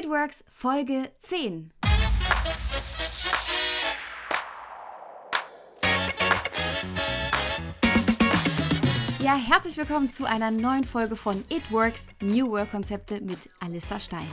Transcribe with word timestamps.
It 0.00 0.08
Works 0.08 0.44
Folge 0.48 1.10
10. 1.18 1.72
Ja, 9.22 9.36
herzlich 9.36 9.76
willkommen 9.76 10.08
zu 10.08 10.24
einer 10.24 10.50
neuen 10.50 10.84
Folge 10.84 11.16
von 11.16 11.44
It 11.50 11.70
Works 11.70 12.08
New 12.22 12.50
Work 12.50 12.70
Konzepte 12.70 13.20
mit 13.20 13.50
Alissa 13.60 14.00
Stein. 14.00 14.26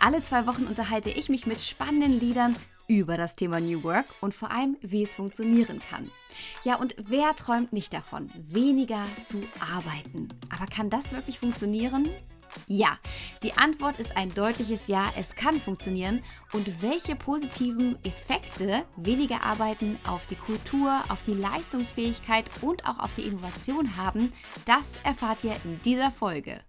Alle 0.00 0.20
zwei 0.22 0.48
Wochen 0.48 0.64
unterhalte 0.64 1.10
ich 1.10 1.28
mich 1.28 1.46
mit 1.46 1.60
spannenden 1.60 2.18
Liedern 2.18 2.56
über 2.88 3.16
das 3.16 3.36
Thema 3.36 3.60
New 3.60 3.84
Work 3.84 4.06
und 4.22 4.34
vor 4.34 4.50
allem, 4.50 4.76
wie 4.80 5.04
es 5.04 5.14
funktionieren 5.14 5.80
kann. 5.88 6.10
Ja, 6.64 6.80
und 6.80 6.96
wer 6.98 7.36
träumt 7.36 7.72
nicht 7.72 7.92
davon, 7.92 8.28
weniger 8.48 9.06
zu 9.24 9.40
arbeiten? 9.60 10.30
Aber 10.50 10.66
kann 10.66 10.90
das 10.90 11.12
wirklich 11.12 11.38
funktionieren? 11.38 12.08
Ja, 12.66 12.98
die 13.42 13.52
Antwort 13.54 13.98
ist 13.98 14.16
ein 14.16 14.32
deutliches 14.34 14.88
Ja, 14.88 15.12
es 15.16 15.34
kann 15.34 15.60
funktionieren. 15.60 16.22
Und 16.52 16.82
welche 16.82 17.16
positiven 17.16 18.02
Effekte 18.04 18.84
weniger 18.96 19.44
Arbeiten 19.44 19.98
auf 20.06 20.26
die 20.26 20.36
Kultur, 20.36 21.02
auf 21.08 21.22
die 21.22 21.34
Leistungsfähigkeit 21.34 22.46
und 22.60 22.86
auch 22.86 22.98
auf 22.98 23.14
die 23.14 23.22
Innovation 23.22 23.96
haben, 23.96 24.32
das 24.64 24.98
erfahrt 25.04 25.44
ihr 25.44 25.56
in 25.64 25.80
dieser 25.82 26.10
Folge. 26.10 26.60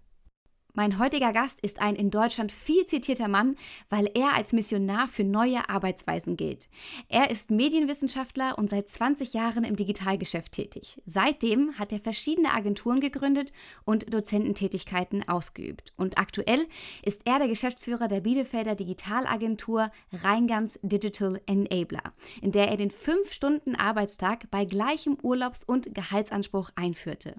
Mein 0.76 0.98
heutiger 0.98 1.34
Gast 1.34 1.60
ist 1.60 1.80
ein 1.84 1.96
in 1.96 2.10
Deutschland 2.10 2.52
viel 2.52 2.84
zitierter 2.88 3.28
Mann, 3.28 3.58
weil 3.90 4.10
er 4.16 4.34
als 4.34 4.54
Missionar 4.54 5.08
für 5.08 5.24
neue 5.24 5.70
Arbeitsweisen 5.70 6.36
gilt. 6.36 6.68
Er 7.10 7.30
ist 7.30 7.52
Medienwissenschaftler 7.52 8.58
und 8.58 8.72
seit 8.72 8.90
20 8.90 9.36
Jahren 9.36 9.66
im 9.66 9.76
Digitalgeschäft 9.76 10.52
tätig. 10.52 11.00
Seitdem 11.06 11.78
hat 11.78 11.94
er 11.94 12.00
verschiedene 12.00 12.56
Agenturen 12.56 13.02
gegründet 13.02 13.54
und 13.86 14.12
Dozententätigkeiten 14.12 15.28
ausgeübt. 15.28 15.94
Und 15.96 16.18
aktuell 16.18 16.66
ist 17.04 17.28
er 17.28 17.38
der 17.38 17.50
Geschäftsführer 17.50 18.08
der 18.08 18.22
Bielefelder 18.22 18.74
Digitalagentur 18.74 19.92
Rheingans 20.24 20.80
Digital 20.82 21.40
Enabler, 21.46 22.14
in 22.42 22.52
der 22.52 22.70
er 22.70 22.78
den 22.78 22.90
5-Stunden-Arbeitstag 22.90 24.50
bei 24.50 24.66
gleichem 24.66 25.20
Urlaubs- 25.22 25.64
und 25.64 25.94
Gehaltsanspruch 25.94 26.72
einführte. 26.74 27.36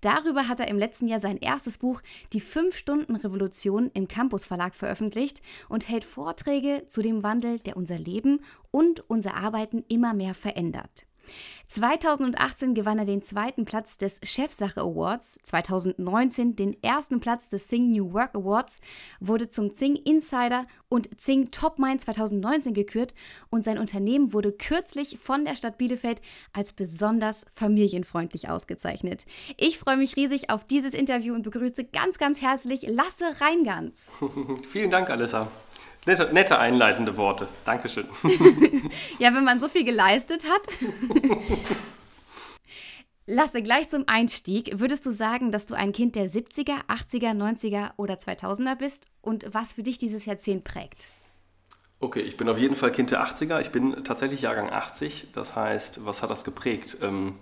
Darüber 0.00 0.48
hat 0.48 0.60
er 0.60 0.68
im 0.68 0.78
letzten 0.78 1.08
Jahr 1.08 1.20
sein 1.20 1.36
erstes 1.36 1.76
Buch 1.76 2.00
Die 2.32 2.40
5 2.40 2.69
5-Stunden-Revolution 2.70 3.90
im 3.94 4.08
Campus 4.08 4.44
Verlag 4.44 4.74
veröffentlicht 4.74 5.42
und 5.68 5.88
hält 5.88 6.04
Vorträge 6.04 6.84
zu 6.86 7.02
dem 7.02 7.22
Wandel, 7.22 7.58
der 7.60 7.76
unser 7.76 7.98
Leben 7.98 8.40
und 8.70 9.08
unser 9.10 9.34
Arbeiten 9.34 9.84
immer 9.88 10.14
mehr 10.14 10.34
verändert. 10.34 11.06
2018 11.66 12.74
gewann 12.74 12.98
er 12.98 13.04
den 13.04 13.22
zweiten 13.22 13.64
Platz 13.64 13.96
des 13.96 14.20
Chefsache 14.22 14.80
Awards, 14.80 15.38
2019 15.42 16.56
den 16.56 16.82
ersten 16.82 17.20
Platz 17.20 17.48
des 17.48 17.68
Sing 17.68 17.90
New 17.90 18.12
Work 18.12 18.34
Awards, 18.34 18.80
wurde 19.20 19.48
zum 19.48 19.72
Zing 19.72 19.96
Insider 19.96 20.66
und 20.88 21.20
Zing 21.20 21.50
Top 21.50 21.78
Mind 21.78 22.00
2019 22.00 22.74
gekürt 22.74 23.14
und 23.50 23.62
sein 23.62 23.78
Unternehmen 23.78 24.32
wurde 24.32 24.52
kürzlich 24.52 25.18
von 25.18 25.44
der 25.44 25.54
Stadt 25.54 25.78
Bielefeld 25.78 26.20
als 26.52 26.72
besonders 26.72 27.46
familienfreundlich 27.52 28.48
ausgezeichnet. 28.48 29.24
Ich 29.56 29.78
freue 29.78 29.96
mich 29.96 30.16
riesig 30.16 30.50
auf 30.50 30.64
dieses 30.64 30.94
Interview 30.94 31.34
und 31.34 31.42
begrüße 31.42 31.84
ganz, 31.84 32.18
ganz 32.18 32.42
herzlich 32.42 32.82
Lasse 32.88 33.40
Reingans. 33.40 34.12
Vielen 34.68 34.90
Dank, 34.90 35.08
Alissa. 35.10 35.48
Nette, 36.06 36.30
nette 36.32 36.58
einleitende 36.58 37.16
Worte. 37.16 37.46
Dankeschön. 37.64 38.06
ja, 39.18 39.34
wenn 39.34 39.44
man 39.44 39.60
so 39.60 39.68
viel 39.68 39.84
geleistet 39.84 40.44
hat. 40.48 40.62
Lasse, 43.26 43.62
gleich 43.62 43.88
zum 43.88 44.04
Einstieg. 44.08 44.80
Würdest 44.80 45.06
du 45.06 45.12
sagen, 45.12 45.52
dass 45.52 45.66
du 45.66 45.74
ein 45.74 45.92
Kind 45.92 46.16
der 46.16 46.28
70er, 46.28 46.86
80er, 46.88 47.32
90er 47.32 47.90
oder 47.96 48.14
2000er 48.14 48.74
bist 48.76 49.06
und 49.20 49.46
was 49.52 49.74
für 49.74 49.82
dich 49.82 49.98
dieses 49.98 50.26
Jahrzehnt 50.26 50.64
prägt? 50.64 51.08
Okay, 52.00 52.22
ich 52.22 52.38
bin 52.38 52.48
auf 52.48 52.58
jeden 52.58 52.74
Fall 52.74 52.90
Kind 52.92 53.10
der 53.10 53.22
80er. 53.22 53.60
Ich 53.60 53.70
bin 53.70 54.02
tatsächlich 54.04 54.40
Jahrgang 54.40 54.70
80. 54.70 55.28
Das 55.34 55.54
heißt, 55.54 56.04
was 56.06 56.22
hat 56.22 56.30
das 56.30 56.44
geprägt? 56.44 56.96
Ähm, 57.02 57.34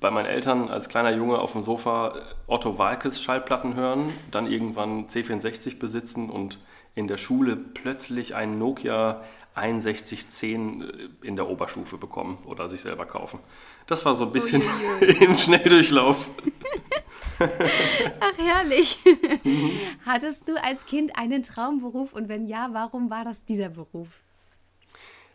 bei 0.00 0.10
meinen 0.10 0.26
Eltern 0.26 0.68
als 0.68 0.88
kleiner 0.88 1.10
Junge 1.10 1.38
auf 1.38 1.52
dem 1.52 1.62
Sofa 1.62 2.14
Otto 2.46 2.78
Walkes 2.78 3.20
Schallplatten 3.20 3.74
hören, 3.74 4.12
dann 4.30 4.46
irgendwann 4.46 5.08
C64 5.08 5.78
besitzen 5.78 6.30
und 6.30 6.58
in 6.98 7.06
der 7.06 7.16
Schule 7.16 7.56
plötzlich 7.56 8.34
einen 8.34 8.58
Nokia 8.58 9.22
6110 9.54 10.82
äh, 10.82 11.26
in 11.26 11.36
der 11.36 11.48
Oberstufe 11.48 11.96
bekommen 11.96 12.38
oder 12.44 12.68
sich 12.68 12.82
selber 12.82 13.06
kaufen. 13.06 13.38
Das 13.86 14.04
war 14.04 14.16
so 14.16 14.24
ein 14.24 14.32
bisschen 14.32 14.62
im 15.00 15.36
Schnelldurchlauf. 15.36 16.28
Ach, 17.38 18.38
herrlich. 18.38 18.98
Hattest 20.06 20.48
du 20.48 20.62
als 20.62 20.86
Kind 20.86 21.16
einen 21.16 21.42
Traumberuf 21.44 22.12
und 22.12 22.28
wenn 22.28 22.46
ja, 22.46 22.70
warum 22.72 23.10
war 23.10 23.24
das 23.24 23.44
dieser 23.44 23.68
Beruf? 23.68 24.08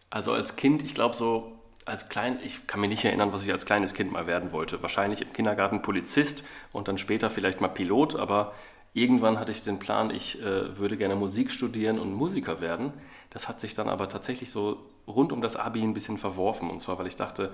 Also 0.09 0.33
als 0.33 0.57
Kind, 0.57 0.83
ich 0.83 0.93
glaube 0.93 1.15
so, 1.15 1.53
als 1.85 2.09
klein, 2.09 2.39
ich 2.43 2.67
kann 2.67 2.81
mich 2.81 2.89
nicht 2.89 3.05
erinnern, 3.05 3.31
was 3.31 3.43
ich 3.43 3.51
als 3.51 3.65
kleines 3.65 3.93
Kind 3.93 4.11
mal 4.11 4.27
werden 4.27 4.51
wollte. 4.51 4.81
Wahrscheinlich 4.81 5.21
im 5.21 5.33
Kindergarten 5.33 5.81
Polizist 5.81 6.43
und 6.71 6.87
dann 6.87 6.97
später 6.97 7.29
vielleicht 7.29 7.61
mal 7.61 7.69
Pilot, 7.69 8.15
aber 8.15 8.53
Irgendwann 8.93 9.39
hatte 9.39 9.51
ich 9.51 9.63
den 9.63 9.79
Plan, 9.79 10.11
ich 10.11 10.41
äh, 10.41 10.77
würde 10.77 10.97
gerne 10.97 11.15
Musik 11.15 11.51
studieren 11.51 11.99
und 11.99 12.13
Musiker 12.13 12.61
werden. 12.61 12.93
Das 13.31 13.49
hat 13.49 13.59
sich 13.59 13.73
dann 13.73 13.89
aber 13.89 14.07
tatsächlich 14.07 14.51
so 14.51 14.77
rund 15.07 15.31
um 15.31 15.41
das 15.41 15.55
Abi 15.55 15.81
ein 15.81 15.95
bisschen 15.95 16.19
verworfen. 16.19 16.69
Und 16.69 16.81
zwar, 16.81 16.99
weil 16.99 17.07
ich 17.07 17.15
dachte, 17.15 17.51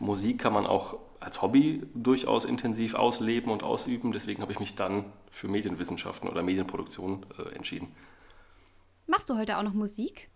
Musik 0.00 0.40
kann 0.40 0.52
man 0.52 0.66
auch 0.66 0.98
als 1.20 1.42
Hobby 1.42 1.82
durchaus 1.94 2.44
intensiv 2.44 2.94
ausleben 2.94 3.52
und 3.52 3.62
ausüben. 3.62 4.10
Deswegen 4.10 4.42
habe 4.42 4.52
ich 4.52 4.58
mich 4.58 4.74
dann 4.74 5.04
für 5.30 5.46
Medienwissenschaften 5.46 6.28
oder 6.28 6.42
Medienproduktion 6.42 7.24
äh, 7.38 7.54
entschieden. 7.54 7.94
Machst 9.06 9.28
du 9.30 9.36
heute 9.36 9.58
auch 9.58 9.62
noch 9.62 9.74
Musik? 9.74 10.28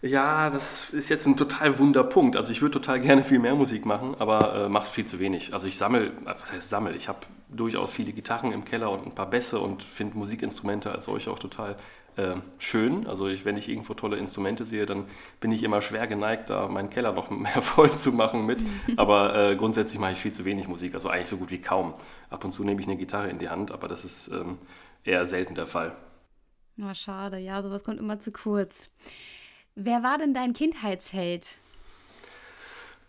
Ja, 0.00 0.50
das 0.50 0.90
ist 0.90 1.08
jetzt 1.10 1.26
ein 1.26 1.36
total 1.36 1.78
wunder 1.78 2.04
Punkt. 2.04 2.36
Also 2.36 2.50
ich 2.50 2.60
würde 2.60 2.72
total 2.72 3.00
gerne 3.00 3.22
viel 3.22 3.38
mehr 3.38 3.54
Musik 3.54 3.86
machen, 3.86 4.16
aber 4.18 4.64
äh, 4.64 4.68
macht 4.68 4.88
viel 4.88 5.06
zu 5.06 5.18
wenig. 5.18 5.52
Also 5.52 5.66
ich 5.66 5.76
sammle, 5.76 6.12
was 6.24 6.52
heißt 6.52 6.68
sammle? 6.68 6.96
Ich 6.96 7.08
habe 7.08 7.20
durchaus 7.54 7.92
viele 7.92 8.12
Gitarren 8.12 8.52
im 8.52 8.64
Keller 8.64 8.90
und 8.90 9.06
ein 9.06 9.14
paar 9.14 9.28
Bässe 9.28 9.60
und 9.60 9.82
finde 9.82 10.16
Musikinstrumente 10.16 10.90
als 10.90 11.04
solche 11.04 11.30
auch 11.30 11.38
total 11.38 11.76
äh, 12.16 12.34
schön. 12.58 13.06
Also 13.06 13.28
ich, 13.28 13.44
wenn 13.44 13.56
ich 13.56 13.68
irgendwo 13.68 13.94
tolle 13.94 14.16
Instrumente 14.16 14.64
sehe, 14.64 14.86
dann 14.86 15.06
bin 15.40 15.52
ich 15.52 15.62
immer 15.62 15.80
schwer 15.80 16.06
geneigt, 16.06 16.50
da 16.50 16.68
meinen 16.68 16.90
Keller 16.90 17.12
noch 17.12 17.30
mehr 17.30 17.62
voll 17.62 17.96
zu 17.96 18.12
machen 18.12 18.46
mit. 18.46 18.64
Aber 18.96 19.34
äh, 19.34 19.56
grundsätzlich 19.56 20.00
mache 20.00 20.12
ich 20.12 20.18
viel 20.18 20.32
zu 20.32 20.44
wenig 20.44 20.68
Musik, 20.68 20.94
also 20.94 21.08
eigentlich 21.08 21.28
so 21.28 21.36
gut 21.36 21.50
wie 21.50 21.60
kaum. 21.60 21.94
Ab 22.30 22.44
und 22.44 22.52
zu 22.52 22.64
nehme 22.64 22.80
ich 22.80 22.86
eine 22.86 22.96
Gitarre 22.96 23.30
in 23.30 23.38
die 23.38 23.48
Hand, 23.48 23.72
aber 23.72 23.88
das 23.88 24.04
ist 24.04 24.28
ähm, 24.28 24.56
eher 25.04 25.26
selten 25.26 25.54
der 25.54 25.66
Fall. 25.66 25.94
Na, 26.76 26.94
schade, 26.94 27.36
ja, 27.36 27.60
sowas 27.60 27.84
kommt 27.84 28.00
immer 28.00 28.18
zu 28.20 28.32
kurz. 28.32 28.88
Wer 29.74 30.02
war 30.02 30.16
denn 30.16 30.32
dein 30.32 30.54
Kindheitsheld? 30.54 31.46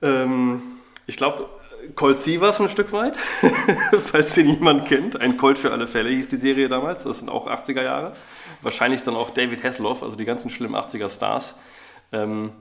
Ähm, 0.02 0.62
ich 1.08 1.16
glaube, 1.16 1.50
Colt 1.96 2.18
Sievers 2.18 2.60
ein 2.62 2.70
Stück 2.70 2.92
weit, 2.92 3.20
falls 4.02 4.36
den 4.36 4.50
jemand 4.50 4.88
kennt. 4.88 5.20
Ein 5.20 5.38
Colt 5.38 5.58
für 5.58 5.72
alle 5.72 5.88
Fälle 5.88 6.10
hieß 6.10 6.28
die 6.28 6.38
Serie 6.38 6.70
damals. 6.70 7.04
Das 7.04 7.20
sind 7.20 7.30
auch 7.30 7.48
80er 7.48 7.84
Jahre. 7.84 8.14
Wahrscheinlich 8.62 9.04
dann 9.04 9.16
auch 9.16 9.30
David 9.30 9.64
Hasselhoff, 9.64 10.04
also 10.04 10.16
die 10.16 10.26
ganzen 10.26 10.50
schlimmen 10.50 10.76
80er 10.76 11.10
Stars. 11.10 11.60
Ähm, 12.12 12.52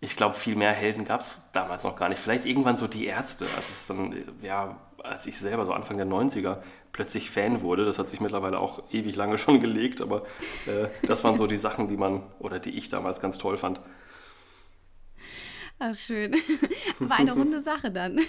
ich 0.00 0.16
glaube, 0.16 0.34
viel 0.34 0.54
mehr 0.54 0.72
Helden 0.72 1.04
gab 1.04 1.20
es 1.22 1.42
damals 1.52 1.82
noch 1.82 1.96
gar 1.96 2.08
nicht. 2.08 2.20
Vielleicht 2.20 2.44
irgendwann 2.44 2.76
so 2.76 2.86
die 2.86 3.06
Ärzte, 3.06 3.46
als 3.56 3.70
es 3.70 3.86
dann, 3.88 4.14
ja, 4.42 4.76
als 5.02 5.26
ich 5.26 5.38
selber 5.38 5.66
so 5.66 5.72
Anfang 5.72 5.96
der 5.96 6.06
90er 6.06 6.58
plötzlich 6.92 7.30
Fan 7.30 7.62
wurde. 7.62 7.84
Das 7.84 7.98
hat 7.98 8.08
sich 8.08 8.20
mittlerweile 8.20 8.58
auch 8.60 8.82
ewig 8.92 9.16
lange 9.16 9.38
schon 9.38 9.60
gelegt, 9.60 10.00
aber 10.00 10.22
äh, 10.66 10.88
das 11.06 11.24
waren 11.24 11.36
so 11.36 11.46
die 11.46 11.56
Sachen, 11.56 11.88
die 11.88 11.96
man 11.96 12.22
oder 12.38 12.58
die 12.58 12.70
ich 12.70 12.88
damals 12.88 13.20
ganz 13.20 13.38
toll 13.38 13.56
fand. 13.56 13.80
Ach, 15.80 15.94
schön. 15.94 16.34
War 16.98 17.18
eine 17.18 17.32
runde 17.32 17.60
Sache 17.60 17.90
dann. 17.90 18.20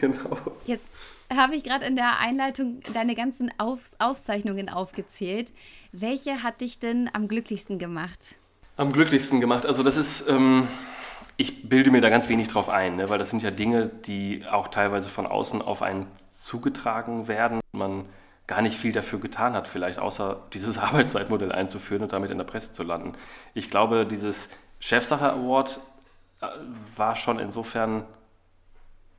genau. 0.00 0.36
Jetzt 0.66 0.98
habe 1.34 1.56
ich 1.56 1.64
gerade 1.64 1.86
in 1.86 1.96
der 1.96 2.18
Einleitung 2.18 2.80
deine 2.92 3.14
ganzen 3.14 3.50
Aus 3.58 3.96
Auszeichnungen 3.98 4.68
aufgezählt. 4.68 5.52
Welche 5.92 6.42
hat 6.42 6.60
dich 6.60 6.78
denn 6.78 7.08
am 7.12 7.28
glücklichsten 7.28 7.78
gemacht? 7.78 8.36
Am 8.76 8.92
glücklichsten 8.92 9.40
gemacht. 9.40 9.64
Also 9.64 9.82
das 9.82 9.96
ist, 9.96 10.28
ähm, 10.28 10.68
ich 11.36 11.68
bilde 11.68 11.90
mir 11.90 12.00
da 12.00 12.10
ganz 12.10 12.28
wenig 12.28 12.48
drauf 12.48 12.68
ein, 12.68 12.96
ne, 12.96 13.08
weil 13.08 13.18
das 13.18 13.30
sind 13.30 13.42
ja 13.42 13.50
Dinge, 13.50 13.88
die 13.88 14.44
auch 14.50 14.68
teilweise 14.68 15.08
von 15.08 15.26
außen 15.26 15.62
auf 15.62 15.80
einen 15.80 16.06
zugetragen 16.30 17.26
werden. 17.26 17.60
Man 17.72 18.04
gar 18.46 18.60
nicht 18.60 18.76
viel 18.76 18.92
dafür 18.92 19.18
getan 19.18 19.54
hat, 19.54 19.66
vielleicht 19.66 19.98
außer 19.98 20.42
dieses 20.52 20.76
Arbeitszeitmodell 20.78 21.52
einzuführen 21.52 22.02
und 22.02 22.12
damit 22.12 22.30
in 22.30 22.36
der 22.36 22.44
Presse 22.44 22.72
zu 22.72 22.82
landen. 22.82 23.14
Ich 23.54 23.70
glaube, 23.70 24.04
dieses 24.04 24.50
Chefsache 24.78 25.32
Award 25.32 25.80
war 26.96 27.16
schon 27.16 27.38
insofern 27.38 28.04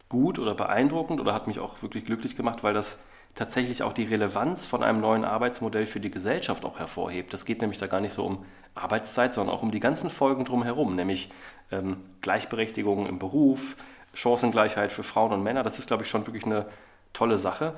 gut 0.10 0.40
oder 0.40 0.54
beeindruckend 0.54 1.20
oder 1.20 1.34
hat 1.34 1.48
mich 1.48 1.60
auch 1.60 1.82
wirklich 1.82 2.06
glücklich 2.06 2.36
gemacht, 2.36 2.64
weil 2.64 2.74
das 2.74 3.00
tatsächlich 3.34 3.84
auch 3.84 3.94
die 3.94 4.04
Relevanz 4.04 4.66
von 4.66 4.82
einem 4.82 5.02
neuen 5.02 5.26
Arbeitsmodell 5.26 5.86
für 5.86 6.00
die 6.00 6.12
Gesellschaft 6.12 6.66
auch 6.66 6.80
hervorhebt. 6.80 7.34
Das 7.34 7.46
geht 7.46 7.62
nämlich 7.62 7.80
da 7.80 7.88
gar 7.88 8.00
nicht 8.00 8.14
so 8.14 8.26
um 8.26 8.46
Arbeitszeit, 8.76 9.34
sondern 9.34 9.56
auch 9.56 9.62
um 9.62 9.72
die 9.72 9.80
ganzen 9.80 10.10
Folgen 10.10 10.46
drumherum, 10.46 10.96
nämlich 10.96 11.30
ähm, 11.72 11.98
Gleichberechtigung 12.22 13.08
im 13.08 13.20
Beruf, 13.20 13.76
Chancengleichheit 14.14 14.92
für 14.92 15.04
Frauen 15.04 15.34
und 15.34 15.44
Männer. 15.44 15.64
Das 15.64 15.80
ist, 15.80 15.88
glaube 15.88 16.04
ich, 16.04 16.10
schon 16.10 16.26
wirklich 16.28 16.46
eine 16.46 16.66
tolle 17.12 17.38
Sache. 17.38 17.76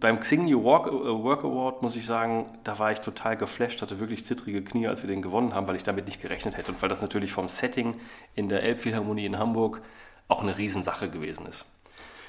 Beim 0.00 0.20
Xing 0.20 0.46
New 0.46 0.62
Work, 0.62 0.86
äh, 0.86 0.92
Work 0.92 1.44
Award 1.44 1.82
muss 1.82 1.96
ich 1.96 2.06
sagen, 2.06 2.46
da 2.64 2.78
war 2.78 2.92
ich 2.92 3.00
total 3.00 3.36
geflasht, 3.36 3.82
hatte 3.82 4.00
wirklich 4.00 4.24
zittrige 4.24 4.62
Knie, 4.62 4.88
als 4.88 5.02
wir 5.02 5.08
den 5.08 5.22
gewonnen 5.22 5.54
haben, 5.54 5.66
weil 5.68 5.76
ich 5.76 5.82
damit 5.82 6.06
nicht 6.06 6.22
gerechnet 6.22 6.56
hätte 6.56 6.72
und 6.72 6.80
weil 6.82 6.88
das 6.88 7.02
natürlich 7.02 7.32
vom 7.32 7.48
Setting 7.48 7.96
in 8.34 8.48
der 8.48 8.62
Elbphilharmonie 8.62 9.26
in 9.26 9.38
Hamburg 9.38 9.82
auch 10.28 10.42
eine 10.42 10.56
Riesensache 10.56 11.10
gewesen 11.10 11.46
ist. 11.46 11.66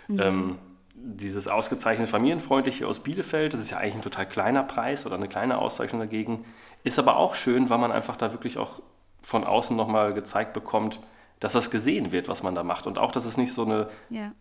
Mhm. 0.08 0.20
Ähm, 0.20 0.58
dieses 0.96 1.48
ausgezeichnete 1.48 2.10
Familienfreundliche 2.10 2.88
aus 2.88 3.00
Bielefeld, 3.00 3.54
das 3.54 3.62
ist 3.62 3.72
ja 3.72 3.78
eigentlich 3.78 3.96
ein 3.96 4.02
total 4.02 4.28
kleiner 4.28 4.64
Preis 4.64 5.06
oder 5.06 5.16
eine 5.16 5.28
kleine 5.28 5.58
Auszeichnung 5.58 6.00
dagegen, 6.00 6.46
ist 6.84 7.00
aber 7.00 7.18
auch 7.18 7.36
schön, 7.36 7.70
weil 7.70 7.78
man 7.78 7.92
einfach 7.92 8.18
da 8.18 8.32
wirklich 8.32 8.58
auch 8.58 8.82
von 9.22 9.44
außen 9.44 9.76
nochmal 9.76 10.14
gezeigt 10.14 10.54
bekommt, 10.54 11.00
dass 11.40 11.54
das 11.54 11.72
gesehen 11.72 12.12
wird, 12.12 12.28
was 12.28 12.44
man 12.44 12.56
da 12.56 12.64
macht. 12.64 12.88
Und 12.88 12.98
auch, 12.98 13.12
dass 13.12 13.26
es 13.26 13.38
nicht 13.38 13.54
so 13.54 13.66
eine 13.66 13.90
ja. 14.10 14.32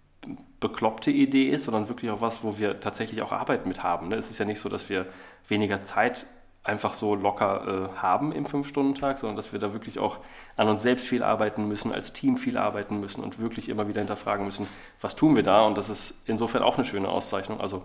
Bekloppte 0.61 1.11
Idee 1.11 1.49
ist, 1.49 1.65
sondern 1.65 1.89
wirklich 1.89 2.11
auch 2.11 2.21
was, 2.21 2.45
wo 2.45 2.59
wir 2.59 2.81
tatsächlich 2.81 3.23
auch 3.23 3.33
Arbeit 3.33 3.67
mit 3.67 3.83
haben. 3.83 4.09
Ne? 4.09 4.17
Es 4.17 4.31
ist 4.31 4.39
ja 4.39 4.45
nicht 4.45 4.61
so, 4.61 4.69
dass 4.69 4.89
wir 4.89 5.07
weniger 5.49 5.83
Zeit 5.83 6.27
einfach 6.65 6.95
so 6.95 7.15
locker 7.17 7.91
äh, 7.97 7.99
haben 7.99 8.31
im 8.31 8.47
Fünf-Stunden-Tag, 8.47 9.19
sondern 9.19 9.37
dass 9.37 9.53
wir 9.53 9.59
da 9.59 9.73
wirklich 9.73 9.99
auch 9.99 10.19
an 10.57 10.69
uns 10.69 10.83
selbst 10.83 11.09
viel 11.09 11.25
arbeiten 11.25 11.67
müssen, 11.67 11.93
als 11.93 12.13
Team 12.13 12.37
viel 12.37 12.57
arbeiten 12.57 13.01
müssen 13.01 13.25
und 13.25 13.41
wirklich 13.41 13.69
immer 13.69 13.89
wieder 13.89 14.01
hinterfragen 14.01 14.45
müssen, 14.47 14.69
was 15.01 15.17
tun 15.17 15.35
wir 15.35 15.43
da? 15.43 15.63
Und 15.63 15.77
das 15.77 15.89
ist 15.89 16.23
insofern 16.27 16.63
auch 16.63 16.77
eine 16.77 16.85
schöne 16.85 17.09
Auszeichnung, 17.09 17.61
also 17.61 17.83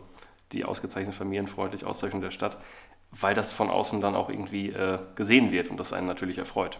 die 0.52 0.64
ausgezeichnete 0.64 1.18
familienfreundliche 1.18 1.88
Auszeichnung 1.88 2.22
der 2.22 2.32
Stadt, 2.32 2.58
weil 3.12 3.34
das 3.34 3.52
von 3.52 3.72
außen 3.72 4.00
dann 4.00 4.16
auch 4.16 4.30
irgendwie 4.30 4.70
äh, 4.70 5.00
gesehen 5.16 5.52
wird 5.52 5.70
und 5.70 5.80
das 5.80 5.92
einen 5.92 6.08
natürlich 6.08 6.38
erfreut. 6.38 6.80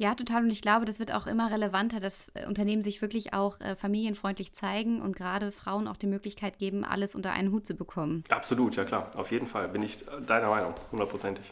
Ja, 0.00 0.14
total. 0.14 0.44
Und 0.44 0.50
ich 0.50 0.62
glaube, 0.62 0.84
das 0.84 1.00
wird 1.00 1.12
auch 1.12 1.26
immer 1.26 1.50
relevanter, 1.50 1.98
dass 1.98 2.28
äh, 2.34 2.46
Unternehmen 2.46 2.82
sich 2.82 3.02
wirklich 3.02 3.34
auch 3.34 3.60
äh, 3.60 3.74
familienfreundlich 3.74 4.52
zeigen 4.54 5.02
und 5.02 5.16
gerade 5.16 5.50
Frauen 5.50 5.88
auch 5.88 5.96
die 5.96 6.06
Möglichkeit 6.06 6.58
geben, 6.58 6.84
alles 6.84 7.16
unter 7.16 7.32
einen 7.32 7.50
Hut 7.50 7.66
zu 7.66 7.74
bekommen. 7.74 8.22
Absolut, 8.28 8.76
ja 8.76 8.84
klar. 8.84 9.10
Auf 9.16 9.32
jeden 9.32 9.48
Fall 9.48 9.68
bin 9.68 9.82
ich 9.82 10.04
deiner 10.26 10.50
Meinung, 10.50 10.74
hundertprozentig. 10.92 11.44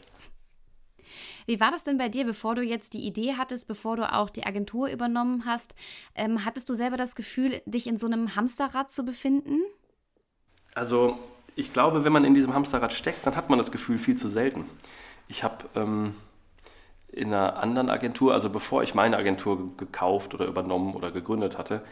Wie 1.45 1.59
war 1.59 1.71
das 1.71 1.83
denn 1.83 1.97
bei 1.97 2.07
dir, 2.07 2.25
bevor 2.25 2.55
du 2.55 2.61
jetzt 2.61 2.93
die 2.93 3.05
Idee 3.05 3.35
hattest, 3.37 3.67
bevor 3.67 3.97
du 3.97 4.11
auch 4.11 4.29
die 4.29 4.45
Agentur 4.45 4.89
übernommen 4.89 5.43
hast? 5.45 5.75
Ähm, 6.15 6.45
hattest 6.45 6.69
du 6.69 6.73
selber 6.73 6.95
das 6.95 7.15
Gefühl, 7.15 7.61
dich 7.65 7.87
in 7.87 7.97
so 7.97 8.07
einem 8.07 8.35
Hamsterrad 8.35 8.89
zu 8.89 9.03
befinden? 9.03 9.61
Also, 10.73 11.17
ich 11.57 11.73
glaube, 11.73 12.05
wenn 12.05 12.13
man 12.13 12.23
in 12.23 12.33
diesem 12.33 12.53
Hamsterrad 12.53 12.93
steckt, 12.93 13.25
dann 13.25 13.35
hat 13.35 13.49
man 13.49 13.57
das 13.57 13.71
Gefühl 13.71 13.97
viel 13.97 14.15
zu 14.15 14.29
selten. 14.29 14.65
Ich 15.27 15.43
habe 15.43 15.65
ähm, 15.75 16.15
in 17.17 17.33
einer 17.33 17.57
anderen 17.57 17.89
Agentur, 17.89 18.33
also 18.33 18.49
bevor 18.49 18.83
ich 18.83 18.95
meine 18.95 19.17
Agentur 19.17 19.75
gekauft 19.77 20.33
oder 20.33 20.45
übernommen 20.45 20.93
oder 20.93 21.11
gegründet 21.11 21.57
hatte, 21.57 21.83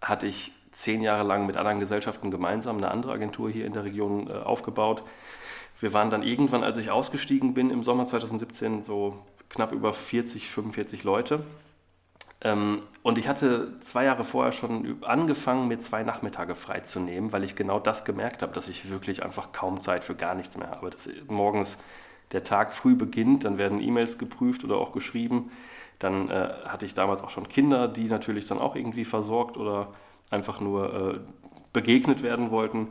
hatte 0.00 0.26
ich 0.26 0.52
zehn 0.72 1.02
Jahre 1.02 1.24
lang 1.24 1.46
mit 1.46 1.56
anderen 1.56 1.80
Gesellschaften 1.80 2.30
gemeinsam 2.30 2.76
eine 2.76 2.90
andere 2.90 3.12
Agentur 3.12 3.50
hier 3.50 3.66
in 3.66 3.72
der 3.72 3.84
Region 3.84 4.28
äh, 4.28 4.32
aufgebaut. 4.32 5.02
Wir 5.80 5.92
waren 5.92 6.10
dann 6.10 6.22
irgendwann, 6.22 6.64
als 6.64 6.76
ich 6.76 6.90
ausgestiegen 6.90 7.54
bin 7.54 7.70
im 7.70 7.82
Sommer 7.82 8.06
2017, 8.06 8.84
so 8.84 9.18
knapp 9.48 9.72
über 9.72 9.92
40, 9.92 10.48
45 10.48 11.04
Leute. 11.04 11.40
Ähm, 12.40 12.80
und 13.02 13.18
ich 13.18 13.28
hatte 13.28 13.76
zwei 13.80 14.04
Jahre 14.04 14.24
vorher 14.24 14.52
schon 14.52 15.02
angefangen, 15.02 15.68
mir 15.68 15.78
zwei 15.78 16.04
Nachmittage 16.04 16.54
freizunehmen, 16.54 17.32
weil 17.32 17.42
ich 17.42 17.56
genau 17.56 17.80
das 17.80 18.04
gemerkt 18.04 18.42
habe, 18.42 18.52
dass 18.52 18.68
ich 18.68 18.90
wirklich 18.90 19.24
einfach 19.24 19.52
kaum 19.52 19.80
Zeit 19.80 20.04
für 20.04 20.14
gar 20.14 20.34
nichts 20.34 20.56
mehr 20.56 20.70
habe. 20.70 20.90
Dass 20.90 21.08
morgens 21.26 21.78
der 22.32 22.44
Tag 22.44 22.72
früh 22.72 22.94
beginnt, 22.94 23.44
dann 23.44 23.58
werden 23.58 23.80
E-Mails 23.80 24.18
geprüft 24.18 24.64
oder 24.64 24.76
auch 24.76 24.92
geschrieben. 24.92 25.50
Dann 25.98 26.30
äh, 26.30 26.50
hatte 26.66 26.86
ich 26.86 26.94
damals 26.94 27.22
auch 27.22 27.30
schon 27.30 27.48
Kinder, 27.48 27.88
die 27.88 28.04
natürlich 28.04 28.46
dann 28.46 28.58
auch 28.58 28.76
irgendwie 28.76 29.04
versorgt 29.04 29.56
oder 29.56 29.94
einfach 30.30 30.60
nur 30.60 31.14
äh, 31.14 31.18
begegnet 31.72 32.22
werden 32.22 32.50
wollten. 32.50 32.88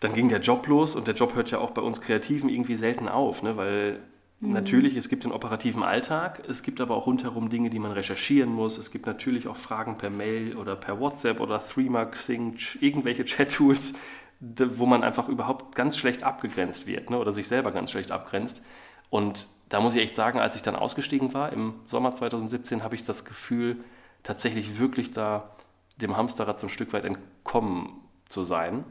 Dann 0.00 0.12
ging 0.12 0.28
der 0.28 0.40
Job 0.40 0.66
los 0.66 0.94
und 0.94 1.06
der 1.06 1.14
Job 1.14 1.34
hört 1.34 1.50
ja 1.50 1.58
auch 1.58 1.70
bei 1.70 1.82
uns 1.82 2.00
Kreativen 2.00 2.48
irgendwie 2.48 2.76
selten 2.76 3.08
auf, 3.08 3.42
ne? 3.42 3.56
weil 3.56 4.00
mhm. 4.40 4.52
natürlich, 4.52 4.96
es 4.96 5.08
gibt 5.08 5.24
den 5.24 5.32
operativen 5.32 5.82
Alltag, 5.82 6.42
es 6.48 6.62
gibt 6.62 6.80
aber 6.80 6.96
auch 6.96 7.06
rundherum 7.06 7.48
Dinge, 7.48 7.70
die 7.70 7.78
man 7.78 7.92
recherchieren 7.92 8.52
muss. 8.52 8.76
Es 8.76 8.90
gibt 8.90 9.06
natürlich 9.06 9.48
auch 9.48 9.56
Fragen 9.56 9.96
per 9.96 10.10
Mail 10.10 10.56
oder 10.56 10.76
per 10.76 11.00
WhatsApp 11.00 11.40
oder 11.40 11.64
Threema, 11.64 12.04
Xing, 12.04 12.56
irgendwelche 12.80 13.24
Chat-Tools, 13.24 13.94
wo 14.40 14.86
man 14.86 15.02
einfach 15.02 15.28
überhaupt 15.28 15.74
ganz 15.74 15.96
schlecht 15.96 16.22
abgegrenzt 16.22 16.86
wird 16.86 17.10
ne? 17.10 17.18
oder 17.18 17.32
sich 17.32 17.48
selber 17.48 17.72
ganz 17.72 17.90
schlecht 17.90 18.10
abgrenzt. 18.10 18.64
Und 19.10 19.46
da 19.68 19.80
muss 19.80 19.94
ich 19.94 20.02
echt 20.02 20.14
sagen, 20.14 20.38
als 20.38 20.56
ich 20.56 20.62
dann 20.62 20.76
ausgestiegen 20.76 21.34
war 21.34 21.52
im 21.52 21.74
Sommer 21.86 22.14
2017, 22.14 22.82
habe 22.82 22.94
ich 22.94 23.02
das 23.02 23.24
Gefühl, 23.24 23.78
tatsächlich 24.22 24.78
wirklich 24.78 25.12
da 25.12 25.50
dem 25.96 26.16
Hamsterrad 26.16 26.60
so 26.60 26.66
ein 26.66 26.70
Stück 26.70 26.92
weit 26.92 27.04
entkommen 27.04 28.00
zu 28.28 28.44
sein, 28.44 28.84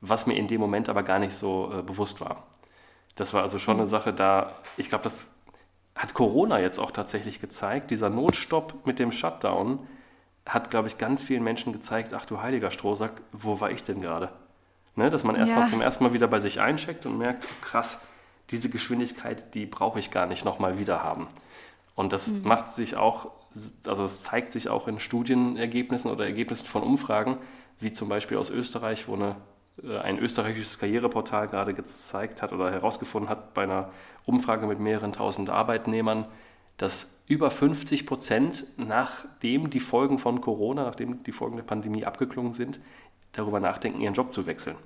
was 0.00 0.26
mir 0.26 0.34
in 0.34 0.48
dem 0.48 0.60
Moment 0.60 0.88
aber 0.88 1.02
gar 1.02 1.18
nicht 1.18 1.34
so 1.34 1.72
äh, 1.72 1.82
bewusst 1.82 2.20
war. 2.20 2.46
Das 3.14 3.34
war 3.34 3.42
also 3.42 3.58
schon 3.58 3.78
eine 3.78 3.86
Sache 3.86 4.12
da, 4.12 4.54
ich 4.76 4.88
glaube, 4.88 5.04
das 5.04 5.36
hat 5.94 6.14
Corona 6.14 6.58
jetzt 6.58 6.78
auch 6.78 6.90
tatsächlich 6.90 7.40
gezeigt. 7.40 7.90
Dieser 7.90 8.08
Notstopp 8.08 8.86
mit 8.86 8.98
dem 8.98 9.12
Shutdown 9.12 9.80
hat, 10.46 10.70
glaube 10.70 10.88
ich, 10.88 10.96
ganz 10.98 11.22
vielen 11.22 11.44
Menschen 11.44 11.72
gezeigt, 11.72 12.14
ach 12.14 12.24
du 12.24 12.40
heiliger 12.40 12.70
Strohsack, 12.70 13.20
wo 13.32 13.60
war 13.60 13.70
ich 13.70 13.82
denn 13.82 14.00
gerade? 14.00 14.30
Ne, 14.94 15.08
dass 15.08 15.24
man 15.24 15.36
erstmal 15.36 15.64
ja. 15.64 15.66
zum 15.66 15.80
ersten 15.80 16.04
Mal 16.04 16.12
wieder 16.12 16.28
bei 16.28 16.38
sich 16.38 16.60
eincheckt 16.60 17.06
und 17.06 17.16
merkt, 17.16 17.46
oh, 17.46 17.64
krass, 17.64 18.02
diese 18.50 18.68
Geschwindigkeit, 18.68 19.54
die 19.54 19.64
brauche 19.64 19.98
ich 19.98 20.10
gar 20.10 20.26
nicht 20.26 20.44
nochmal 20.44 20.78
wieder 20.78 21.02
haben. 21.02 21.28
Und 21.94 22.12
das 22.12 22.28
mhm. 22.28 22.42
macht 22.44 22.68
sich 22.68 22.96
auch, 22.96 23.30
also 23.86 24.04
es 24.04 24.22
zeigt 24.22 24.52
sich 24.52 24.68
auch 24.68 24.88
in 24.88 24.98
Studienergebnissen 24.98 26.10
oder 26.10 26.26
Ergebnissen 26.26 26.66
von 26.66 26.82
Umfragen, 26.82 27.38
wie 27.80 27.92
zum 27.92 28.10
Beispiel 28.10 28.36
aus 28.36 28.50
Österreich, 28.50 29.08
wo 29.08 29.14
eine, 29.14 29.36
äh, 29.82 29.98
ein 29.98 30.18
österreichisches 30.18 30.78
Karriereportal 30.78 31.46
gerade 31.46 31.72
gezeigt 31.72 32.42
hat 32.42 32.52
oder 32.52 32.70
herausgefunden 32.70 33.30
hat 33.30 33.54
bei 33.54 33.62
einer 33.62 33.90
Umfrage 34.26 34.66
mit 34.66 34.78
mehreren 34.78 35.12
tausend 35.12 35.48
Arbeitnehmern, 35.48 36.26
dass 36.76 37.18
über 37.28 37.50
50 37.50 38.06
Prozent, 38.06 38.66
nachdem 38.76 39.70
die 39.70 39.80
Folgen 39.80 40.18
von 40.18 40.40
Corona, 40.40 40.84
nachdem 40.84 41.22
die 41.22 41.32
Folgen 41.32 41.56
der 41.56 41.64
Pandemie 41.64 42.04
abgeklungen 42.04 42.52
sind, 42.52 42.80
darüber 43.32 43.60
nachdenken, 43.60 44.00
ihren 44.00 44.14
Job 44.14 44.32
zu 44.32 44.46
wechseln. 44.46 44.76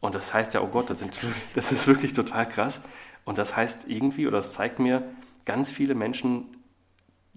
Und 0.00 0.14
das 0.14 0.32
heißt 0.32 0.54
ja, 0.54 0.62
oh 0.62 0.68
Gott, 0.68 0.90
das, 0.90 1.00
sind, 1.00 1.18
das 1.54 1.72
ist 1.72 1.86
wirklich 1.86 2.12
total 2.12 2.48
krass. 2.48 2.80
Und 3.24 3.38
das 3.38 3.56
heißt 3.56 3.86
irgendwie, 3.88 4.26
oder 4.26 4.38
das 4.38 4.52
zeigt 4.52 4.78
mir, 4.78 5.02
ganz 5.44 5.70
viele 5.70 5.94
Menschen 5.94 6.46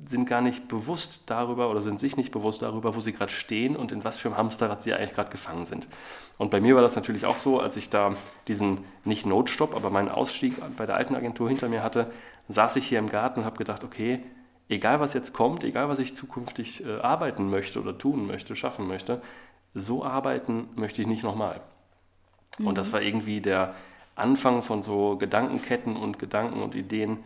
sind 0.06 0.28
gar 0.28 0.42
nicht 0.42 0.68
bewusst 0.68 1.24
darüber 1.28 1.70
oder 1.70 1.82
sind 1.82 2.00
sich 2.00 2.18
nicht 2.18 2.32
bewusst 2.32 2.62
darüber, 2.62 2.96
wo 2.96 3.02
sie 3.02 3.14
gerade 3.14 3.32
stehen 3.32 3.76
und 3.76 3.92
in 3.92 4.04
was 4.04 4.18
für 4.18 4.30
einem 4.30 4.38
Hamsterrad 4.38 4.82
sie 4.82 4.94
eigentlich 4.94 5.14
gerade 5.14 5.30
gefangen 5.30 5.66
sind. 5.66 5.88
Und 6.38 6.50
bei 6.50 6.60
mir 6.60 6.76
war 6.76 6.82
das 6.82 6.96
natürlich 6.96 7.26
auch 7.26 7.38
so, 7.38 7.60
als 7.60 7.78
ich 7.78 7.90
da 7.90 8.16
diesen, 8.48 8.80
nicht 9.06 9.26
Notstopp, 9.26 9.76
aber 9.76 9.90
meinen 9.90 10.10
Ausstieg 10.10 10.56
bei 10.76 10.86
der 10.86 10.96
alten 10.96 11.16
Agentur 11.16 11.50
hinter 11.50 11.70
mir 11.70 11.84
hatte, 11.84 12.12
saß 12.50 12.78
ich 12.78 12.88
hier 12.88 13.00
im 13.00 13.10
Garten 13.10 13.42
und 13.42 13.46
habe 13.46 13.58
gedacht, 13.58 13.84
okay, 13.84 14.24
egal 14.70 15.00
was 15.00 15.14
jetzt 15.14 15.34
kommt, 15.34 15.64
egal 15.64 15.88
was 15.90 16.00
ich 16.00 16.16
zukünftig 16.16 16.84
äh, 16.86 17.00
arbeiten 17.00 17.50
möchte 17.50 17.80
oder 17.80 17.98
tun 17.98 18.26
möchte, 18.26 18.56
schaffen 18.56 18.88
möchte, 18.88 19.22
so 19.74 20.04
arbeiten 20.04 20.70
möchte 20.76 21.02
ich 21.02 21.08
nicht 21.08 21.24
nochmal. 21.24 21.62
Mhm. 22.60 22.68
Und 22.68 22.78
das 22.78 22.90
mhm. 22.90 22.94
war 22.94 23.02
irgendwie 23.02 23.42
der 23.42 23.76
Anfang 24.16 24.62
von 24.62 24.84
so 24.84 25.18
Gedankenketten 25.18 25.96
und 25.96 26.20
Gedanken 26.20 26.62
und 26.62 26.76
Ideen, 26.76 27.20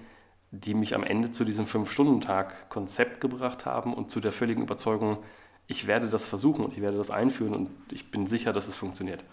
die 0.51 0.73
mich 0.73 0.95
am 0.95 1.03
Ende 1.03 1.31
zu 1.31 1.43
diesem 1.43 1.67
Fünf-Stunden-Tag-Konzept 1.67 3.19
gebracht 3.19 3.65
haben 3.65 3.93
und 3.93 4.11
zu 4.11 4.19
der 4.19 4.31
völligen 4.31 4.61
Überzeugung, 4.61 5.17
ich 5.67 5.87
werde 5.87 6.07
das 6.07 6.27
versuchen 6.27 6.63
und 6.63 6.73
ich 6.73 6.81
werde 6.81 6.97
das 6.97 7.11
einführen 7.11 7.53
und 7.53 7.69
ich 7.91 8.11
bin 8.11 8.27
sicher, 8.27 8.53
dass 8.53 8.67
es 8.67 8.75
funktioniert. 8.75 9.23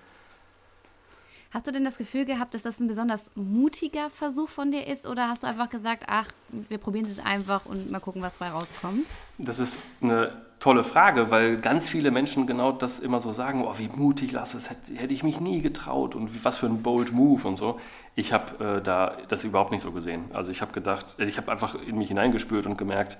Hast 1.53 1.67
du 1.67 1.71
denn 1.71 1.85
das 1.85 1.99
Gefühl 1.99 2.25
gehabt, 2.25 2.55
dass 2.55 2.63
das 2.63 2.81
ein 2.81 2.89
besonders 2.89 3.31
mutiger 3.35 4.09
Versuch 4.09 4.49
von 4.49 4.71
dir 4.73 4.87
ist 4.87 5.07
oder 5.07 5.29
hast 5.29 5.43
du 5.43 5.47
einfach 5.47 5.69
gesagt, 5.69 6.05
ach, 6.07 6.29
wir 6.49 6.79
probieren 6.79 7.05
es 7.05 7.19
einfach 7.19 7.67
und 7.67 7.91
mal 7.91 8.01
gucken, 8.01 8.23
was 8.23 8.39
dabei 8.39 8.53
rauskommt? 8.53 9.11
Das 9.37 9.59
ist 9.59 9.79
eine 10.01 10.33
tolle 10.63 10.85
Frage, 10.85 11.33
weil 11.33 11.57
ganz 11.57 11.89
viele 11.89 12.13
Menschen 12.13 12.47
genau 12.47 12.71
das 12.71 13.01
immer 13.01 13.21
so 13.21 13.33
sagen, 13.33 13.65
oh, 13.65 13.75
wie 13.79 13.89
mutig 13.89 14.31
lass 14.31 14.55
es, 14.55 14.71
hätte, 14.71 14.95
hätte 14.95 15.13
ich 15.13 15.25
mich 15.25 15.41
nie 15.41 15.61
getraut 15.61 16.15
und 16.15 16.45
was 16.45 16.59
für 16.59 16.67
ein 16.67 16.83
bold 16.83 17.13
Move 17.13 17.49
und 17.49 17.57
so. 17.57 17.81
Ich 18.15 18.33
habe 18.33 18.77
äh, 18.77 18.81
da 18.81 19.17
das 19.27 19.43
überhaupt 19.43 19.73
nicht 19.73 19.83
so 19.83 19.91
gesehen. 19.91 20.27
Also 20.33 20.53
ich 20.53 20.61
habe 20.61 20.73
gedacht, 20.73 21.17
also 21.19 21.29
ich 21.29 21.37
habe 21.37 21.51
einfach 21.51 21.75
in 21.75 21.99
mich 21.99 22.07
hineingespürt 22.07 22.67
und 22.67 22.79
gemerkt, 22.79 23.19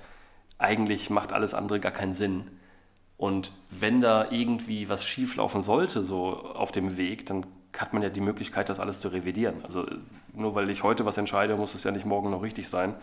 eigentlich 0.59 1.11
macht 1.11 1.33
alles 1.33 1.53
andere 1.53 1.81
gar 1.81 1.91
keinen 1.91 2.13
Sinn. 2.13 2.47
Und 3.17 3.51
wenn 3.71 4.01
da 4.01 4.31
irgendwie 4.31 4.89
was 4.89 5.05
schieflaufen 5.05 5.63
sollte, 5.63 6.05
so 6.05 6.45
auf 6.55 6.71
dem 6.71 6.97
Weg, 6.97 7.27
dann 7.27 7.45
hat 7.77 7.93
man 7.93 8.03
ja 8.03 8.09
die 8.09 8.21
Möglichkeit, 8.21 8.69
das 8.69 8.79
alles 8.79 9.01
zu 9.01 9.09
revidieren. 9.09 9.65
Also 9.65 9.85
nur 10.33 10.55
weil 10.55 10.71
ich 10.71 10.85
heute 10.85 11.07
was 11.07 11.19
entscheide, 11.19 11.57
muss 11.57 11.75
es 11.75 11.83
ja 11.83 11.91
nicht 11.91 12.07
morgen 12.07 12.31
noch 12.31 12.43
richtig 12.43 12.69
sein. 12.69 12.95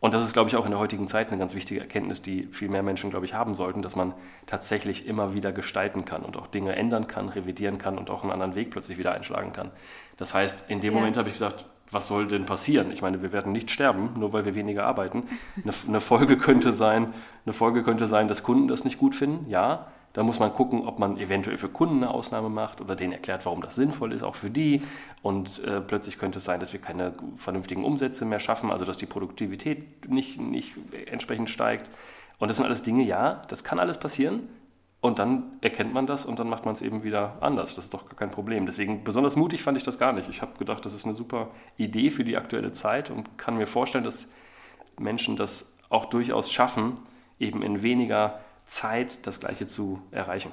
Und 0.00 0.14
das 0.14 0.24
ist, 0.24 0.32
glaube 0.32 0.48
ich, 0.48 0.56
auch 0.56 0.64
in 0.64 0.70
der 0.70 0.80
heutigen 0.80 1.06
Zeit 1.08 1.28
eine 1.28 1.38
ganz 1.38 1.54
wichtige 1.54 1.80
Erkenntnis, 1.80 2.22
die 2.22 2.44
viel 2.46 2.70
mehr 2.70 2.82
Menschen, 2.82 3.10
glaube 3.10 3.26
ich, 3.26 3.34
haben 3.34 3.54
sollten, 3.54 3.82
dass 3.82 3.96
man 3.96 4.14
tatsächlich 4.46 5.06
immer 5.06 5.34
wieder 5.34 5.52
gestalten 5.52 6.06
kann 6.06 6.22
und 6.22 6.38
auch 6.38 6.46
Dinge 6.46 6.74
ändern 6.74 7.06
kann, 7.06 7.28
revidieren 7.28 7.76
kann 7.76 7.98
und 7.98 8.10
auch 8.10 8.22
einen 8.22 8.32
anderen 8.32 8.54
Weg 8.54 8.70
plötzlich 8.70 8.96
wieder 8.96 9.12
einschlagen 9.12 9.52
kann. 9.52 9.70
Das 10.16 10.32
heißt, 10.32 10.64
in 10.68 10.80
dem 10.80 10.94
ja. 10.94 10.98
Moment 10.98 11.18
habe 11.18 11.28
ich 11.28 11.34
gesagt, 11.34 11.66
was 11.90 12.08
soll 12.08 12.28
denn 12.28 12.46
passieren? 12.46 12.92
Ich 12.92 13.02
meine, 13.02 13.20
wir 13.20 13.32
werden 13.32 13.52
nicht 13.52 13.70
sterben, 13.70 14.10
nur 14.16 14.32
weil 14.32 14.44
wir 14.44 14.54
weniger 14.54 14.86
arbeiten. 14.86 15.24
Eine, 15.62 15.74
eine, 15.88 16.00
Folge 16.00 16.38
könnte 16.38 16.72
sein, 16.72 17.12
eine 17.44 17.52
Folge 17.52 17.82
könnte 17.82 18.06
sein, 18.06 18.28
dass 18.28 18.42
Kunden 18.42 18.68
das 18.68 18.84
nicht 18.84 18.98
gut 18.98 19.14
finden, 19.14 19.50
ja. 19.50 19.88
Da 20.12 20.24
muss 20.24 20.40
man 20.40 20.52
gucken, 20.52 20.86
ob 20.88 20.98
man 20.98 21.18
eventuell 21.18 21.56
für 21.56 21.68
Kunden 21.68 21.98
eine 21.98 22.10
Ausnahme 22.12 22.48
macht 22.48 22.80
oder 22.80 22.96
denen 22.96 23.12
erklärt, 23.12 23.46
warum 23.46 23.62
das 23.62 23.76
sinnvoll 23.76 24.12
ist, 24.12 24.24
auch 24.24 24.34
für 24.34 24.50
die. 24.50 24.82
Und 25.22 25.62
äh, 25.64 25.80
plötzlich 25.80 26.18
könnte 26.18 26.38
es 26.38 26.44
sein, 26.44 26.58
dass 26.58 26.72
wir 26.72 26.80
keine 26.80 27.12
vernünftigen 27.36 27.84
Umsätze 27.84 28.24
mehr 28.24 28.40
schaffen, 28.40 28.72
also 28.72 28.84
dass 28.84 28.96
die 28.96 29.06
Produktivität 29.06 30.10
nicht, 30.10 30.40
nicht 30.40 30.74
entsprechend 31.06 31.48
steigt. 31.48 31.90
Und 32.38 32.48
das 32.48 32.56
sind 32.56 32.66
alles 32.66 32.82
Dinge, 32.82 33.04
ja, 33.04 33.42
das 33.48 33.62
kann 33.62 33.78
alles 33.78 33.98
passieren. 33.98 34.48
Und 35.00 35.18
dann 35.18 35.44
erkennt 35.62 35.94
man 35.94 36.06
das 36.06 36.26
und 36.26 36.38
dann 36.38 36.48
macht 36.48 36.66
man 36.66 36.74
es 36.74 36.82
eben 36.82 37.04
wieder 37.04 37.38
anders. 37.40 37.74
Das 37.74 37.84
ist 37.84 37.94
doch 37.94 38.04
kein 38.16 38.30
Problem. 38.30 38.66
Deswegen 38.66 39.02
besonders 39.02 39.34
mutig 39.34 39.62
fand 39.62 39.78
ich 39.78 39.82
das 39.82 39.98
gar 39.98 40.12
nicht. 40.12 40.28
Ich 40.28 40.42
habe 40.42 40.58
gedacht, 40.58 40.84
das 40.84 40.92
ist 40.92 41.06
eine 41.06 41.14
super 41.14 41.48
Idee 41.78 42.10
für 42.10 42.24
die 42.24 42.36
aktuelle 42.36 42.72
Zeit 42.72 43.10
und 43.10 43.38
kann 43.38 43.56
mir 43.56 43.66
vorstellen, 43.66 44.04
dass 44.04 44.28
Menschen 44.98 45.36
das 45.36 45.74
auch 45.88 46.04
durchaus 46.06 46.52
schaffen, 46.52 46.94
eben 47.38 47.62
in 47.62 47.82
weniger 47.82 48.40
Zeit 48.70 49.26
das 49.26 49.40
Gleiche 49.40 49.66
zu 49.66 50.00
erreichen. 50.10 50.52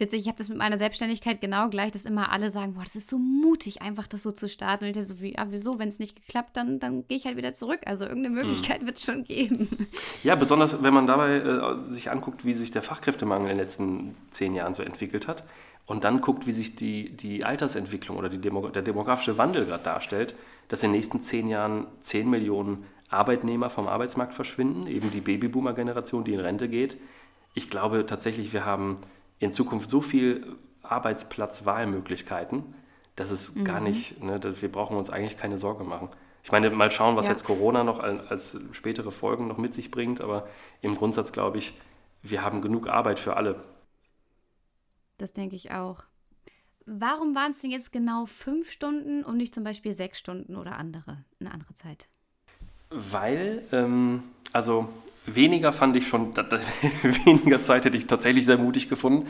Witzig, 0.00 0.20
ich 0.20 0.28
habe 0.28 0.38
das 0.38 0.48
mit 0.48 0.58
meiner 0.58 0.78
Selbstständigkeit 0.78 1.40
genau 1.40 1.68
gleich, 1.70 1.90
dass 1.90 2.04
immer 2.04 2.30
alle 2.30 2.50
sagen, 2.50 2.74
boah, 2.74 2.84
das 2.84 2.94
ist 2.94 3.08
so 3.08 3.18
mutig, 3.18 3.82
einfach 3.82 4.06
das 4.06 4.22
so 4.22 4.30
zu 4.30 4.48
starten. 4.48 4.84
Und 4.84 4.96
ich 4.96 5.04
so, 5.04 5.20
wie, 5.20 5.36
ah, 5.36 5.46
wieso, 5.50 5.80
wenn 5.80 5.88
es 5.88 5.98
nicht 5.98 6.14
geklappt, 6.14 6.56
dann, 6.56 6.78
dann 6.78 7.04
gehe 7.08 7.18
ich 7.18 7.26
halt 7.26 7.36
wieder 7.36 7.52
zurück. 7.52 7.80
Also 7.84 8.04
irgendeine 8.04 8.28
mhm. 8.28 8.42
Möglichkeit 8.42 8.82
mhm. 8.82 8.86
wird 8.86 8.98
es 8.98 9.04
schon 9.04 9.24
geben. 9.24 9.68
Ja, 10.22 10.34
besonders 10.34 10.82
wenn 10.82 10.94
man 10.94 11.06
dabei 11.06 11.36
äh, 11.38 11.78
sich 11.78 12.10
anguckt, 12.10 12.44
wie 12.44 12.52
sich 12.52 12.70
der 12.70 12.82
Fachkräftemangel 12.82 13.50
in 13.50 13.56
den 13.56 13.64
letzten 13.64 14.16
zehn 14.30 14.54
Jahren 14.54 14.74
so 14.74 14.82
entwickelt 14.82 15.28
hat 15.28 15.44
und 15.86 16.04
dann 16.04 16.20
guckt, 16.20 16.46
wie 16.46 16.52
sich 16.52 16.76
die, 16.76 17.10
die 17.10 17.44
Altersentwicklung 17.44 18.16
oder 18.16 18.28
die 18.28 18.38
Demo 18.38 18.68
der 18.68 18.82
demografische 18.82 19.38
Wandel 19.38 19.64
gerade 19.66 19.84
darstellt, 19.84 20.34
dass 20.68 20.82
in 20.82 20.90
den 20.90 20.96
nächsten 20.96 21.22
zehn 21.22 21.48
Jahren 21.48 21.86
zehn 22.00 22.28
Millionen 22.28 22.84
Arbeitnehmer 23.08 23.70
vom 23.70 23.88
Arbeitsmarkt 23.88 24.34
verschwinden, 24.34 24.86
eben 24.86 25.10
die 25.10 25.20
Babyboomer-Generation, 25.20 26.24
die 26.24 26.34
in 26.34 26.40
Rente 26.40 26.68
geht. 26.68 26.96
Ich 27.54 27.70
glaube 27.70 28.06
tatsächlich, 28.06 28.52
wir 28.52 28.64
haben 28.64 28.98
in 29.38 29.52
Zukunft 29.52 29.90
so 29.90 30.00
viel 30.00 30.56
Arbeitsplatzwahlmöglichkeiten, 30.82 32.74
dass 33.16 33.30
es 33.30 33.54
mhm. 33.54 33.64
gar 33.64 33.80
nicht, 33.80 34.22
ne, 34.22 34.38
dass 34.38 34.62
wir 34.62 34.70
brauchen 34.70 34.96
uns 34.96 35.10
eigentlich 35.10 35.38
keine 35.38 35.58
Sorge 35.58 35.84
machen. 35.84 36.08
Ich 36.42 36.52
meine, 36.52 36.70
mal 36.70 36.90
schauen, 36.90 37.16
was 37.16 37.26
ja. 37.26 37.32
jetzt 37.32 37.44
Corona 37.44 37.84
noch 37.84 38.00
als, 38.00 38.54
als 38.54 38.60
spätere 38.72 39.10
Folgen 39.10 39.48
noch 39.48 39.58
mit 39.58 39.74
sich 39.74 39.90
bringt, 39.90 40.20
aber 40.20 40.48
im 40.82 40.94
Grundsatz 40.94 41.32
glaube 41.32 41.58
ich, 41.58 41.74
wir 42.22 42.42
haben 42.42 42.62
genug 42.62 42.88
Arbeit 42.88 43.18
für 43.18 43.36
alle. 43.36 43.62
Das 45.18 45.32
denke 45.32 45.56
ich 45.56 45.72
auch. 45.72 46.04
Warum 46.86 47.34
waren 47.34 47.50
es 47.50 47.60
denn 47.60 47.70
jetzt 47.70 47.92
genau 47.92 48.26
fünf 48.26 48.70
Stunden 48.70 49.24
und 49.24 49.36
nicht 49.36 49.54
zum 49.54 49.62
Beispiel 49.62 49.92
sechs 49.92 50.18
Stunden 50.18 50.56
oder 50.56 50.78
andere, 50.78 51.24
eine 51.38 51.52
andere 51.52 51.74
Zeit? 51.74 52.08
Weil, 52.90 53.64
ähm, 53.72 54.22
also 54.52 54.88
weniger 55.26 55.72
fand 55.72 55.96
ich 55.96 56.08
schon, 56.08 56.34
weniger 57.02 57.62
Zeit 57.62 57.84
hätte 57.84 57.96
ich 57.96 58.06
tatsächlich 58.06 58.46
sehr 58.46 58.58
mutig 58.58 58.88
gefunden. 58.88 59.26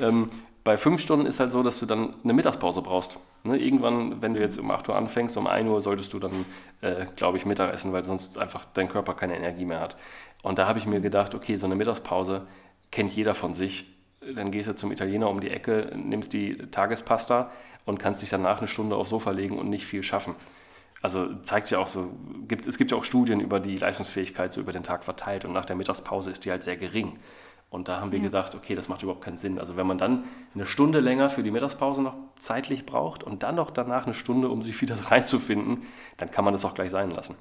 Ähm, 0.00 0.30
bei 0.64 0.76
fünf 0.76 1.00
Stunden 1.00 1.26
ist 1.26 1.40
halt 1.40 1.50
so, 1.52 1.62
dass 1.62 1.80
du 1.80 1.86
dann 1.86 2.14
eine 2.22 2.32
Mittagspause 2.32 2.82
brauchst. 2.82 3.18
Ne? 3.44 3.58
Irgendwann, 3.58 4.22
wenn 4.22 4.32
du 4.32 4.40
jetzt 4.40 4.58
um 4.58 4.70
8 4.70 4.88
Uhr 4.88 4.96
anfängst, 4.96 5.36
um 5.36 5.46
1 5.46 5.68
Uhr 5.68 5.82
solltest 5.82 6.12
du 6.12 6.20
dann, 6.20 6.44
äh, 6.80 7.06
glaube 7.16 7.36
ich, 7.36 7.44
Mittag 7.44 7.74
essen, 7.74 7.92
weil 7.92 8.04
sonst 8.04 8.38
einfach 8.38 8.64
dein 8.72 8.88
Körper 8.88 9.14
keine 9.14 9.36
Energie 9.36 9.64
mehr 9.64 9.80
hat. 9.80 9.96
Und 10.42 10.58
da 10.58 10.66
habe 10.66 10.78
ich 10.78 10.86
mir 10.86 11.00
gedacht, 11.00 11.34
okay, 11.34 11.56
so 11.56 11.66
eine 11.66 11.74
Mittagspause 11.74 12.46
kennt 12.90 13.12
jeder 13.12 13.34
von 13.34 13.54
sich. 13.54 13.86
Dann 14.34 14.52
gehst 14.52 14.68
du 14.68 14.76
zum 14.76 14.92
Italiener 14.92 15.28
um 15.28 15.40
die 15.40 15.50
Ecke, 15.50 15.92
nimmst 15.96 16.32
die 16.32 16.56
Tagespasta 16.56 17.50
und 17.84 17.98
kannst 17.98 18.22
dich 18.22 18.30
danach 18.30 18.58
eine 18.58 18.68
Stunde 18.68 18.94
aufs 18.94 19.10
Sofa 19.10 19.32
legen 19.32 19.58
und 19.58 19.68
nicht 19.68 19.84
viel 19.84 20.04
schaffen 20.04 20.36
also 21.02 21.34
zeigt 21.42 21.70
ja 21.70 21.78
auch 21.78 21.88
so, 21.88 22.12
gibt, 22.46 22.66
es 22.66 22.78
gibt 22.78 22.92
ja 22.92 22.96
auch 22.96 23.04
Studien 23.04 23.40
über 23.40 23.58
die 23.58 23.76
Leistungsfähigkeit 23.76 24.52
so 24.52 24.60
über 24.60 24.72
den 24.72 24.84
Tag 24.84 25.02
verteilt 25.02 25.44
und 25.44 25.52
nach 25.52 25.64
der 25.64 25.74
Mittagspause 25.74 26.30
ist 26.30 26.44
die 26.44 26.50
halt 26.52 26.62
sehr 26.62 26.76
gering. 26.76 27.18
Und 27.70 27.88
da 27.88 28.00
haben 28.00 28.12
wir 28.12 28.18
ja. 28.18 28.26
gedacht, 28.26 28.54
okay, 28.54 28.76
das 28.76 28.88
macht 28.88 29.02
überhaupt 29.02 29.24
keinen 29.24 29.38
Sinn. 29.38 29.58
Also 29.58 29.76
wenn 29.76 29.86
man 29.86 29.98
dann 29.98 30.24
eine 30.54 30.66
Stunde 30.66 31.00
länger 31.00 31.28
für 31.28 31.42
die 31.42 31.50
Mittagspause 31.50 32.02
noch 32.02 32.14
zeitlich 32.38 32.86
braucht 32.86 33.24
und 33.24 33.42
dann 33.42 33.56
noch 33.56 33.70
danach 33.70 34.04
eine 34.04 34.14
Stunde, 34.14 34.48
um 34.48 34.62
sich 34.62 34.80
wieder 34.80 34.96
reinzufinden, 35.10 35.82
dann 36.18 36.30
kann 36.30 36.44
man 36.44 36.54
das 36.54 36.64
auch 36.64 36.74
gleich 36.74 36.90
sein 36.90 37.10
lassen. 37.10 37.34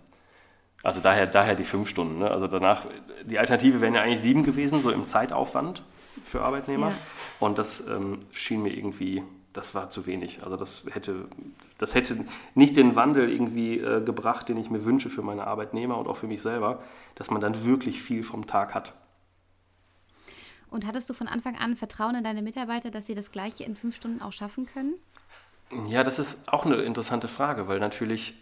Also 0.81 0.99
daher, 0.99 1.27
daher 1.27 1.53
die 1.53 1.63
fünf 1.63 1.87
Stunden. 1.87 2.19
Ne? 2.19 2.31
Also 2.31 2.47
danach, 2.47 2.87
die 3.25 3.37
Alternative 3.37 3.81
wären 3.81 3.93
ja 3.93 4.01
eigentlich 4.01 4.21
sieben 4.21 4.41
gewesen, 4.43 4.81
so 4.81 4.89
im 4.89 5.05
Zeitaufwand 5.05 5.83
für 6.25 6.41
Arbeitnehmer. 6.41 6.87
Ja. 6.87 6.95
Und 7.39 7.59
das 7.59 7.85
ähm, 7.87 8.19
schien 8.31 8.63
mir 8.63 8.75
irgendwie 8.75 9.21
das 9.53 9.75
war 9.75 9.89
zu 9.89 10.05
wenig. 10.05 10.43
Also 10.43 10.55
das 10.55 10.83
hätte, 10.91 11.27
das 11.81 11.95
hätte 11.95 12.25
nicht 12.53 12.77
den 12.77 12.95
Wandel 12.95 13.27
irgendwie 13.31 13.79
äh, 13.79 14.03
gebracht, 14.03 14.47
den 14.47 14.57
ich 14.57 14.69
mir 14.69 14.85
wünsche 14.85 15.09
für 15.09 15.23
meine 15.23 15.47
Arbeitnehmer 15.47 15.97
und 15.97 16.07
auch 16.07 16.15
für 16.15 16.27
mich 16.27 16.43
selber, 16.43 16.83
dass 17.15 17.31
man 17.31 17.41
dann 17.41 17.65
wirklich 17.65 18.03
viel 18.03 18.23
vom 18.23 18.45
Tag 18.45 18.75
hat. 18.75 18.93
Und 20.69 20.85
hattest 20.85 21.09
du 21.09 21.15
von 21.15 21.27
Anfang 21.27 21.57
an 21.57 21.75
Vertrauen 21.75 22.13
in 22.13 22.23
deine 22.23 22.43
Mitarbeiter, 22.43 22.91
dass 22.91 23.07
sie 23.07 23.15
das 23.15 23.31
Gleiche 23.31 23.63
in 23.63 23.75
fünf 23.75 23.95
Stunden 23.95 24.21
auch 24.21 24.31
schaffen 24.31 24.67
können? 24.67 24.93
Ja, 25.87 26.03
das 26.03 26.19
ist 26.19 26.47
auch 26.53 26.67
eine 26.67 26.75
interessante 26.75 27.27
Frage, 27.27 27.67
weil 27.67 27.79
natürlich 27.79 28.35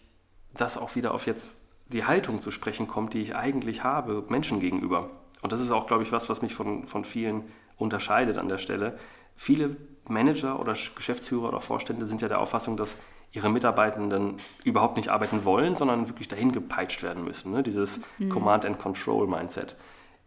das 0.54 0.78
auch 0.78 0.96
wieder 0.96 1.14
auf 1.14 1.26
jetzt 1.26 1.62
die 1.88 2.04
Haltung 2.04 2.42
zu 2.42 2.52
sprechen 2.52 2.88
kommt, 2.88 3.14
die 3.14 3.22
ich 3.22 3.38
eigentlich 3.38 3.86
habe 3.86 4.26
Menschen 4.28 4.60
gegenüber. 4.60 5.12
Und 5.42 5.54
das 5.54 5.62
ist 5.62 5.72
auch, 5.72 5.88
glaube 5.88 6.04
ich, 6.04 6.12
was, 6.12 6.28
was 6.28 6.42
mich 6.42 6.54
von, 6.54 6.86
von 6.88 7.06
vielen 7.06 7.44
unterscheidet 7.78 8.38
an 8.38 8.50
der 8.50 8.58
Stelle. 8.58 9.00
Viele 9.38 9.78
Manager 10.10 10.60
oder 10.60 10.74
Geschäftsführer 10.74 11.48
oder 11.48 11.62
Vorstände 11.62 12.06
sind 12.06 12.22
ja 12.22 12.28
der 12.28 12.42
Auffassung, 12.42 12.76
dass 12.76 12.98
ihre 13.32 13.50
Mitarbeitenden 13.50 14.38
überhaupt 14.64 14.98
nicht 14.98 15.10
arbeiten 15.10 15.46
wollen, 15.46 15.76
sondern 15.76 16.08
wirklich 16.08 16.28
dahin 16.28 16.52
gepeitscht 16.52 17.04
werden 17.04 17.24
müssen. 17.24 17.52
Ne? 17.52 17.64
Dieses 17.64 18.02
mhm. 18.18 18.30
Command 18.30 18.66
and 18.66 18.80
Control 18.80 19.28
Mindset. 19.28 19.76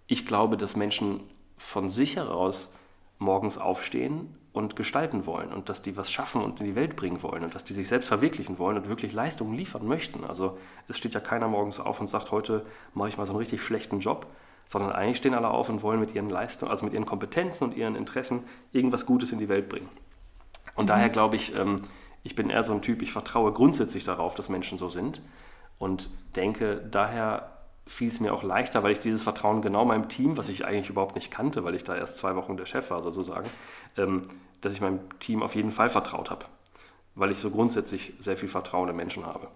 Ich 0.06 0.26
glaube, 0.26 0.56
dass 0.56 0.76
Menschen 0.76 1.20
von 1.56 1.90
sich 1.90 2.16
heraus 2.16 2.72
morgens 3.18 3.58
aufstehen 3.58 4.36
und 4.52 4.76
gestalten 4.76 5.26
wollen 5.26 5.52
und 5.52 5.68
dass 5.68 5.82
die 5.82 5.96
was 5.96 6.10
schaffen 6.10 6.42
und 6.42 6.60
in 6.60 6.66
die 6.66 6.74
Welt 6.74 6.94
bringen 6.94 7.22
wollen 7.22 7.42
und 7.42 7.54
dass 7.54 7.64
die 7.64 7.72
sich 7.72 7.88
selbst 7.88 8.08
verwirklichen 8.08 8.58
wollen 8.58 8.76
und 8.76 8.88
wirklich 8.88 9.12
Leistungen 9.12 9.54
liefern 9.54 9.86
möchten. 9.86 10.24
Also 10.24 10.58
es 10.88 10.98
steht 10.98 11.14
ja 11.14 11.20
keiner 11.20 11.48
morgens 11.48 11.80
auf 11.80 12.00
und 12.00 12.06
sagt, 12.06 12.30
heute 12.30 12.66
mache 12.94 13.08
ich 13.08 13.16
mal 13.16 13.26
so 13.26 13.32
einen 13.32 13.38
richtig 13.38 13.62
schlechten 13.62 14.00
Job, 14.00 14.26
sondern 14.66 14.92
eigentlich 14.92 15.16
stehen 15.16 15.34
alle 15.34 15.48
auf 15.48 15.68
und 15.68 15.82
wollen 15.82 16.00
mit 16.00 16.14
ihren 16.14 16.28
Leistungen, 16.28 16.70
also 16.70 16.84
mit 16.84 16.92
ihren 16.92 17.06
Kompetenzen 17.06 17.64
und 17.64 17.76
ihren 17.76 17.96
Interessen 17.96 18.44
irgendwas 18.72 19.06
Gutes 19.06 19.32
in 19.32 19.38
die 19.38 19.48
Welt 19.48 19.68
bringen. 19.68 19.88
Und 20.74 20.84
mhm. 20.84 20.88
daher 20.88 21.08
glaube 21.08 21.36
ich, 21.36 21.56
ähm, 21.56 21.82
ich 22.22 22.34
bin 22.34 22.50
eher 22.50 22.64
so 22.64 22.72
ein 22.72 22.82
Typ, 22.82 23.02
ich 23.02 23.12
vertraue 23.12 23.52
grundsätzlich 23.52 24.04
darauf, 24.04 24.34
dass 24.34 24.48
Menschen 24.48 24.78
so 24.78 24.88
sind 24.88 25.20
und 25.78 26.10
denke, 26.36 26.76
daher 26.90 27.52
fiel 27.86 28.08
es 28.08 28.20
mir 28.20 28.32
auch 28.32 28.42
leichter, 28.42 28.82
weil 28.82 28.92
ich 28.92 29.00
dieses 29.00 29.24
Vertrauen 29.24 29.62
genau 29.62 29.84
meinem 29.84 30.08
Team, 30.08 30.36
was 30.36 30.48
ich 30.48 30.64
eigentlich 30.64 30.90
überhaupt 30.90 31.16
nicht 31.16 31.30
kannte, 31.30 31.64
weil 31.64 31.74
ich 31.74 31.84
da 31.84 31.96
erst 31.96 32.16
zwei 32.16 32.36
Wochen 32.36 32.56
der 32.56 32.66
Chef 32.66 32.90
war 32.90 33.02
sozusagen, 33.02 33.48
ähm, 33.96 34.22
dass 34.60 34.72
ich 34.72 34.80
meinem 34.80 35.00
Team 35.18 35.42
auf 35.42 35.56
jeden 35.56 35.72
Fall 35.72 35.90
vertraut 35.90 36.30
habe, 36.30 36.46
weil 37.16 37.32
ich 37.32 37.38
so 37.38 37.50
grundsätzlich 37.50 38.14
sehr 38.20 38.36
viel 38.36 38.48
Vertrauen 38.48 38.88
in 38.88 38.96
Menschen 38.96 39.26
habe. 39.26 39.48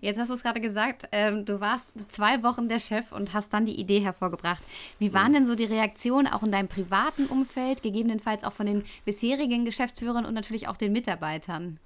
Jetzt 0.00 0.18
hast 0.18 0.28
du 0.28 0.34
es 0.34 0.42
gerade 0.42 0.60
gesagt, 0.60 1.08
ähm, 1.12 1.44
du 1.44 1.60
warst 1.60 2.10
zwei 2.10 2.42
Wochen 2.42 2.68
der 2.68 2.78
Chef 2.78 3.12
und 3.12 3.34
hast 3.34 3.52
dann 3.52 3.66
die 3.66 3.78
Idee 3.78 4.00
hervorgebracht. 4.00 4.62
Wie 4.98 5.12
waren 5.12 5.32
denn 5.32 5.46
so 5.46 5.54
die 5.54 5.64
Reaktionen 5.64 6.26
auch 6.26 6.42
in 6.42 6.52
deinem 6.52 6.68
privaten 6.68 7.26
Umfeld, 7.26 7.82
gegebenenfalls 7.82 8.44
auch 8.44 8.52
von 8.52 8.66
den 8.66 8.84
bisherigen 9.04 9.64
Geschäftsführern 9.64 10.24
und 10.24 10.34
natürlich 10.34 10.68
auch 10.68 10.76
den 10.76 10.92
Mitarbeitern? 10.92 11.78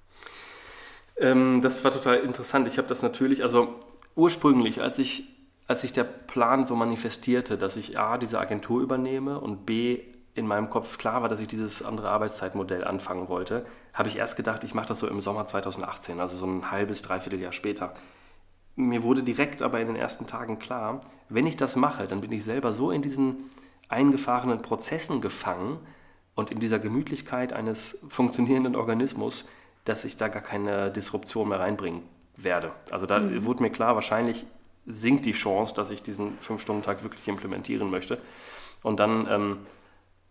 Ähm, 1.17 1.61
das 1.61 1.83
war 1.83 1.91
total 1.91 2.17
interessant. 2.19 2.67
Ich 2.67 2.77
habe 2.77 2.87
das 2.87 3.01
natürlich, 3.01 3.43
also 3.43 3.79
ursprünglich, 4.15 4.81
als 4.81 4.99
ich 4.99 5.27
als 5.67 5.81
sich 5.81 5.93
der 5.93 6.03
Plan 6.03 6.65
so 6.65 6.75
manifestierte, 6.75 7.57
dass 7.57 7.77
ich 7.77 7.97
A, 7.97 8.17
diese 8.17 8.39
Agentur 8.39 8.81
übernehme 8.81 9.39
und 9.39 9.65
B, 9.65 10.01
in 10.35 10.47
meinem 10.47 10.69
Kopf 10.69 10.97
klar 10.97 11.21
war, 11.21 11.29
dass 11.29 11.39
ich 11.39 11.47
dieses 11.47 11.83
andere 11.83 12.09
Arbeitszeitmodell 12.09 12.83
anfangen 12.83 13.29
wollte, 13.29 13.65
habe 13.93 14.09
ich 14.09 14.17
erst 14.17 14.35
gedacht, 14.35 14.63
ich 14.63 14.73
mache 14.73 14.87
das 14.87 14.99
so 14.99 15.07
im 15.07 15.21
Sommer 15.21 15.45
2018, 15.45 16.19
also 16.19 16.35
so 16.35 16.47
ein 16.47 16.71
halbes, 16.71 17.01
dreiviertel 17.01 17.39
Jahr 17.39 17.51
später. 17.51 17.93
Mir 18.75 19.03
wurde 19.03 19.21
direkt 19.21 19.61
aber 19.61 19.79
in 19.79 19.87
den 19.87 19.95
ersten 19.95 20.25
Tagen 20.25 20.57
klar, 20.57 21.01
wenn 21.29 21.45
ich 21.45 21.57
das 21.57 21.75
mache, 21.75 22.07
dann 22.07 22.21
bin 22.21 22.31
ich 22.31 22.43
selber 22.43 22.73
so 22.73 22.89
in 22.89 23.03
diesen 23.03 23.49
eingefahrenen 23.89 24.61
Prozessen 24.63 25.21
gefangen 25.21 25.77
und 26.33 26.49
in 26.49 26.59
dieser 26.59 26.79
Gemütlichkeit 26.79 27.53
eines 27.53 27.99
funktionierenden 28.07 28.75
Organismus, 28.75 29.45
dass 29.85 30.05
ich 30.05 30.17
da 30.17 30.29
gar 30.29 30.41
keine 30.41 30.89
Disruption 30.89 31.49
mehr 31.49 31.59
reinbringen 31.59 32.01
werde. 32.35 32.71
Also 32.89 33.05
da 33.05 33.19
mhm. 33.19 33.45
wurde 33.45 33.61
mir 33.61 33.69
klar, 33.69 33.93
wahrscheinlich 33.93 34.45
sinkt 34.87 35.25
die 35.25 35.33
Chance, 35.33 35.75
dass 35.75 35.91
ich 35.91 36.01
diesen 36.01 36.37
Fünf-Stunden-Tag 36.39 37.03
wirklich 37.03 37.27
implementieren 37.27 37.91
möchte. 37.91 38.19
Und 38.81 38.99
dann 38.99 39.27
ähm, 39.29 39.57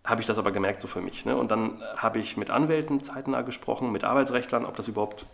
habe 0.04 0.20
ich 0.20 0.26
das 0.26 0.38
aber 0.38 0.50
gemerkt 0.50 0.80
so 0.80 0.88
für 0.88 1.00
mich. 1.00 1.24
Ne? 1.24 1.36
Und 1.36 1.50
dann 1.50 1.80
habe 1.96 2.18
ich 2.18 2.36
mit 2.36 2.50
Anwälten 2.50 3.02
zeitnah 3.02 3.42
gesprochen, 3.42 3.92
mit 3.92 4.04
Arbeitsrechtlern, 4.04 4.64
ob 4.64 4.76
das 4.76 4.88
überhaupt, 4.88 5.26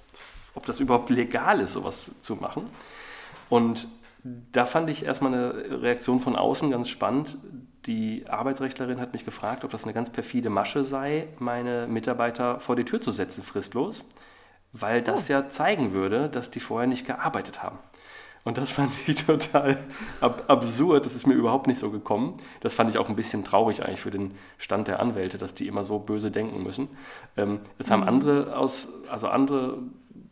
ob 0.55 0.67
das 0.67 0.81
überhaupt 0.81 1.11
legal 1.11 1.61
ist, 1.61 1.73
sowas 1.73 2.21
zu 2.21 2.37
machen. 2.37 2.65
Und 3.49 3.89
da 4.25 4.67
fand 4.67 4.91
ich 4.91 5.05
erstmal 5.05 5.33
eine 5.33 5.83
Reaktion 5.83 6.21
von 6.21 6.37
außen 6.37 6.71
ganz 6.71 6.89
spannend. 6.89 7.39
Die 7.87 8.27
Arbeitsrechtlerin 8.29 9.01
hat 9.01 9.13
mich 9.13 9.25
gefragt, 9.25 9.65
ob 9.65 9.71
das 9.71 9.85
eine 9.85 9.95
ganz 9.95 10.11
perfide 10.11 10.51
Masche 10.51 10.85
sei, 10.85 11.29
meine 11.39 11.87
Mitarbeiter 11.87 12.61
vor 12.61 12.77
die 12.77 12.85
Tür 12.85 13.01
zu 13.01 13.13
setzen, 13.13 13.43
fristlos, 13.43 14.05
weil 14.73 15.01
das 15.01 15.31
oh. 15.31 15.33
ja 15.33 15.49
zeigen 15.49 15.93
würde, 15.93 16.29
dass 16.29 16.51
die 16.51 16.61
vorher 16.61 16.89
nicht 16.89 17.07
gearbeitet 17.07 17.63
haben. 17.63 17.79
Und 18.49 18.57
das 18.57 18.71
fand 18.71 18.90
ich 19.07 19.14
total 19.26 19.76
ab 20.23 20.45
absurd. 20.49 21.05
Das 21.05 21.14
ist 21.14 21.26
mir 21.26 21.35
überhaupt 21.35 21.67
nicht 21.67 21.78
so 21.78 21.90
gekommen. 21.90 22.38
Das 22.61 22.73
fand 22.73 22.88
ich 22.88 22.97
auch 22.97 23.11
ein 23.11 23.14
bisschen 23.14 23.45
traurig 23.45 23.85
eigentlich 23.85 24.00
für 24.00 24.11
den 24.11 24.31
Stand 24.57 24.88
der 24.88 25.00
Anwälte, 25.00 25.37
dass 25.37 25.55
die 25.55 25.67
immer 25.67 25.85
so 25.85 25.99
böse 25.99 26.31
denken 26.31 26.62
müssen. 26.62 26.88
Ähm, 27.37 27.61
es 27.76 27.90
haben 27.90 28.00
mhm. 28.00 28.09
andere 28.09 28.57
aus, 28.57 28.88
also 29.11 29.28
andere 29.28 29.81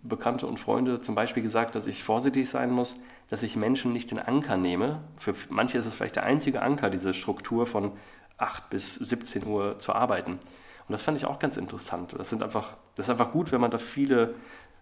Bekannte 0.03 0.47
und 0.47 0.59
Freunde 0.59 1.03
zum 1.03 1.15
Beispiel 1.15 1.43
gesagt, 1.43 1.75
dass 1.75 1.87
ich 1.87 2.05
vorsichtig 2.05 2.49
sein 2.49 2.71
muss, 2.71 2.97
dass 3.29 3.43
ich 3.43 3.55
Menschen 3.55 3.93
nicht 3.93 4.11
den 4.11 4.19
Anker 4.19 4.57
nehme. 4.57 5.01
Für 5.19 5.35
manche 5.51 5.77
ist 5.77 5.85
es 5.85 5.95
vielleicht 5.95 6.17
der 6.17 6.23
einzige 6.23 6.63
Anker, 6.63 6.89
diese 6.89 7.13
Struktur 7.13 7.67
von 7.67 7.93
8 8.39 8.71
bis 8.71 8.95
17 8.95 9.47
Uhr 9.47 9.79
zu 9.79 9.93
arbeiten. 9.93 10.33
Und 10.33 10.93
das 10.93 11.03
fand 11.03 11.19
ich 11.19 11.27
auch 11.27 11.39
ganz 11.39 11.59
interessant. 11.59 12.15
Das, 12.17 12.31
sind 12.31 12.43
einfach, 12.43 12.71
das 12.95 13.07
ist 13.07 13.11
einfach 13.11 13.31
gut, 13.31 13.53
wenn 13.53 13.61
man 13.61 13.71
da 13.71 13.77
viele 13.77 14.37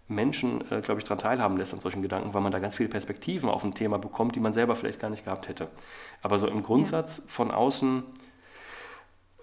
Menschen, 0.07 0.61
äh, 0.71 0.81
glaube 0.81 0.99
ich, 0.99 1.03
daran 1.03 1.17
teilhaben 1.17 1.57
lässt 1.57 1.73
an 1.73 1.79
solchen 1.79 2.01
Gedanken, 2.01 2.33
weil 2.33 2.41
man 2.41 2.51
da 2.51 2.59
ganz 2.59 2.75
viele 2.75 2.89
Perspektiven 2.89 3.49
auf 3.49 3.63
ein 3.63 3.73
Thema 3.73 3.97
bekommt, 3.97 4.35
die 4.35 4.39
man 4.39 4.53
selber 4.53 4.75
vielleicht 4.75 4.99
gar 4.99 5.09
nicht 5.09 5.25
gehabt 5.25 5.47
hätte. 5.47 5.67
Aber 6.21 6.37
so 6.39 6.47
im 6.47 6.63
Grundsatz 6.63 7.17
ja. 7.17 7.23
von 7.27 7.51
außen 7.51 8.03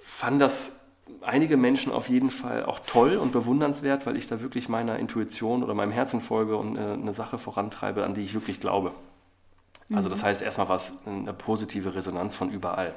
fand 0.00 0.40
das 0.40 0.80
einige 1.20 1.56
Menschen 1.56 1.92
auf 1.92 2.08
jeden 2.08 2.30
Fall 2.30 2.64
auch 2.64 2.80
toll 2.80 3.16
und 3.16 3.32
bewundernswert, 3.32 4.06
weil 4.06 4.16
ich 4.16 4.26
da 4.28 4.40
wirklich 4.40 4.68
meiner 4.68 4.98
Intuition 4.98 5.62
oder 5.62 5.74
meinem 5.74 5.92
Herzen 5.92 6.20
folge 6.20 6.56
und 6.56 6.76
eine, 6.76 6.94
eine 6.94 7.12
Sache 7.12 7.38
vorantreibe, 7.38 8.04
an 8.04 8.14
die 8.14 8.22
ich 8.22 8.34
wirklich 8.34 8.60
glaube. 8.60 8.92
Also 9.92 10.08
das 10.08 10.22
mhm. 10.22 10.26
heißt, 10.26 10.42
erstmal 10.42 10.68
war 10.68 10.76
es 10.76 10.92
eine 11.06 11.32
positive 11.32 11.94
Resonanz 11.94 12.36
von 12.36 12.50
überall. 12.50 12.94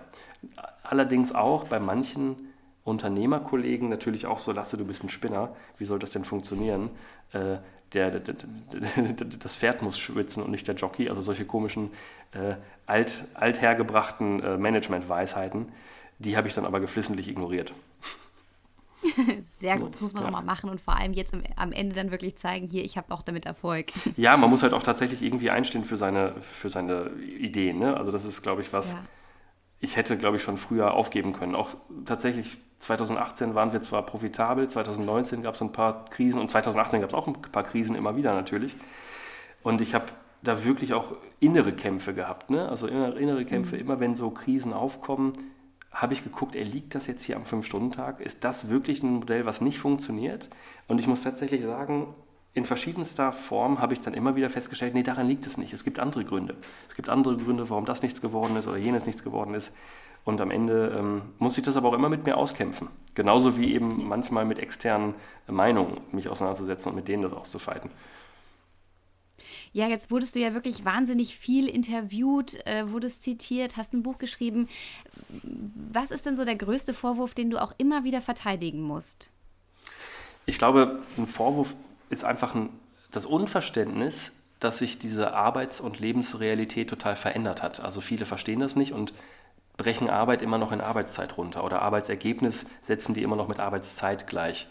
Allerdings 0.84 1.34
auch 1.34 1.66
bei 1.66 1.80
manchen 1.80 2.54
Unternehmerkollegen 2.86 3.90
natürlich 3.90 4.28
auch 4.28 4.40
so, 4.40 4.52
Lasse, 4.52 4.78
du 4.78 4.86
bist 4.86 5.04
ein 5.04 5.10
Spinner, 5.10 5.54
wie 5.78 5.86
soll 5.86 6.00
das 6.00 6.12
denn 6.12 6.24
funktionieren? 6.24 6.92
Äh, 7.34 7.58
der, 7.94 8.12
der, 8.12 8.36
der, 8.36 9.26
das 9.40 9.56
Pferd 9.56 9.82
muss 9.82 9.98
schwitzen 10.00 10.44
und 10.44 10.52
nicht 10.52 10.68
der 10.68 10.76
Jockey, 10.76 11.10
also 11.10 11.22
solche 11.22 11.46
komischen, 11.46 11.90
äh, 12.32 12.56
alt, 12.86 13.26
althergebrachten 13.34 14.42
äh, 14.42 14.58
Management-Weisheiten, 14.58 15.68
die 16.20 16.38
habe 16.38 16.48
ich 16.48 16.54
dann 16.54 16.66
aber 16.66 16.80
geflissentlich 16.80 17.28
ignoriert. 17.28 17.74
Sehr 19.44 19.80
gut, 19.80 19.94
das 19.94 20.02
muss 20.02 20.14
man 20.14 20.24
ja. 20.24 20.30
auch 20.30 20.34
mal 20.34 20.44
machen 20.44 20.70
und 20.70 20.80
vor 20.80 20.96
allem 20.96 21.14
jetzt 21.14 21.36
am 21.56 21.72
Ende 21.72 21.96
dann 21.96 22.12
wirklich 22.12 22.36
zeigen, 22.36 22.68
hier, 22.68 22.84
ich 22.84 22.98
habe 22.98 23.14
auch 23.14 23.24
damit 23.24 23.46
Erfolg. 23.46 23.92
Ja, 24.16 24.38
man 24.38 24.50
muss 24.50 24.62
halt 24.62 24.74
auch 24.74 24.84
tatsächlich 24.84 25.24
irgendwie 25.24 25.50
einstehen 25.50 25.86
für 25.86 25.98
seine, 25.98 26.36
für 26.42 26.70
seine 26.70 27.12
Ideen. 27.40 27.80
Ne? 27.80 27.98
Also 27.98 28.12
das 28.12 28.26
ist, 28.26 28.42
glaube 28.42 28.62
ich, 28.62 28.74
was, 28.74 28.94
ja. 28.94 29.00
Ich 29.86 29.96
hätte, 29.96 30.18
glaube 30.18 30.38
ich, 30.38 30.44
schon 30.44 30.58
früher 30.58 30.94
aufgeben 30.96 31.32
können. 31.32 31.56
Auch 31.56 31.70
tatsächlich 32.06 32.58
2018 32.80 33.56
waren 33.56 33.72
wir 33.72 33.82
zwar 33.82 34.04
profitabel, 34.04 34.68
2019 34.68 35.44
gab 35.44 35.54
es 35.54 35.62
ein 35.62 35.72
paar 35.72 36.06
Krisen 36.06 36.42
und 36.42 36.50
2018 36.50 37.02
gab 37.02 37.12
es 37.12 37.14
auch 37.14 37.28
ein 37.28 37.34
paar 37.34 37.64
Krisen 37.64 37.96
immer 37.96 38.18
wieder 38.18 38.34
natürlich. 38.34 38.76
Und 39.64 39.82
ich 39.82 39.94
habe 39.94 40.06
da 40.42 40.66
wirklich 40.66 40.94
auch 40.94 41.14
innere 41.40 41.72
Kämpfe 41.72 42.14
gehabt. 42.14 42.50
Ne? 42.50 42.68
Also 42.68 42.88
innere 42.88 43.46
Kämpfe, 43.46 43.76
mhm. 43.76 43.82
immer 43.82 44.00
wenn 44.00 44.16
so 44.16 44.32
Krisen 44.32 44.74
aufkommen, 44.74 45.34
habe 45.92 46.14
ich 46.14 46.24
geguckt, 46.24 46.56
er 46.56 46.66
liegt 46.66 46.94
das 46.96 47.08
jetzt 47.08 47.24
hier 47.24 47.36
am 47.38 47.46
Fünf-Stunden-Tag? 47.46 48.20
Ist 48.20 48.44
das 48.44 48.70
wirklich 48.70 49.02
ein 49.04 49.14
Modell, 49.14 49.46
was 49.46 49.62
nicht 49.62 49.80
funktioniert? 49.80 50.50
Und 50.88 51.00
ich 51.00 51.08
muss 51.08 51.22
tatsächlich 51.22 51.64
sagen, 51.64 52.14
in 52.56 52.64
verschiedenster 52.64 53.34
Form 53.34 53.80
habe 53.82 53.94
ich 53.94 54.00
dann 54.00 54.14
immer 54.14 54.38
wieder 54.38 54.50
festgestellt, 54.50 54.94
nee, 54.94 55.04
daran 55.04 55.28
liegt 55.28 55.46
es 55.46 55.58
nicht. 55.58 55.74
Es 55.74 55.84
gibt 55.84 56.00
andere 56.00 56.24
Gründe. 56.24 56.56
Es 56.88 56.96
gibt 56.96 57.10
andere 57.10 57.36
Gründe, 57.36 57.70
warum 57.70 57.86
das 57.86 58.02
nichts 58.02 58.22
geworden 58.22 58.56
ist 58.56 58.66
oder 58.66 58.78
jenes 58.78 59.06
nichts 59.06 59.26
geworden 59.26 59.54
ist. 59.54 59.74
Und 60.24 60.40
am 60.40 60.52
Ende 60.52 60.96
ähm, 60.98 61.22
muss 61.38 61.58
ich 61.58 61.66
das 61.66 61.76
aber 61.76 61.90
auch 61.90 61.94
immer 61.94 62.08
mit 62.08 62.26
mir 62.26 62.38
auskämpfen. 62.38 62.88
Genauso 63.14 63.58
wie 63.58 63.74
eben 63.74 64.08
manchmal 64.08 64.46
mit 64.46 64.58
externen 64.58 65.16
Meinungen 65.48 66.00
mich 66.14 66.30
auseinanderzusetzen 66.30 66.92
und 66.92 66.96
mit 66.96 67.10
denen 67.10 67.24
das 67.24 67.34
auszufeiten. 67.34 67.92
Ja, 69.74 69.90
jetzt 69.90 70.10
wurdest 70.10 70.36
du 70.36 70.40
ja 70.40 70.54
wirklich 70.54 70.86
wahnsinnig 70.86 71.38
viel 71.38 71.68
interviewt, 71.68 72.66
äh, 72.66 72.90
wurdest 72.90 73.22
zitiert, 73.22 73.76
hast 73.76 73.94
ein 73.94 74.02
Buch 74.02 74.18
geschrieben. 74.18 74.70
Was 75.92 76.12
ist 76.12 76.26
denn 76.26 76.38
so 76.38 76.46
der 76.46 76.56
größte 76.56 76.94
Vorwurf, 76.94 77.34
den 77.34 77.50
du 77.50 77.62
auch 77.62 77.74
immer 77.78 78.06
wieder 78.06 78.22
verteidigen 78.22 78.82
musst? 78.82 79.30
Ich 80.46 80.58
glaube, 80.58 81.02
ein 81.18 81.28
Vorwurf 81.28 81.76
ist 82.10 82.24
einfach 82.24 82.56
ein, 82.56 82.70
das 83.12 83.26
Unverständnis, 83.26 84.32
dass 84.60 84.80
sich 84.80 85.00
diese 85.00 85.34
Arbeits- 85.34 85.82
und 85.82 86.00
Lebensrealität 86.00 86.90
total 86.90 87.16
verändert 87.16 87.62
hat. 87.62 87.80
Also 87.80 88.02
viele 88.02 88.26
verstehen 88.26 88.60
das 88.60 88.76
nicht 88.76 88.94
und 88.94 89.14
brechen 89.78 90.10
Arbeit 90.10 90.42
immer 90.42 90.58
noch 90.58 90.72
in 90.72 90.82
Arbeitszeit 90.82 91.38
runter 91.38 91.64
oder 91.64 91.82
Arbeitsergebnis 91.82 92.66
setzen 92.82 93.14
die 93.14 93.24
immer 93.24 93.36
noch 93.36 93.48
mit 93.48 93.60
Arbeitszeit 93.60 94.28
gleich. 94.28 94.68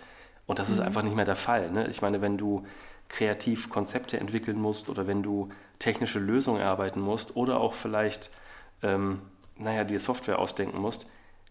Und 0.47 0.59
das 0.59 0.71
ist 0.71 0.79
mhm. 0.79 0.87
einfach 0.87 1.03
nicht 1.03 1.17
mehr 1.17 1.25
der 1.25 1.37
Fall. 1.37 1.71
Ne? 1.71 1.87
Ich 1.89 2.03
meine, 2.03 2.21
wenn 2.21 2.39
du 2.39 2.67
kreativ 3.09 3.71
Konzepte 3.71 4.19
entwickeln 4.19 4.59
musst 4.59 4.89
oder 4.89 5.07
wenn 5.07 5.23
du 5.23 5.51
technische 5.79 6.19
Lösungen 6.19 6.61
erarbeiten 6.61 7.01
musst 7.01 7.37
oder 7.37 7.61
auch 7.61 7.75
vielleicht, 7.75 8.31
ähm, 8.83 9.21
naja, 9.57 9.85
dir 9.85 10.01
Software 10.01 10.39
ausdenken 10.39 10.79
musst, 10.79 11.07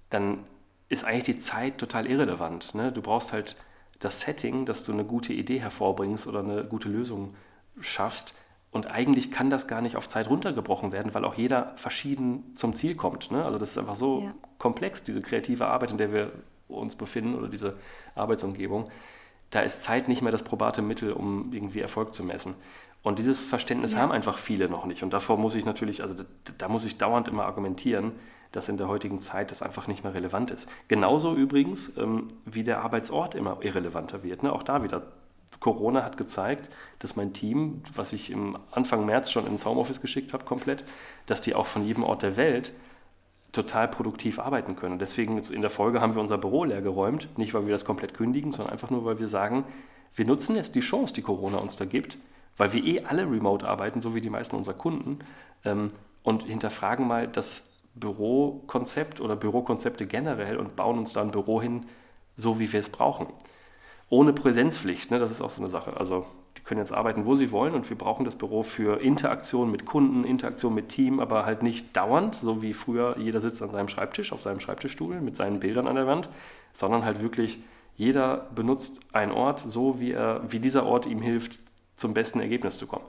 dann 0.09 0.43
ist 0.89 1.03
eigentlich 1.03 1.23
die 1.23 1.37
Zeit 1.37 1.77
total 1.77 2.07
irrelevant. 2.07 2.75
Ne? 2.75 2.91
Du 2.91 3.01
brauchst 3.01 3.33
halt 3.33 3.55
das 3.99 4.21
Setting, 4.21 4.65
dass 4.65 4.83
du 4.83 4.91
eine 4.91 5.05
gute 5.05 5.33
Idee 5.33 5.59
hervorbringst 5.59 6.27
oder 6.27 6.39
eine 6.39 6.63
gute 6.65 6.89
Lösung 6.89 7.35
schaffst. 7.79 8.35
Und 8.71 8.87
eigentlich 8.87 9.31
kann 9.31 9.49
das 9.49 9.67
gar 9.67 9.81
nicht 9.81 9.95
auf 9.95 10.07
Zeit 10.07 10.29
runtergebrochen 10.29 10.91
werden, 10.91 11.13
weil 11.13 11.25
auch 11.25 11.35
jeder 11.35 11.73
verschieden 11.75 12.53
zum 12.55 12.75
Ziel 12.75 12.95
kommt. 12.95 13.31
Ne? 13.31 13.45
Also 13.45 13.59
das 13.59 13.71
ist 13.71 13.77
einfach 13.77 13.95
so 13.95 14.21
ja. 14.23 14.33
komplex, 14.57 15.03
diese 15.03 15.21
kreative 15.21 15.67
Arbeit, 15.67 15.91
in 15.91 15.97
der 15.97 16.11
wir 16.11 16.31
uns 16.67 16.95
befinden 16.95 17.35
oder 17.35 17.47
diese 17.47 17.77
Arbeitsumgebung 18.15 18.89
da 19.53 19.61
ist 19.61 19.83
Zeit 19.83 20.07
nicht 20.07 20.21
mehr 20.21 20.31
das 20.31 20.43
probate 20.43 20.81
Mittel, 20.81 21.13
um 21.13 21.53
irgendwie 21.53 21.79
Erfolg 21.79 22.13
zu 22.13 22.23
messen. 22.23 22.55
Und 23.03 23.19
dieses 23.19 23.39
Verständnis 23.39 23.93
ja. 23.93 23.99
haben 23.99 24.11
einfach 24.11 24.39
viele 24.39 24.67
noch 24.67 24.85
nicht. 24.85 25.03
Und 25.03 25.13
davor 25.13 25.37
muss 25.37 25.53
ich 25.55 25.65
natürlich, 25.65 26.01
also 26.01 26.15
da, 26.15 26.23
da, 26.57 26.67
muss 26.69 26.85
ich 26.85 26.97
dauernd 26.97 27.27
immer 27.27 27.45
argumentieren, 27.45 28.13
dass 28.53 28.69
in 28.69 28.77
der 28.77 28.87
heutigen 28.87 29.19
Zeit 29.19 29.51
das 29.51 29.61
einfach 29.61 29.87
nicht 29.87 30.03
mehr 30.03 30.13
relevant 30.13 30.51
ist. 30.51 30.69
Genauso 30.87 31.35
übrigens, 31.35 31.97
ähm, 31.97 32.29
wie 32.45 32.63
der 32.63 32.81
Arbeitsort 32.81 33.35
immer 33.35 33.57
irrelevanter 33.61 34.23
wird. 34.23 34.43
Ne? 34.43 34.53
Auch 34.53 34.63
da 34.63 34.83
wieder. 34.83 35.01
Corona 35.59 36.03
hat 36.03 36.17
gezeigt, 36.17 36.69
dass 36.99 37.15
mein 37.15 37.33
Team, 37.33 37.83
was 37.95 38.11
ich 38.11 38.31
im 38.31 38.57
Anfang 38.71 39.05
März 39.05 39.31
schon 39.31 39.47
ins 39.47 39.65
Homeoffice 39.65 40.01
geschickt 40.01 40.33
habe, 40.33 40.43
komplett, 40.43 40.83
dass 41.25 41.41
die 41.41 41.55
auch 41.55 41.65
von 41.65 41.85
jedem 41.85 42.03
Ort 42.03 42.21
der 42.21 42.37
Welt 42.37 42.73
total 43.53 43.87
produktiv 43.87 44.39
arbeiten 44.39 44.75
können. 44.75 44.93
Und 44.93 44.99
deswegen 44.99 45.37
in 45.37 45.61
der 45.61 45.69
Folge 45.69 46.01
haben 46.01 46.15
wir 46.15 46.21
unser 46.21 46.37
Büro 46.37 46.63
leer 46.65 46.81
geräumt, 46.81 47.29
nicht 47.37 47.53
weil 47.53 47.65
wir 47.65 47.71
das 47.71 47.85
komplett 47.85 48.13
kündigen, 48.13 48.51
sondern 48.51 48.73
einfach 48.73 48.89
nur, 48.89 49.05
weil 49.05 49.19
wir 49.19 49.27
sagen, 49.27 49.63
wir 50.15 50.25
nutzen 50.25 50.55
jetzt 50.55 50.75
die 50.75 50.81
Chance, 50.81 51.13
die 51.13 51.21
Corona 51.21 51.57
uns 51.57 51.75
da 51.75 51.85
gibt, 51.85 52.17
weil 52.57 52.73
wir 52.73 52.83
eh 52.83 53.05
alle 53.05 53.23
remote 53.23 53.67
arbeiten, 53.67 54.01
so 54.01 54.13
wie 54.15 54.21
die 54.21 54.29
meisten 54.29 54.55
unserer 54.55 54.75
Kunden, 54.75 55.19
ähm, 55.63 55.89
und 56.23 56.43
hinterfragen 56.43 57.07
mal 57.07 57.27
das 57.27 57.72
Bürokonzept 57.95 59.21
oder 59.21 59.35
Bürokonzepte 59.35 60.05
generell 60.05 60.57
und 60.57 60.75
bauen 60.75 60.97
uns 60.97 61.13
da 61.13 61.21
ein 61.21 61.31
Büro 61.31 61.61
hin, 61.61 61.85
so 62.35 62.59
wie 62.59 62.71
wir 62.71 62.79
es 62.79 62.89
brauchen. 62.89 63.27
Ohne 64.09 64.33
Präsenzpflicht, 64.33 65.11
ne? 65.11 65.19
das 65.19 65.31
ist 65.31 65.41
auch 65.41 65.51
so 65.51 65.61
eine 65.61 65.69
Sache. 65.69 65.97
Also 65.97 66.25
die 66.57 66.61
können 66.61 66.79
jetzt 66.79 66.91
arbeiten, 66.91 67.25
wo 67.25 67.35
sie 67.35 67.51
wollen 67.51 67.73
und 67.73 67.89
wir 67.89 67.97
brauchen 67.97 68.25
das 68.25 68.35
Büro 68.35 68.63
für 68.63 69.01
Interaktion 69.01 69.71
mit 69.71 69.85
Kunden, 69.85 70.23
Interaktion 70.23 70.73
mit 70.73 70.89
Team, 70.89 71.19
aber 71.19 71.45
halt 71.45 71.63
nicht 71.63 71.95
dauernd, 71.95 72.35
so 72.35 72.61
wie 72.61 72.73
früher 72.73 73.17
jeder 73.17 73.41
sitzt 73.41 73.61
an 73.61 73.71
seinem 73.71 73.87
Schreibtisch, 73.87 74.31
auf 74.33 74.41
seinem 74.41 74.59
Schreibtischstuhl 74.59 75.19
mit 75.21 75.35
seinen 75.35 75.59
Bildern 75.59 75.87
an 75.87 75.95
der 75.95 76.07
Wand, 76.07 76.29
sondern 76.73 77.05
halt 77.05 77.21
wirklich 77.21 77.59
jeder 77.95 78.49
benutzt 78.55 79.01
einen 79.13 79.31
Ort 79.31 79.59
so, 79.59 79.99
wie, 79.99 80.11
er, 80.11 80.41
wie 80.47 80.59
dieser 80.59 80.85
Ort 80.85 81.05
ihm 81.05 81.21
hilft, 81.21 81.59
zum 81.95 82.13
besten 82.13 82.39
Ergebnis 82.39 82.77
zu 82.77 82.87
kommen. 82.87 83.05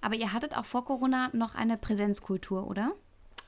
Aber 0.00 0.14
ihr 0.14 0.32
hattet 0.32 0.56
auch 0.56 0.64
vor 0.64 0.84
Corona 0.84 1.30
noch 1.32 1.54
eine 1.54 1.76
Präsenzkultur, 1.76 2.66
oder? 2.66 2.92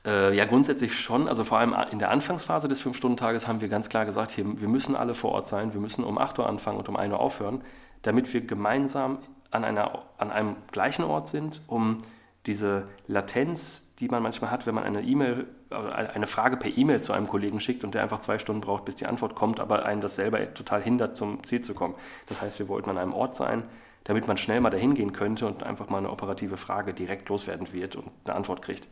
Äh, 0.05 0.35
ja, 0.35 0.45
grundsätzlich 0.45 0.97
schon. 0.97 1.27
Also 1.27 1.43
vor 1.43 1.59
allem 1.59 1.75
in 1.91 1.99
der 1.99 2.11
Anfangsphase 2.11 2.67
des 2.67 2.79
Fünf-Stunden-Tages 2.79 3.47
haben 3.47 3.61
wir 3.61 3.67
ganz 3.67 3.89
klar 3.89 4.05
gesagt, 4.05 4.31
hier, 4.31 4.45
wir 4.59 4.67
müssen 4.67 4.95
alle 4.95 5.13
vor 5.13 5.31
Ort 5.31 5.47
sein, 5.47 5.73
wir 5.73 5.81
müssen 5.81 6.03
um 6.03 6.17
8 6.17 6.39
Uhr 6.39 6.47
anfangen 6.47 6.77
und 6.77 6.87
um 6.89 6.95
1 6.95 7.11
Uhr 7.13 7.19
aufhören 7.19 7.61
damit 8.01 8.33
wir 8.33 8.41
gemeinsam 8.41 9.19
an, 9.51 9.63
einer, 9.63 10.03
an 10.17 10.31
einem 10.31 10.55
gleichen 10.71 11.03
Ort 11.03 11.27
sind, 11.27 11.61
um 11.67 11.97
diese 12.45 12.87
Latenz, 13.07 13.95
die 13.95 14.07
man 14.07 14.23
manchmal 14.23 14.51
hat, 14.51 14.65
wenn 14.65 14.75
man 14.75 14.85
eine 14.85 15.01
E-Mail, 15.01 15.47
eine 15.69 16.25
Frage 16.27 16.57
per 16.57 16.75
E-Mail 16.75 17.01
zu 17.01 17.13
einem 17.13 17.27
Kollegen 17.27 17.59
schickt 17.59 17.83
und 17.83 17.93
der 17.93 18.01
einfach 18.01 18.21
zwei 18.21 18.39
Stunden 18.39 18.61
braucht, 18.61 18.85
bis 18.85 18.95
die 18.95 19.05
Antwort 19.05 19.35
kommt, 19.35 19.59
aber 19.59 19.85
einen 19.85 20.01
das 20.01 20.15
selber 20.15 20.53
total 20.53 20.81
hindert, 20.81 21.17
zum 21.17 21.43
Ziel 21.43 21.61
zu 21.61 21.73
kommen. 21.73 21.95
Das 22.27 22.41
heißt, 22.41 22.59
wir 22.59 22.67
wollten 22.69 22.89
an 22.89 22.97
einem 22.97 23.13
Ort 23.13 23.35
sein, 23.35 23.63
damit 24.05 24.27
man 24.27 24.37
schnell 24.37 24.61
mal 24.61 24.69
dahin 24.69 24.93
gehen 24.93 25.11
könnte 25.11 25.45
und 25.45 25.63
einfach 25.63 25.89
mal 25.89 25.97
eine 25.97 26.09
operative 26.09 26.57
Frage 26.57 26.93
direkt 26.93 27.29
loswerden 27.29 27.71
wird 27.73 27.97
und 27.97 28.09
eine 28.23 28.35
Antwort 28.35 28.61
kriegt. 28.61 28.87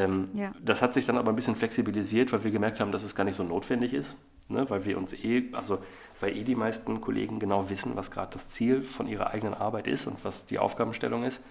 Ähm, 0.00 0.30
ja. 0.34 0.52
Das 0.62 0.80
hat 0.82 0.94
sich 0.94 1.04
dann 1.04 1.18
aber 1.18 1.30
ein 1.30 1.36
bisschen 1.36 1.56
flexibilisiert, 1.56 2.32
weil 2.32 2.42
wir 2.42 2.50
gemerkt 2.50 2.80
haben, 2.80 2.92
dass 2.92 3.02
es 3.02 3.14
gar 3.14 3.24
nicht 3.24 3.36
so 3.36 3.44
notwendig 3.44 3.92
ist, 3.92 4.16
ne? 4.48 4.68
weil 4.70 4.84
wir 4.84 4.96
uns 4.96 5.12
eh, 5.12 5.50
also 5.52 5.78
weil 6.20 6.36
eh 6.36 6.44
die 6.44 6.54
meisten 6.54 7.00
Kollegen 7.00 7.38
genau 7.38 7.68
wissen, 7.68 7.96
was 7.96 8.10
gerade 8.10 8.32
das 8.32 8.48
Ziel 8.48 8.82
von 8.82 9.06
ihrer 9.06 9.30
eigenen 9.30 9.54
Arbeit 9.54 9.86
ist 9.86 10.06
und 10.06 10.24
was 10.24 10.46
die 10.46 10.58
Aufgabenstellung 10.58 11.22
ist 11.22 11.42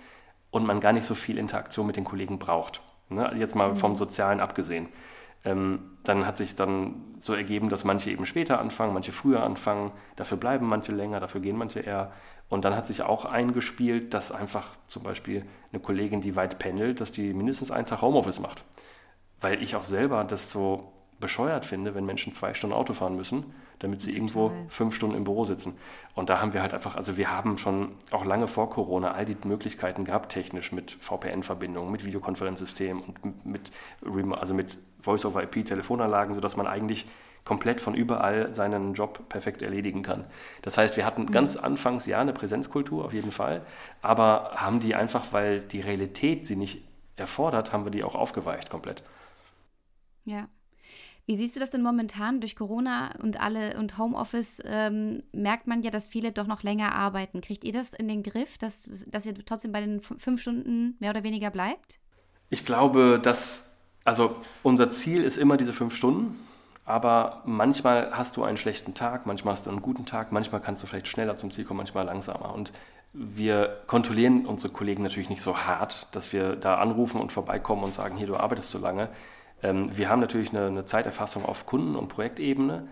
und 0.52 0.66
man 0.66 0.80
gar 0.80 0.94
nicht 0.94 1.06
so 1.06 1.16
viel 1.16 1.38
Interaktion 1.38 1.86
mit 1.86 1.96
den 1.96 2.06
Kollegen 2.06 2.40
braucht. 2.40 2.82
Ne? 3.10 3.32
Jetzt 3.38 3.56
mal 3.56 3.76
vom 3.76 3.92
mhm. 3.92 3.96
Sozialen 3.96 4.40
abgesehen. 4.40 4.90
Ähm, 5.46 5.98
dann 6.04 6.26
hat 6.26 6.38
sich 6.38 6.56
dann 6.56 6.96
so 7.22 7.34
ergeben, 7.34 7.70
dass 7.70 7.84
manche 7.84 8.12
eben 8.12 8.26
später 8.26 8.60
anfangen, 8.60 8.94
manche 8.94 9.12
früher 9.12 9.44
anfangen, 9.44 9.92
dafür 10.16 10.38
bleiben 10.38 10.68
manche 10.68 10.92
länger, 10.92 11.20
dafür 11.20 11.42
gehen 11.42 11.58
manche 11.58 11.82
eher. 11.82 12.12
Und 12.50 12.66
dann 12.66 12.76
hat 12.76 12.88
sich 12.88 13.04
auch 13.04 13.26
eingespielt, 13.26 14.14
dass 14.14 14.32
einfach 14.32 14.76
zum 14.88 15.04
Beispiel 15.04 15.46
eine 15.72 15.82
Kollegin, 15.82 16.22
die 16.22 16.36
weit 16.36 16.58
pendelt, 16.60 17.00
dass 17.00 17.12
die 17.12 17.34
mindestens 17.34 17.70
einen 17.72 17.86
Tag 17.86 18.02
Homeoffice 18.02 18.40
macht. 18.40 18.66
Weil 19.40 19.62
ich 19.62 19.76
auch 19.76 19.86
selber 19.86 20.24
das 20.24 20.52
so 20.52 20.92
bescheuert 21.20 21.66
finde, 21.66 21.96
wenn 21.96 22.06
Menschen 22.06 22.34
zwei 22.34 22.54
Stunden 22.54 22.76
Auto 22.76 22.94
fahren 22.94 23.16
müssen, 23.16 23.54
damit 23.80 24.02
sie 24.02 24.12
Total. 24.12 24.18
irgendwo 24.18 24.52
fünf 24.68 24.96
Stunden 24.96 25.16
im 25.16 25.26
Büro 25.26 25.46
sitzen. 25.46 25.78
Und 26.16 26.30
da 26.30 26.42
haben 26.42 26.54
wir 26.54 26.62
halt 26.62 26.74
einfach, 26.74 26.96
also 26.96 27.18
wir 27.18 27.32
haben 27.32 27.58
schon 27.58 27.92
auch 28.12 28.26
lange 28.26 28.48
vor 28.48 28.70
Corona 28.70 29.12
all 29.12 29.26
die 29.26 29.38
Möglichkeiten 29.46 30.06
gehabt, 30.06 30.32
technisch 30.32 30.72
mit 30.72 30.92
VPN-Verbindungen, 30.92 31.92
mit 31.92 32.06
Videokonferenzsystemen 32.06 33.04
und 33.04 33.46
mit, 33.46 33.72
also 34.32 34.54
mit 34.54 34.78
Voice-over-IP-Telefonanlagen, 35.02 36.34
sodass 36.34 36.58
man 36.58 36.68
eigentlich 36.68 37.06
komplett 37.46 37.82
von 37.82 37.96
überall 37.96 38.54
seinen 38.54 38.94
Job 38.94 39.28
perfekt 39.30 39.62
erledigen 39.62 40.04
kann. 40.04 40.26
Das 40.62 40.78
heißt, 40.78 40.98
wir 40.98 41.06
hatten 41.06 41.24
mhm. 41.24 41.32
ganz 41.32 41.56
anfangs 41.56 42.06
ja 42.06 42.20
eine 42.20 42.34
Präsenzkultur 42.34 43.06
auf 43.06 43.14
jeden 43.14 43.32
Fall, 43.32 43.66
aber 44.02 44.52
haben 44.56 44.80
die 44.80 44.96
einfach, 44.96 45.32
weil 45.32 45.62
die 45.62 45.82
Realität 45.82 46.46
sie 46.46 46.56
nicht 46.56 46.84
erfordert, 47.16 47.74
haben 47.74 47.86
wir 47.86 47.92
die 47.92 48.04
auch 48.04 48.16
aufgeweicht 48.16 48.70
komplett. 48.70 49.04
Ja. 50.26 50.48
Wie 51.26 51.36
siehst 51.36 51.56
du 51.56 51.60
das 51.60 51.70
denn 51.70 51.84
momentan 51.84 52.40
durch 52.40 52.56
Corona 52.56 53.12
und 53.22 53.40
alle 53.40 53.78
und 53.78 54.00
Homeoffice 54.00 54.64
ähm, 54.66 55.22
merkt 55.32 55.68
man 55.68 55.84
ja, 55.84 55.92
dass 55.92 56.08
viele 56.08 56.32
doch 56.32 56.48
noch 56.48 56.64
länger 56.64 56.96
arbeiten. 56.96 57.42
Kriegt 57.42 57.64
ihr 57.64 57.72
das 57.72 57.94
in 57.94 58.08
den 58.08 58.24
Griff, 58.24 58.58
dass, 58.58 59.06
dass 59.08 59.28
ihr 59.28 59.36
trotzdem 59.46 59.72
bei 59.72 59.82
den 59.82 60.02
fünf 60.02 60.42
Stunden 60.42 60.96
mehr 61.00 61.12
oder 61.12 61.22
weniger 61.22 61.52
bleibt? 61.52 62.00
Ich 62.50 62.66
glaube, 62.66 63.20
dass 63.22 63.70
also 64.10 64.38
unser 64.64 64.90
Ziel 64.90 65.24
ist 65.24 65.38
immer 65.38 65.56
diese 65.56 65.72
fünf 65.72 65.96
Stunden. 65.96 66.40
Aber 66.90 67.44
manchmal 67.46 68.10
hast 68.14 68.36
du 68.36 68.44
einen 68.44 68.58
schlechten 68.58 68.96
Tag, 68.96 69.28
manchmal 69.28 69.52
hast 69.52 69.68
du 69.68 69.70
einen 69.70 69.84
guten 69.84 70.08
Tag, 70.08 70.32
manchmal 70.32 70.60
kannst 70.60 70.82
du 70.82 70.88
vielleicht 70.88 71.08
schneller 71.08 71.38
zum 71.38 71.52
Ziel 71.52 71.64
kommen, 71.64 71.78
manchmal 71.78 72.04
langsamer. 72.08 72.52
Und 72.52 72.74
wir 73.14 73.78
kontrollieren 73.86 74.48
unsere 74.48 74.74
Kollegen 74.74 75.04
natürlich 75.04 75.30
nicht 75.30 75.44
so 75.44 75.56
hart, 75.56 76.08
dass 76.16 76.34
wir 76.34 76.56
da 76.56 76.80
anrufen 76.80 77.22
und 77.22 77.32
vorbeikommen 77.32 77.84
und 77.84 77.94
sagen, 77.94 78.18
hier, 78.18 78.26
du 78.26 78.38
arbeitest 78.38 78.72
so 78.72 78.80
lange. 78.80 79.10
Ähm, 79.62 79.96
wir 79.96 80.10
haben 80.10 80.20
natürlich 80.20 80.50
eine, 80.50 80.66
eine 80.66 80.84
Zeiterfassung 80.84 81.46
auf 81.46 81.68
Kunden- 81.68 81.96
und 81.96 82.08
Projektebene 82.08 82.88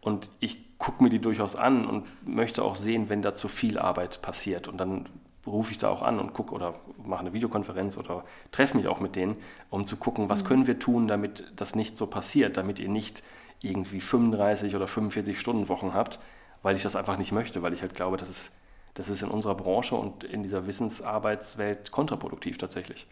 und 0.00 0.30
ich 0.38 0.78
gucke 0.78 1.02
mir 1.02 1.10
die 1.10 1.18
durchaus 1.18 1.56
an 1.56 1.86
und 1.86 2.06
möchte 2.24 2.62
auch 2.62 2.76
sehen, 2.76 3.08
wenn 3.08 3.20
da 3.20 3.34
zu 3.34 3.48
viel 3.48 3.80
Arbeit 3.80 4.22
passiert. 4.22 4.68
Und 4.68 4.78
dann 4.78 5.08
rufe 5.44 5.72
ich 5.72 5.78
da 5.78 5.88
auch 5.88 6.02
an 6.02 6.20
und 6.20 6.34
gucke 6.34 6.54
oder 6.54 6.74
mache 7.04 7.22
eine 7.22 7.32
Videokonferenz 7.32 7.98
oder 7.98 8.22
treffe 8.52 8.76
mich 8.76 8.86
auch 8.86 9.00
mit 9.00 9.16
denen, 9.16 9.34
um 9.70 9.86
zu 9.86 9.96
gucken, 9.96 10.28
was 10.28 10.44
mhm. 10.44 10.46
können 10.46 10.66
wir 10.68 10.78
tun, 10.78 11.08
damit 11.08 11.52
das 11.56 11.74
nicht 11.74 11.96
so 11.96 12.06
passiert, 12.06 12.56
damit 12.56 12.78
ihr 12.78 12.88
nicht 12.88 13.24
irgendwie 13.62 14.00
35 14.00 14.76
oder 14.76 14.86
45 14.86 15.38
Stunden 15.38 15.68
Wochen 15.68 15.94
habt, 15.94 16.18
weil 16.62 16.76
ich 16.76 16.82
das 16.82 16.96
einfach 16.96 17.18
nicht 17.18 17.32
möchte, 17.32 17.62
weil 17.62 17.72
ich 17.72 17.82
halt 17.82 17.94
glaube, 17.94 18.16
das 18.16 18.30
ist, 18.30 18.52
das 18.94 19.08
ist 19.08 19.22
in 19.22 19.28
unserer 19.28 19.54
Branche 19.54 19.94
und 19.94 20.24
in 20.24 20.42
dieser 20.42 20.66
Wissensarbeitswelt 20.66 21.90
kontraproduktiv 21.90 22.58
tatsächlich. 22.58 23.06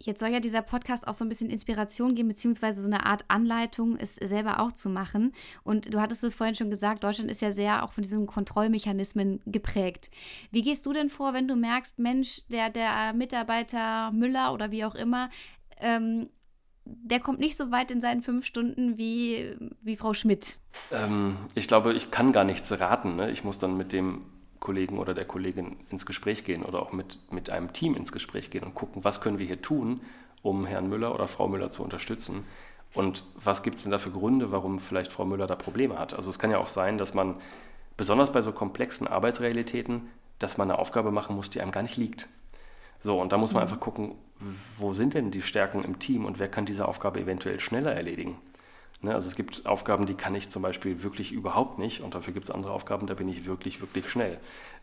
Jetzt 0.00 0.20
soll 0.20 0.28
ja 0.28 0.38
dieser 0.38 0.62
Podcast 0.62 1.08
auch 1.08 1.14
so 1.14 1.24
ein 1.24 1.28
bisschen 1.28 1.50
Inspiration 1.50 2.14
geben, 2.14 2.28
beziehungsweise 2.28 2.80
so 2.80 2.86
eine 2.86 3.04
Art 3.04 3.24
Anleitung, 3.26 3.96
es 3.96 4.14
selber 4.14 4.60
auch 4.60 4.70
zu 4.70 4.88
machen. 4.88 5.32
Und 5.64 5.92
du 5.92 6.00
hattest 6.00 6.22
es 6.22 6.36
vorhin 6.36 6.54
schon 6.54 6.70
gesagt, 6.70 7.02
Deutschland 7.02 7.30
ist 7.32 7.42
ja 7.42 7.50
sehr 7.50 7.82
auch 7.82 7.92
von 7.92 8.02
diesen 8.02 8.26
Kontrollmechanismen 8.26 9.40
geprägt. 9.46 10.10
Wie 10.52 10.62
gehst 10.62 10.86
du 10.86 10.92
denn 10.92 11.10
vor, 11.10 11.34
wenn 11.34 11.48
du 11.48 11.56
merkst, 11.56 11.98
Mensch, 11.98 12.42
der, 12.48 12.70
der 12.70 13.12
Mitarbeiter 13.12 14.12
Müller 14.12 14.52
oder 14.52 14.70
wie 14.70 14.84
auch 14.84 14.94
immer, 14.94 15.30
ähm, 15.80 16.28
der 16.88 17.20
kommt 17.20 17.40
nicht 17.40 17.56
so 17.56 17.70
weit 17.70 17.90
in 17.90 18.00
seinen 18.00 18.22
fünf 18.22 18.46
Stunden 18.46 18.96
wie, 18.98 19.56
wie 19.82 19.96
Frau 19.96 20.14
Schmidt? 20.14 20.56
Ähm, 20.90 21.36
ich 21.54 21.68
glaube, 21.68 21.92
ich 21.94 22.10
kann 22.10 22.32
gar 22.32 22.44
nichts 22.44 22.78
raten. 22.80 23.16
Ne? 23.16 23.30
Ich 23.30 23.44
muss 23.44 23.58
dann 23.58 23.76
mit 23.76 23.92
dem 23.92 24.22
Kollegen 24.60 24.98
oder 24.98 25.14
der 25.14 25.24
Kollegin 25.24 25.76
ins 25.90 26.06
Gespräch 26.06 26.44
gehen 26.44 26.62
oder 26.62 26.82
auch 26.82 26.92
mit, 26.92 27.18
mit 27.30 27.50
einem 27.50 27.72
Team 27.72 27.94
ins 27.94 28.12
Gespräch 28.12 28.50
gehen 28.50 28.64
und 28.64 28.74
gucken, 28.74 29.04
was 29.04 29.20
können 29.20 29.38
wir 29.38 29.46
hier 29.46 29.62
tun, 29.62 30.00
um 30.42 30.66
Herrn 30.66 30.88
Müller 30.88 31.14
oder 31.14 31.28
Frau 31.28 31.48
Müller 31.48 31.70
zu 31.70 31.82
unterstützen. 31.82 32.44
Und 32.94 33.22
was 33.34 33.62
gibt 33.62 33.76
es 33.76 33.82
denn 33.82 33.92
da 33.92 33.98
für 33.98 34.10
Gründe, 34.10 34.50
warum 34.50 34.78
vielleicht 34.78 35.12
Frau 35.12 35.24
Müller 35.24 35.46
da 35.46 35.56
Probleme 35.56 35.98
hat? 35.98 36.14
Also 36.14 36.30
es 36.30 36.38
kann 36.38 36.50
ja 36.50 36.58
auch 36.58 36.68
sein, 36.68 36.98
dass 36.98 37.14
man 37.14 37.36
besonders 37.96 38.32
bei 38.32 38.40
so 38.42 38.52
komplexen 38.52 39.06
Arbeitsrealitäten, 39.06 40.08
dass 40.38 40.56
man 40.56 40.70
eine 40.70 40.78
Aufgabe 40.78 41.10
machen 41.10 41.36
muss, 41.36 41.50
die 41.50 41.60
einem 41.60 41.72
gar 41.72 41.82
nicht 41.82 41.96
liegt. 41.96 42.28
So, 43.00 43.20
und 43.20 43.32
da 43.32 43.38
muss 43.38 43.52
man 43.52 43.62
mhm. 43.62 43.68
einfach 43.68 43.80
gucken, 43.80 44.12
wo 44.76 44.94
sind 44.94 45.14
denn 45.14 45.30
die 45.30 45.42
Stärken 45.42 45.84
im 45.84 45.98
Team 45.98 46.24
und 46.24 46.38
wer 46.38 46.48
kann 46.48 46.66
diese 46.66 46.86
Aufgabe 46.86 47.20
eventuell 47.20 47.60
schneller 47.60 47.92
erledigen. 47.92 48.38
Ne, 49.00 49.14
also 49.14 49.28
es 49.28 49.36
gibt 49.36 49.64
Aufgaben, 49.66 50.06
die 50.06 50.14
kann 50.14 50.34
ich 50.34 50.48
zum 50.48 50.62
Beispiel 50.62 51.02
wirklich 51.02 51.30
überhaupt 51.30 51.78
nicht 51.78 52.00
und 52.00 52.14
dafür 52.14 52.32
gibt 52.32 52.46
es 52.46 52.50
andere 52.50 52.72
Aufgaben, 52.72 53.06
da 53.06 53.14
bin 53.14 53.28
ich 53.28 53.46
wirklich, 53.46 53.80
wirklich 53.80 54.08
schnell. 54.08 54.38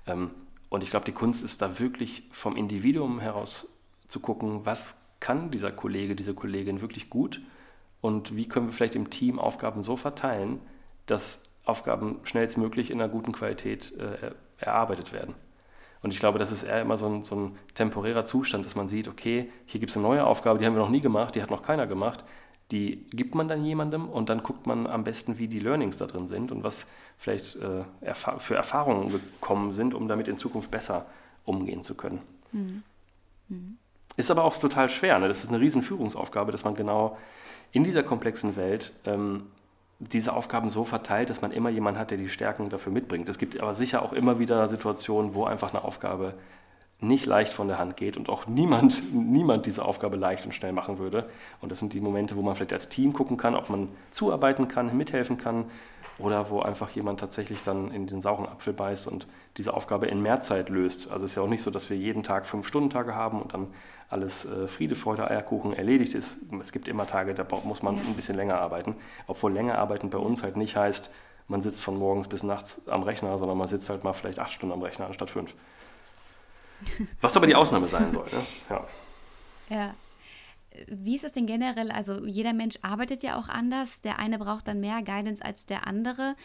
Ähm, 0.08 0.30
und 0.70 0.84
ich 0.84 0.90
glaube, 0.90 1.06
die 1.06 1.12
Kunst 1.12 1.44
ist 1.44 1.62
da 1.62 1.80
wirklich 1.80 2.24
vom 2.32 2.56
Individuum 2.56 3.20
heraus 3.20 3.68
zu 4.08 4.20
gucken, 4.20 4.66
was 4.66 4.98
kann 5.20 5.52
dieser 5.52 5.72
Kollege, 5.72 6.16
diese 6.16 6.34
Kollegin 6.34 6.82
wirklich 6.82 7.10
gut 7.10 7.42
und 8.02 8.36
wie 8.36 8.48
können 8.48 8.68
wir 8.68 8.74
vielleicht 8.74 8.96
im 8.96 9.10
Team 9.10 9.40
Aufgaben 9.40 9.84
so 9.84 9.98
verteilen, 9.98 10.60
dass 11.08 11.44
Aufgaben 11.66 12.20
schnellstmöglich 12.24 12.92
in 12.92 13.02
einer 13.02 13.12
guten 13.12 13.32
Qualität 13.32 13.94
äh, 13.98 14.32
erarbeitet 14.60 15.12
werden. 15.12 15.36
Und 16.06 16.14
ich 16.14 16.20
glaube, 16.20 16.38
das 16.38 16.52
ist 16.52 16.64
eher 16.64 16.82
immer 16.82 16.98
so 16.98 17.08
ein, 17.08 17.24
so 17.24 17.36
ein 17.36 17.58
temporärer 17.74 18.26
Zustand, 18.26 18.66
dass 18.66 18.76
man 18.76 18.88
sieht, 18.88 19.08
okay, 19.08 19.50
hier 19.66 19.80
gibt 19.80 19.90
es 19.90 19.98
eine 19.98 20.06
neue 20.06 20.24
Aufgabe, 20.24 20.60
die 20.60 20.66
haben 20.66 20.76
wir 20.76 20.82
noch 20.82 20.90
nie 20.90 21.02
gemacht, 21.02 21.34
die 21.34 21.42
hat 21.42 21.50
noch 21.50 21.64
keiner 21.64 21.88
gemacht 21.88 22.24
die 22.72 23.06
gibt 23.12 23.36
man 23.36 23.48
dann 23.48 23.64
jemandem 23.64 24.10
und 24.10 24.30
dann 24.30 24.42
guckt 24.42 24.66
man 24.66 24.88
am 24.88 25.04
besten, 25.04 25.38
wie 25.38 25.48
die 25.48 25.60
Learnings 25.60 25.98
da 25.98 26.08
drin 26.08 26.28
sind 26.28 26.52
und 26.52 26.64
was 26.64 26.88
vielleicht 27.18 27.58
äh, 27.58 27.84
erfahr 28.02 28.40
für 28.40 28.56
Erfahrungen 28.56 29.10
gekommen 29.10 29.74
sind, 29.74 29.94
um 29.94 30.08
damit 30.08 30.28
in 30.28 30.38
Zukunft 30.38 30.72
besser 30.72 31.06
umgehen 31.46 31.84
zu 31.84 31.96
können. 31.96 32.22
Mhm. 32.52 32.84
Mhm. 33.50 33.78
Ist 34.18 34.32
aber 34.32 34.44
auch 34.44 34.58
total 34.58 34.90
schwer. 34.90 35.20
Ne? 35.20 35.28
Das 35.28 35.44
ist 35.44 35.50
eine 35.50 35.60
riesen 35.60 35.84
Führungsaufgabe, 35.84 36.52
dass 36.52 36.64
man 36.64 36.74
genau 36.74 37.18
in 37.72 37.84
dieser 37.84 38.02
komplexen 38.02 38.56
Welt 38.56 38.94
ähm, 39.06 39.44
diese 40.00 40.34
Aufgaben 40.34 40.70
so 40.70 40.84
verteilt, 40.84 41.30
dass 41.30 41.42
man 41.42 41.52
immer 41.52 41.70
jemanden 41.70 42.00
hat, 42.00 42.12
der 42.12 42.18
die 42.18 42.30
Stärken 42.30 42.70
dafür 42.70 42.92
mitbringt. 42.92 43.30
Es 43.30 43.38
gibt 43.38 43.60
aber 43.60 43.74
sicher 43.74 44.02
auch 44.02 44.14
immer 44.14 44.40
wieder 44.40 44.68
Situationen, 44.68 45.34
wo 45.34 45.46
einfach 45.46 45.74
eine 45.74 45.84
Aufgabe 45.84 46.34
nicht 47.08 47.26
leicht 47.26 47.54
von 47.54 47.68
der 47.68 47.78
Hand 47.78 47.98
geht 47.98 48.18
und 48.18 48.30
auch 48.30 48.48
niemand, 48.48 49.02
niemand 49.14 49.66
diese 49.66 49.86
Aufgabe 49.86 50.16
leicht 50.16 50.46
und 50.46 50.54
schnell 50.54 50.72
machen 50.72 50.98
würde. 50.98 51.30
Und 51.62 51.72
das 51.72 51.80
sind 51.80 51.94
die 51.94 52.02
Momente, 52.02 52.36
wo 52.36 52.42
man 52.42 52.56
vielleicht 52.56 52.74
als 52.74 52.90
Team 52.90 53.14
gucken 53.14 53.38
kann, 53.38 53.56
ob 53.56 53.70
man 53.70 53.90
zuarbeiten 54.12 54.68
kann, 54.68 54.96
mithelfen 54.96 55.38
kann 55.38 55.66
oder 56.18 56.50
wo 56.50 56.62
einfach 56.62 56.90
jemand 56.92 57.20
tatsächlich 57.20 57.64
dann 57.64 57.92
in 57.92 58.08
den 58.08 58.22
sauren 58.22 58.46
Apfel 58.46 58.74
beißt 58.74 59.08
und 59.08 59.28
diese 59.58 59.74
Aufgabe 59.74 60.08
in 60.08 60.22
mehr 60.22 60.42
Zeit 60.42 60.70
löst. 60.70 61.12
Also 61.12 61.26
es 61.26 61.32
ist 61.32 61.36
ja 61.36 61.44
auch 61.44 61.50
nicht 61.50 61.62
so, 61.62 61.72
dass 61.72 61.90
wir 61.90 61.98
jeden 61.98 62.24
Tag 62.24 62.48
fünf 62.48 62.68
Stunden 62.68 62.90
Tage 62.90 63.16
haben 63.16 63.42
und 63.42 63.54
dann 63.54 63.68
alles 64.10 64.46
äh, 64.46 64.68
Friede, 64.68 64.96
Freude, 64.96 65.30
Eierkuchen 65.30 65.74
erledigt 65.74 66.14
ist. 66.14 66.40
Es 66.62 66.72
gibt 66.72 66.88
immer 66.88 67.08
Tage, 67.08 67.34
da 67.34 67.46
muss 67.64 67.84
man 67.84 67.98
ein 67.98 68.14
bisschen 68.16 68.36
länger 68.36 68.60
arbeiten. 68.60 68.96
Obwohl 69.28 69.52
länger 69.52 69.78
arbeiten 69.78 70.10
bei 70.10 70.18
uns 70.18 70.44
halt 70.44 70.58
nicht 70.58 70.76
heißt, 70.76 71.12
man 71.48 71.62
sitzt 71.62 71.84
von 71.84 71.98
morgens 71.98 72.28
bis 72.28 72.44
nachts 72.44 72.88
am 72.88 73.04
Rechner, 73.04 73.38
sondern 73.38 73.58
man 73.58 73.68
sitzt 73.68 73.90
halt 73.90 74.04
mal 74.04 74.14
vielleicht 74.14 74.40
acht 74.40 74.52
Stunden 74.52 74.74
am 74.74 74.82
Rechner 74.82 75.06
anstatt 75.06 75.30
fünf. 75.30 75.54
Was 77.22 77.36
aber 77.36 77.48
die 77.48 77.56
Ausnahme 77.56 77.86
sein 77.86 78.12
soll. 78.12 78.26
Ne? 78.26 78.46
Ja. 78.70 78.88
ja. 79.70 79.96
Wie 80.88 81.16
ist 81.16 81.24
es 81.24 81.34
denn 81.34 81.46
generell? 81.46 81.92
Also 81.92 82.26
jeder 82.26 82.54
Mensch 82.54 82.78
arbeitet 82.82 83.24
ja 83.24 83.38
auch 83.38 83.48
anders. 83.48 84.02
Der 84.02 84.20
eine 84.20 84.38
braucht 84.38 84.68
dann 84.68 84.80
mehr 84.80 85.02
Guidance 85.02 85.44
als 85.44 85.66
der 85.66 85.88
andere. 85.88 86.36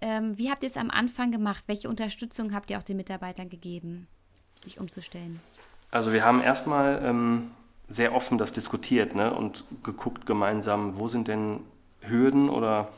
Ähm, 0.00 0.38
wie 0.38 0.50
habt 0.50 0.62
ihr 0.62 0.68
es 0.68 0.76
am 0.76 0.90
Anfang 0.90 1.30
gemacht? 1.30 1.64
Welche 1.66 1.88
Unterstützung 1.88 2.54
habt 2.54 2.70
ihr 2.70 2.78
auch 2.78 2.82
den 2.82 2.96
Mitarbeitern 2.96 3.50
gegeben, 3.50 4.06
sich 4.64 4.78
umzustellen? 4.78 5.40
Also 5.90 6.12
wir 6.12 6.24
haben 6.24 6.40
erstmal 6.40 7.02
ähm, 7.04 7.50
sehr 7.88 8.14
offen 8.14 8.38
das 8.38 8.52
diskutiert 8.52 9.14
ne? 9.14 9.34
und 9.34 9.64
geguckt 9.82 10.24
gemeinsam, 10.24 10.98
wo 10.98 11.08
sind 11.08 11.28
denn 11.28 11.60
Hürden 12.00 12.48
oder 12.48 12.88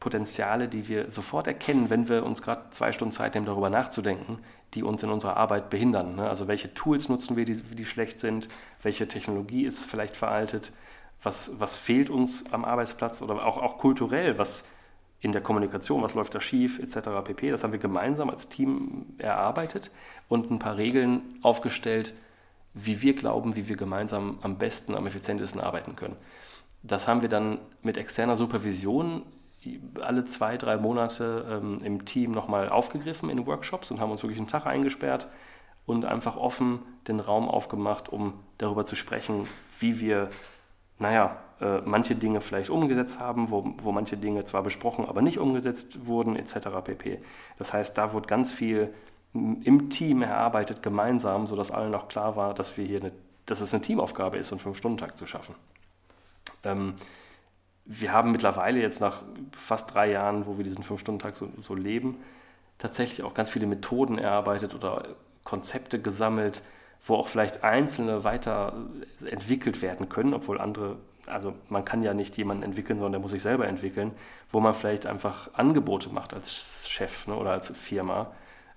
Potenziale, 0.00 0.68
die 0.68 0.88
wir 0.88 1.10
sofort 1.10 1.46
erkennen, 1.46 1.90
wenn 1.90 2.08
wir 2.08 2.24
uns 2.24 2.42
gerade 2.42 2.70
zwei 2.70 2.92
Stunden 2.92 3.12
Zeit 3.12 3.34
nehmen, 3.34 3.46
darüber 3.46 3.70
nachzudenken, 3.70 4.38
die 4.74 4.82
uns 4.82 5.02
in 5.02 5.10
unserer 5.10 5.36
Arbeit 5.36 5.70
behindern. 5.70 6.16
Ne? 6.16 6.28
Also 6.28 6.48
welche 6.48 6.72
Tools 6.74 7.08
nutzen 7.08 7.36
wir, 7.36 7.44
die, 7.44 7.60
die 7.60 7.86
schlecht 7.86 8.20
sind, 8.20 8.48
welche 8.82 9.08
Technologie 9.08 9.64
ist 9.64 9.84
vielleicht 9.84 10.16
veraltet, 10.16 10.72
was, 11.22 11.58
was 11.58 11.76
fehlt 11.76 12.10
uns 12.10 12.52
am 12.52 12.64
Arbeitsplatz 12.64 13.20
oder 13.22 13.44
auch, 13.44 13.58
auch 13.58 13.78
kulturell, 13.78 14.38
was 14.38 14.64
in 15.20 15.32
der 15.32 15.42
Kommunikation, 15.42 16.02
was 16.02 16.14
läuft 16.14 16.34
da 16.34 16.40
schief, 16.40 16.78
etc. 16.78 17.08
pp. 17.24 17.50
Das 17.50 17.62
haben 17.62 17.72
wir 17.72 17.78
gemeinsam 17.78 18.30
als 18.30 18.48
Team 18.48 19.06
erarbeitet 19.18 19.90
und 20.28 20.50
ein 20.50 20.58
paar 20.58 20.76
Regeln 20.76 21.38
aufgestellt, 21.42 22.14
wie 22.72 23.02
wir 23.02 23.14
glauben, 23.14 23.56
wie 23.56 23.68
wir 23.68 23.76
gemeinsam 23.76 24.38
am 24.42 24.56
besten, 24.56 24.94
am 24.94 25.06
effizientesten 25.06 25.60
arbeiten 25.60 25.96
können. 25.96 26.16
Das 26.82 27.06
haben 27.06 27.20
wir 27.20 27.28
dann 27.28 27.58
mit 27.82 27.98
externer 27.98 28.36
Supervision 28.36 29.22
alle 30.00 30.24
zwei, 30.24 30.56
drei 30.56 30.76
Monate 30.76 31.46
ähm, 31.50 31.80
im 31.84 32.04
Team 32.04 32.32
nochmal 32.32 32.68
aufgegriffen 32.68 33.28
in 33.30 33.46
Workshops 33.46 33.90
und 33.90 34.00
haben 34.00 34.10
uns 34.10 34.22
wirklich 34.22 34.38
einen 34.38 34.48
Tag 34.48 34.66
eingesperrt 34.66 35.28
und 35.86 36.04
einfach 36.04 36.36
offen 36.36 36.80
den 37.08 37.20
Raum 37.20 37.48
aufgemacht, 37.48 38.08
um 38.08 38.34
darüber 38.58 38.84
zu 38.84 38.96
sprechen, 38.96 39.46
wie 39.78 40.00
wir 40.00 40.30
naja, 41.00 41.38
äh, 41.60 41.80
manche 41.80 42.14
Dinge 42.14 42.40
vielleicht 42.40 42.70
umgesetzt 42.70 43.18
haben, 43.18 43.50
wo, 43.50 43.74
wo 43.78 43.90
manche 43.90 44.16
Dinge 44.16 44.44
zwar 44.44 44.62
besprochen, 44.62 45.06
aber 45.06 45.22
nicht 45.22 45.38
umgesetzt 45.38 46.06
wurden, 46.06 46.36
etc. 46.36 46.68
pp. 46.84 47.18
Das 47.58 47.72
heißt, 47.72 47.96
da 47.98 48.12
wurde 48.12 48.26
ganz 48.26 48.52
viel 48.52 48.92
im 49.32 49.90
Team 49.90 50.22
erarbeitet, 50.22 50.82
gemeinsam, 50.82 51.46
sodass 51.46 51.70
allen 51.70 51.94
auch 51.94 52.08
klar 52.08 52.36
war, 52.36 52.52
dass, 52.52 52.76
wir 52.76 52.84
hier 52.84 53.00
eine, 53.00 53.12
dass 53.46 53.60
es 53.60 53.72
eine 53.72 53.82
Teamaufgabe 53.82 54.36
ist, 54.36 54.52
einen 54.52 54.60
Fünf-Stunden-Tag 54.60 55.16
zu 55.16 55.26
schaffen. 55.26 55.54
Ähm, 56.64 56.94
wir 57.92 58.12
haben 58.12 58.30
mittlerweile 58.30 58.80
jetzt 58.80 59.00
nach 59.00 59.22
fast 59.50 59.92
drei 59.92 60.12
Jahren, 60.12 60.46
wo 60.46 60.56
wir 60.56 60.64
diesen 60.64 60.84
Fünf-Stunden-Tag 60.84 61.34
so, 61.34 61.48
so 61.60 61.74
leben, 61.74 62.18
tatsächlich 62.78 63.24
auch 63.24 63.34
ganz 63.34 63.50
viele 63.50 63.66
Methoden 63.66 64.16
erarbeitet 64.16 64.76
oder 64.76 65.08
Konzepte 65.42 66.00
gesammelt, 66.00 66.62
wo 67.04 67.16
auch 67.16 67.26
vielleicht 67.26 67.64
einzelne 67.64 68.22
weiter 68.22 68.74
entwickelt 69.28 69.82
werden 69.82 70.08
können, 70.08 70.34
obwohl 70.34 70.60
andere, 70.60 70.98
also 71.26 71.52
man 71.68 71.84
kann 71.84 72.04
ja 72.04 72.14
nicht 72.14 72.36
jemanden 72.36 72.62
entwickeln, 72.62 73.00
sondern 73.00 73.12
der 73.12 73.20
muss 73.22 73.32
sich 73.32 73.42
selber 73.42 73.66
entwickeln, 73.66 74.12
wo 74.50 74.60
man 74.60 74.72
vielleicht 74.72 75.06
einfach 75.06 75.52
Angebote 75.54 76.10
macht 76.10 76.32
als 76.32 76.88
Chef 76.88 77.26
ne, 77.26 77.34
oder 77.34 77.50
als 77.50 77.70
Firma, 77.70 78.30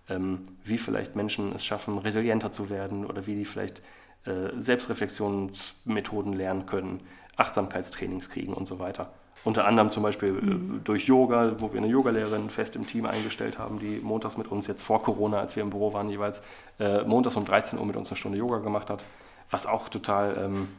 ähm, 0.09 0.47
wie 0.63 0.79
vielleicht 0.79 1.15
Menschen 1.15 1.53
es 1.53 1.63
schaffen, 1.63 1.99
resilienter 1.99 2.51
zu 2.51 2.71
werden 2.71 3.05
oder 3.05 3.27
wie 3.27 3.35
die 3.35 3.45
vielleicht 3.45 3.83
äh, 4.25 4.49
Selbstreflexionsmethoden 4.57 6.33
lernen 6.33 6.65
können, 6.65 7.01
Achtsamkeitstrainings 7.35 8.29
kriegen 8.29 8.53
und 8.53 8.67
so 8.67 8.79
weiter. 8.79 9.11
Unter 9.43 9.65
anderem 9.65 9.89
zum 9.89 10.03
Beispiel 10.03 10.29
äh, 10.29 10.41
mhm. 10.41 10.81
durch 10.83 11.07
Yoga, 11.07 11.55
wo 11.59 11.73
wir 11.73 11.79
eine 11.79 11.87
Yogalehrerin 11.89 12.49
fest 12.49 12.75
im 12.75 12.87
Team 12.87 13.05
eingestellt 13.05 13.59
haben, 13.59 13.79
die 13.79 13.99
montags 14.01 14.37
mit 14.37 14.47
uns, 14.47 14.67
jetzt 14.67 14.83
vor 14.83 15.01
Corona, 15.03 15.39
als 15.39 15.55
wir 15.55 15.63
im 15.63 15.69
Büro 15.69 15.93
waren, 15.93 16.09
jeweils 16.09 16.41
äh, 16.79 17.03
montags 17.03 17.35
um 17.35 17.45
13 17.45 17.77
Uhr 17.77 17.85
mit 17.85 17.95
uns 17.97 18.09
eine 18.09 18.17
Stunde 18.17 18.37
Yoga 18.37 18.59
gemacht 18.59 18.89
hat. 18.89 19.03
Was 19.49 19.65
auch 19.65 19.89
total 19.89 20.37
ähm, 20.37 20.69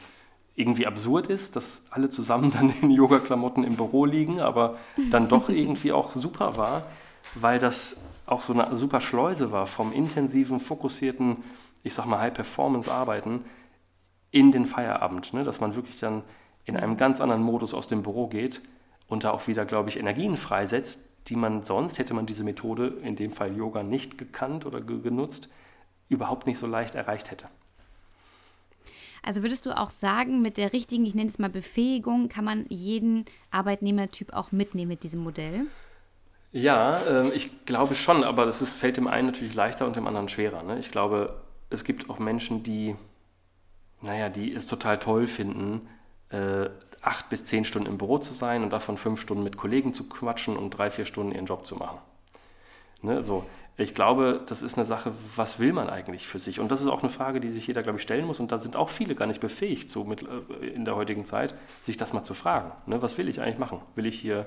irgendwie 0.54 0.86
absurd 0.86 1.26
ist, 1.26 1.56
dass 1.56 1.84
alle 1.90 2.08
zusammen 2.08 2.52
dann 2.54 2.72
in 2.80 2.90
Yoga-Klamotten 2.90 3.64
im 3.64 3.76
Büro 3.76 4.06
liegen, 4.06 4.40
aber 4.40 4.78
dann 5.10 5.28
doch 5.28 5.48
irgendwie 5.50 5.92
auch 5.92 6.14
super 6.14 6.56
war, 6.56 6.84
weil 7.34 7.58
das 7.58 8.04
auch 8.26 8.40
so 8.40 8.54
eine 8.54 8.74
super 8.76 9.02
Schleuse 9.02 9.52
war 9.52 9.66
vom 9.66 9.92
intensiven, 9.92 10.58
fokussierten, 10.58 11.44
ich 11.82 11.92
sag 11.92 12.06
mal, 12.06 12.20
High-Performance-Arbeiten 12.20 13.44
in 14.30 14.52
den 14.52 14.64
Feierabend. 14.64 15.34
Ne? 15.34 15.44
Dass 15.44 15.60
man 15.60 15.76
wirklich 15.76 16.00
dann 16.00 16.22
in 16.64 16.76
einem 16.76 16.96
ganz 16.96 17.20
anderen 17.20 17.42
Modus 17.42 17.74
aus 17.74 17.88
dem 17.88 18.02
Büro 18.02 18.26
geht 18.26 18.60
und 19.06 19.24
da 19.24 19.30
auch 19.30 19.46
wieder, 19.46 19.64
glaube 19.64 19.90
ich, 19.90 19.98
Energien 19.98 20.36
freisetzt, 20.36 21.08
die 21.28 21.36
man 21.36 21.64
sonst, 21.64 21.98
hätte 21.98 22.14
man 22.14 22.26
diese 22.26 22.44
Methode, 22.44 22.98
in 23.02 23.16
dem 23.16 23.32
Fall 23.32 23.56
Yoga, 23.56 23.82
nicht 23.82 24.18
gekannt 24.18 24.66
oder 24.66 24.80
genutzt, 24.80 25.48
überhaupt 26.08 26.46
nicht 26.46 26.58
so 26.58 26.66
leicht 26.66 26.94
erreicht 26.94 27.30
hätte. 27.30 27.48
Also 29.22 29.42
würdest 29.42 29.64
du 29.64 29.76
auch 29.76 29.88
sagen, 29.88 30.42
mit 30.42 30.58
der 30.58 30.74
richtigen, 30.74 31.06
ich 31.06 31.14
nenne 31.14 31.30
es 31.30 31.38
mal 31.38 31.48
Befähigung, 31.48 32.28
kann 32.28 32.44
man 32.44 32.66
jeden 32.68 33.24
Arbeitnehmertyp 33.50 34.34
auch 34.34 34.52
mitnehmen 34.52 34.90
mit 34.90 35.02
diesem 35.02 35.22
Modell? 35.22 35.62
Ja, 36.52 36.98
äh, 36.98 37.30
ich 37.30 37.64
glaube 37.64 37.94
schon, 37.94 38.22
aber 38.22 38.44
das 38.44 38.60
ist, 38.60 38.74
fällt 38.74 38.98
dem 38.98 39.06
einen 39.06 39.28
natürlich 39.28 39.54
leichter 39.54 39.86
und 39.86 39.96
dem 39.96 40.06
anderen 40.06 40.28
schwerer. 40.28 40.62
Ne? 40.62 40.78
Ich 40.78 40.90
glaube, 40.90 41.42
es 41.70 41.84
gibt 41.84 42.10
auch 42.10 42.18
Menschen, 42.18 42.62
die, 42.62 42.96
naja, 44.02 44.28
die 44.28 44.52
es 44.52 44.66
total 44.66 44.98
toll 44.98 45.26
finden, 45.26 45.88
äh, 46.34 46.70
acht 47.02 47.28
bis 47.28 47.44
zehn 47.44 47.64
Stunden 47.64 47.88
im 47.88 47.98
Büro 47.98 48.18
zu 48.18 48.34
sein 48.34 48.62
und 48.62 48.70
davon 48.70 48.96
fünf 48.96 49.20
Stunden 49.20 49.44
mit 49.44 49.56
Kollegen 49.56 49.92
zu 49.92 50.08
quatschen 50.08 50.56
und 50.56 50.70
drei, 50.70 50.90
vier 50.90 51.04
Stunden 51.04 51.32
ihren 51.32 51.46
Job 51.46 51.66
zu 51.66 51.76
machen. 51.76 51.98
Ne, 53.02 53.22
so. 53.22 53.44
Ich 53.76 53.92
glaube, 53.92 54.40
das 54.46 54.62
ist 54.62 54.78
eine 54.78 54.84
Sache, 54.84 55.12
was 55.34 55.58
will 55.58 55.72
man 55.72 55.90
eigentlich 55.90 56.28
für 56.28 56.38
sich? 56.38 56.60
Und 56.60 56.70
das 56.70 56.80
ist 56.80 56.86
auch 56.86 57.00
eine 57.00 57.08
Frage, 57.08 57.40
die 57.40 57.50
sich 57.50 57.66
jeder, 57.66 57.82
glaube 57.82 57.98
ich, 57.98 58.02
stellen 58.02 58.24
muss. 58.24 58.38
Und 58.38 58.52
da 58.52 58.58
sind 58.58 58.76
auch 58.76 58.88
viele 58.88 59.16
gar 59.16 59.26
nicht 59.26 59.40
befähigt, 59.40 59.90
so 59.90 60.04
mit, 60.04 60.22
äh, 60.22 60.66
in 60.68 60.84
der 60.84 60.94
heutigen 60.94 61.24
Zeit, 61.24 61.54
sich 61.80 61.96
das 61.96 62.12
mal 62.12 62.22
zu 62.22 62.34
fragen. 62.34 62.70
Ne, 62.86 63.02
was 63.02 63.18
will 63.18 63.28
ich 63.28 63.40
eigentlich 63.40 63.58
machen? 63.58 63.80
Will 63.96 64.06
ich 64.06 64.20
hier 64.20 64.46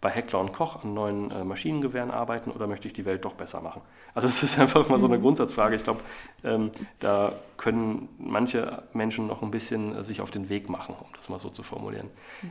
bei 0.00 0.10
Heckler 0.10 0.38
und 0.38 0.52
Koch 0.52 0.84
an 0.84 0.94
neuen 0.94 1.30
äh, 1.32 1.42
Maschinengewehren 1.42 2.12
arbeiten 2.12 2.52
oder 2.52 2.68
möchte 2.68 2.86
ich 2.86 2.94
die 2.94 3.04
Welt 3.04 3.24
doch 3.24 3.34
besser 3.34 3.60
machen? 3.60 3.82
Also 4.14 4.28
es 4.28 4.42
ist 4.42 4.58
einfach 4.60 4.88
mal 4.88 4.98
so 4.98 5.06
eine 5.06 5.18
mhm. 5.18 5.22
Grundsatzfrage. 5.22 5.74
Ich 5.74 5.82
glaube, 5.82 6.00
ähm, 6.44 6.70
da 7.00 7.32
können 7.56 8.08
manche 8.18 8.84
Menschen 8.92 9.26
noch 9.26 9.42
ein 9.42 9.50
bisschen 9.50 9.96
äh, 9.96 10.04
sich 10.04 10.20
auf 10.20 10.30
den 10.30 10.48
Weg 10.48 10.68
machen, 10.68 10.94
um 10.98 11.06
das 11.16 11.28
mal 11.28 11.40
so 11.40 11.48
zu 11.48 11.64
formulieren. 11.64 12.10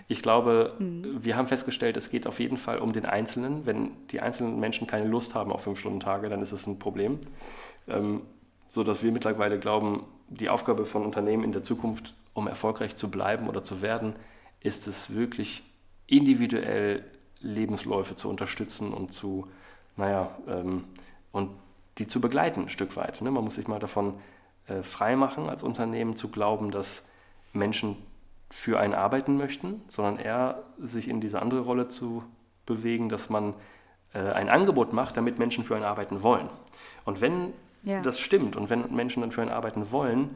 Ich 0.10 0.22
glaube, 0.22 0.74
mhm. 0.80 1.24
wir 1.24 1.38
haben 1.38 1.48
festgestellt, 1.48 1.96
es 1.96 2.10
geht 2.10 2.28
auf 2.28 2.40
jeden 2.40 2.58
Fall 2.58 2.80
um 2.80 2.92
den 2.92 3.06
Einzelnen. 3.06 3.66
Wenn 3.66 3.92
die 4.12 4.20
einzelnen 4.20 4.60
Menschen 4.60 4.86
keine 4.86 5.08
Lust 5.08 5.34
haben 5.34 5.52
auf 5.54 5.64
fünf 5.64 5.80
Stunden 5.80 6.02
Tage, 6.02 6.28
dann 6.28 6.42
ist 6.42 6.52
es 6.52 6.68
ein 6.68 6.80
Problem. 6.80 7.20
Ähm, 7.88 8.22
so 8.68 8.84
dass 8.84 9.04
wir 9.04 9.14
mittlerweile 9.14 9.58
glauben, 9.60 10.04
die 10.28 10.50
Aufgabe 10.50 10.86
von 10.86 11.06
Unternehmen 11.06 11.46
in 11.46 11.54
der 11.54 11.64
Zukunft, 11.64 12.14
um 12.34 12.48
erfolgreich 12.48 12.98
zu 12.98 13.10
bleiben 13.10 13.48
oder 13.48 13.64
zu 13.64 13.82
werden, 13.82 14.18
ist 14.60 14.88
es 14.88 15.16
wirklich 15.16 15.64
individuell 16.08 17.06
Lebensläufe 17.42 18.16
zu 18.16 18.30
unterstützen 18.30 18.94
und 18.94 19.14
zu, 19.14 19.48
naja, 19.96 20.32
ähm, 20.48 20.86
und 21.32 21.52
die 21.98 22.08
zu 22.08 22.22
begleiten 22.22 22.64
ein 22.64 22.70
Stück 22.70 22.96
weit. 22.96 23.22
Ne? 23.22 23.32
Man 23.32 23.44
muss 23.44 23.56
sich 23.56 23.68
mal 23.68 23.80
davon 23.80 24.16
äh, 24.68 24.82
freimachen 24.84 25.50
als 25.50 25.64
Unternehmen 25.64 26.16
zu 26.16 26.30
glauben, 26.30 26.72
dass 26.72 27.06
Menschen 27.54 27.98
für 28.50 28.80
einen 28.80 28.94
arbeiten 28.94 29.38
möchten, 29.38 29.82
sondern 29.90 30.18
eher 30.18 30.64
sich 30.78 31.08
in 31.10 31.22
diese 31.22 31.42
andere 31.42 31.62
Rolle 31.62 31.90
zu 31.90 32.24
bewegen, 32.66 33.10
dass 33.10 33.30
man 33.30 33.54
äh, 34.14 34.20
ein 34.20 34.50
Angebot 34.50 34.94
macht, 34.94 35.18
damit 35.18 35.40
Menschen 35.40 35.64
für 35.64 35.76
einen 35.76 35.86
arbeiten 35.86 36.24
wollen. 36.24 36.50
Und 37.06 37.22
wenn 37.22 37.54
ja. 37.84 38.02
das 38.02 38.20
stimmt 38.20 38.56
und 38.56 38.70
wenn 38.70 38.94
Menschen 38.96 39.22
dann 39.22 39.32
für 39.32 39.42
einen 39.42 39.52
arbeiten 39.52 39.92
wollen 39.92 40.30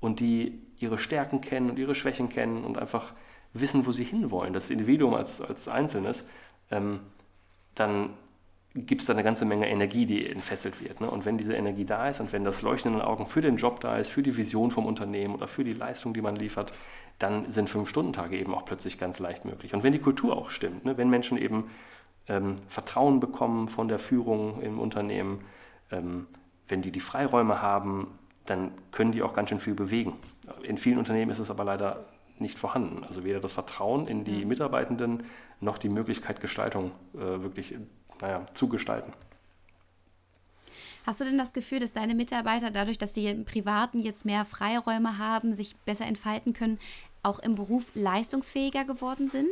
und 0.00 0.20
die 0.20 0.60
ihre 0.78 0.98
Stärken 0.98 1.40
kennen 1.40 1.70
und 1.70 1.78
ihre 1.78 1.94
Schwächen 1.94 2.28
kennen 2.28 2.64
und 2.64 2.78
einfach 2.78 3.12
wissen, 3.52 3.86
wo 3.86 3.92
sie 3.92 4.04
hinwollen, 4.04 4.52
das 4.52 4.70
Individuum 4.70 5.14
als, 5.14 5.40
als 5.40 5.68
Einzelnes, 5.68 6.26
ähm, 6.70 7.00
dann 7.74 8.10
gibt 8.74 9.00
es 9.00 9.06
da 9.06 9.14
eine 9.14 9.24
ganze 9.24 9.44
Menge 9.44 9.68
Energie, 9.68 10.06
die 10.06 10.26
entfesselt 10.26 10.82
wird. 10.82 11.00
Ne? 11.00 11.10
Und 11.10 11.24
wenn 11.24 11.38
diese 11.38 11.54
Energie 11.54 11.84
da 11.84 12.08
ist 12.08 12.20
und 12.20 12.32
wenn 12.32 12.44
das 12.44 12.62
Leuchten 12.62 12.92
in 12.92 12.98
den 12.98 13.06
Augen 13.06 13.26
für 13.26 13.40
den 13.40 13.56
Job 13.56 13.80
da 13.80 13.96
ist, 13.96 14.10
für 14.10 14.22
die 14.22 14.36
Vision 14.36 14.70
vom 14.70 14.86
Unternehmen 14.86 15.34
oder 15.34 15.48
für 15.48 15.64
die 15.64 15.72
Leistung, 15.72 16.14
die 16.14 16.20
man 16.20 16.36
liefert, 16.36 16.72
dann 17.18 17.50
sind 17.50 17.70
Fünf-Stunden-Tage 17.70 18.36
eben 18.36 18.54
auch 18.54 18.64
plötzlich 18.64 18.98
ganz 18.98 19.18
leicht 19.18 19.44
möglich. 19.44 19.74
Und 19.74 19.82
wenn 19.82 19.92
die 19.92 19.98
Kultur 19.98 20.36
auch 20.36 20.50
stimmt, 20.50 20.84
ne? 20.84 20.96
wenn 20.96 21.10
Menschen 21.10 21.38
eben 21.38 21.70
ähm, 22.28 22.56
Vertrauen 22.68 23.20
bekommen 23.20 23.68
von 23.68 23.88
der 23.88 23.98
Führung 23.98 24.60
im 24.62 24.78
Unternehmen, 24.78 25.40
ähm, 25.90 26.26
wenn 26.68 26.82
die 26.82 26.92
die 26.92 27.00
Freiräume 27.00 27.62
haben, 27.62 28.18
dann 28.46 28.70
können 28.92 29.12
die 29.12 29.22
auch 29.22 29.34
ganz 29.34 29.50
schön 29.50 29.60
viel 29.60 29.74
bewegen. 29.74 30.14
In 30.62 30.78
vielen 30.78 30.98
Unternehmen 30.98 31.30
ist 31.30 31.38
es 31.38 31.50
aber 31.50 31.64
leider 31.64 32.04
nicht 32.40 32.58
vorhanden. 32.58 33.04
Also 33.04 33.24
weder 33.24 33.40
das 33.40 33.52
Vertrauen 33.52 34.06
in 34.06 34.24
die 34.24 34.44
Mitarbeitenden 34.44 35.24
noch 35.60 35.78
die 35.78 35.88
Möglichkeit, 35.88 36.40
Gestaltung 36.40 36.92
äh, 37.14 37.18
wirklich 37.18 37.74
naja, 38.20 38.46
zu 38.54 38.68
gestalten. 38.68 39.12
Hast 41.06 41.20
du 41.20 41.24
denn 41.24 41.38
das 41.38 41.54
Gefühl, 41.54 41.78
dass 41.78 41.92
deine 41.92 42.14
Mitarbeiter 42.14 42.70
dadurch, 42.70 42.98
dass 42.98 43.14
sie 43.14 43.26
im 43.26 43.44
Privaten 43.44 44.00
jetzt 44.00 44.24
mehr 44.26 44.44
Freiräume 44.44 45.16
haben, 45.16 45.54
sich 45.54 45.74
besser 45.76 46.04
entfalten 46.04 46.52
können, 46.52 46.78
auch 47.22 47.38
im 47.38 47.54
Beruf 47.54 47.90
leistungsfähiger 47.94 48.84
geworden 48.84 49.28
sind? 49.28 49.48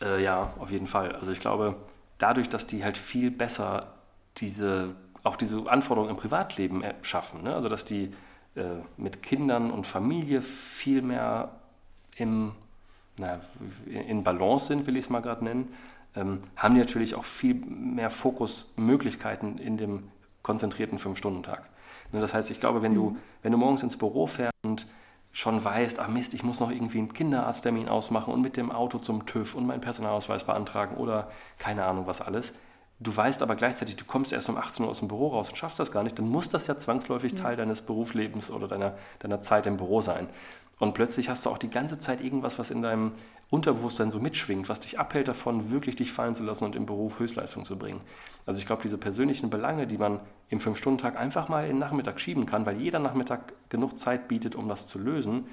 Äh, 0.00 0.22
ja, 0.22 0.52
auf 0.58 0.70
jeden 0.70 0.86
Fall. 0.86 1.14
Also 1.14 1.30
ich 1.30 1.40
glaube, 1.40 1.76
dadurch, 2.18 2.48
dass 2.48 2.66
die 2.66 2.82
halt 2.82 2.98
viel 2.98 3.30
besser 3.30 3.94
diese, 4.38 4.96
auch 5.22 5.36
diese 5.36 5.70
Anforderungen 5.70 6.10
im 6.10 6.16
Privatleben 6.16 6.82
äh, 6.82 6.94
schaffen, 7.02 7.44
ne? 7.44 7.54
also 7.54 7.68
dass 7.68 7.84
die 7.84 8.12
äh, 8.56 8.64
mit 8.96 9.22
Kindern 9.22 9.70
und 9.70 9.86
Familie 9.86 10.42
viel 10.42 11.02
mehr 11.02 11.52
im, 12.18 12.52
na, 13.18 13.40
in 13.86 14.22
Balance 14.24 14.66
sind, 14.66 14.86
will 14.86 14.96
ich 14.96 15.06
es 15.06 15.10
mal 15.10 15.22
gerade 15.22 15.44
nennen, 15.44 15.72
ähm, 16.16 16.42
haben 16.56 16.74
die 16.74 16.80
natürlich 16.80 17.14
auch 17.14 17.24
viel 17.24 17.54
mehr 17.54 18.10
Fokusmöglichkeiten 18.10 19.58
in 19.58 19.76
dem 19.76 20.08
konzentrierten 20.42 20.98
Fünf-Stunden-Tag. 20.98 21.68
Ne, 22.12 22.20
das 22.20 22.34
heißt, 22.34 22.50
ich 22.50 22.60
glaube, 22.60 22.82
wenn 22.82 22.94
du, 22.94 23.10
mhm. 23.10 23.16
wenn 23.42 23.52
du 23.52 23.58
morgens 23.58 23.82
ins 23.82 23.96
Büro 23.96 24.26
fährst 24.26 24.54
und 24.64 24.86
schon 25.32 25.62
weißt, 25.62 26.00
ach 26.00 26.08
Mist, 26.08 26.34
ich 26.34 26.42
muss 26.42 26.58
noch 26.58 26.70
irgendwie 26.70 26.98
einen 26.98 27.12
Kinderarzttermin 27.12 27.88
ausmachen 27.88 28.32
und 28.32 28.40
mit 28.40 28.56
dem 28.56 28.72
Auto 28.72 28.98
zum 28.98 29.26
TÜV 29.26 29.54
und 29.54 29.66
meinen 29.66 29.80
Personalausweis 29.80 30.44
beantragen 30.44 30.96
oder 30.96 31.30
keine 31.58 31.84
Ahnung 31.84 32.06
was 32.06 32.20
alles. 32.20 32.54
Du 33.00 33.16
weißt 33.16 33.42
aber 33.42 33.54
gleichzeitig, 33.54 33.96
du 33.96 34.04
kommst 34.04 34.32
erst 34.32 34.48
um 34.48 34.56
18 34.56 34.84
Uhr 34.84 34.90
aus 34.90 34.98
dem 34.98 35.08
Büro 35.08 35.28
raus 35.28 35.48
und 35.48 35.56
schaffst 35.56 35.78
das 35.78 35.92
gar 35.92 36.02
nicht, 36.02 36.18
dann 36.18 36.28
muss 36.28 36.48
das 36.48 36.66
ja 36.66 36.76
zwangsläufig. 36.76 37.34
Teil 37.34 37.56
deines 37.56 37.82
Berufslebens 37.82 38.50
oder 38.50 38.66
deiner, 38.66 38.94
deiner 39.20 39.40
Zeit 39.40 39.66
im 39.66 39.76
Büro 39.76 40.00
sein. 40.02 40.28
Und 40.80 40.94
plötzlich 40.94 41.28
hast 41.28 41.46
du 41.46 41.50
auch 41.50 41.58
die 41.58 41.70
ganze 41.70 41.98
Zeit 41.98 42.20
irgendwas, 42.20 42.58
was 42.58 42.70
in 42.70 42.82
deinem 42.82 43.12
Unterbewusstsein 43.50 44.10
so 44.10 44.20
mitschwingt, 44.20 44.68
was 44.68 44.80
dich 44.80 44.98
abhält 44.98 45.26
davon, 45.26 45.70
wirklich 45.70 45.96
dich 45.96 46.12
fallen 46.12 46.34
zu 46.34 46.44
lassen 46.44 46.64
und 46.64 46.76
im 46.76 46.86
Beruf 46.86 47.18
Höchstleistung 47.18 47.64
zu 47.64 47.78
bringen. 47.78 48.00
Also 48.46 48.60
ich 48.60 48.66
glaube, 48.66 48.82
diese 48.82 48.98
persönlichen 48.98 49.50
Belange, 49.50 49.86
die 49.86 49.98
man 49.98 50.20
im 50.50 50.60
Fünf-Stunden-Tag 50.60 51.16
einfach 51.16 51.48
mal 51.48 51.62
in 51.62 51.70
den 51.70 51.78
Nachmittag 51.78 52.20
schieben 52.20 52.46
kann, 52.46 52.66
weil 52.66 52.80
jeder 52.80 52.98
Nachmittag 52.98 53.54
genug 53.70 53.98
Zeit 53.98 54.28
bietet, 54.28 54.54
um 54.54 54.68
das 54.68 54.86
zu 54.86 54.98
lösen, 54.98 55.46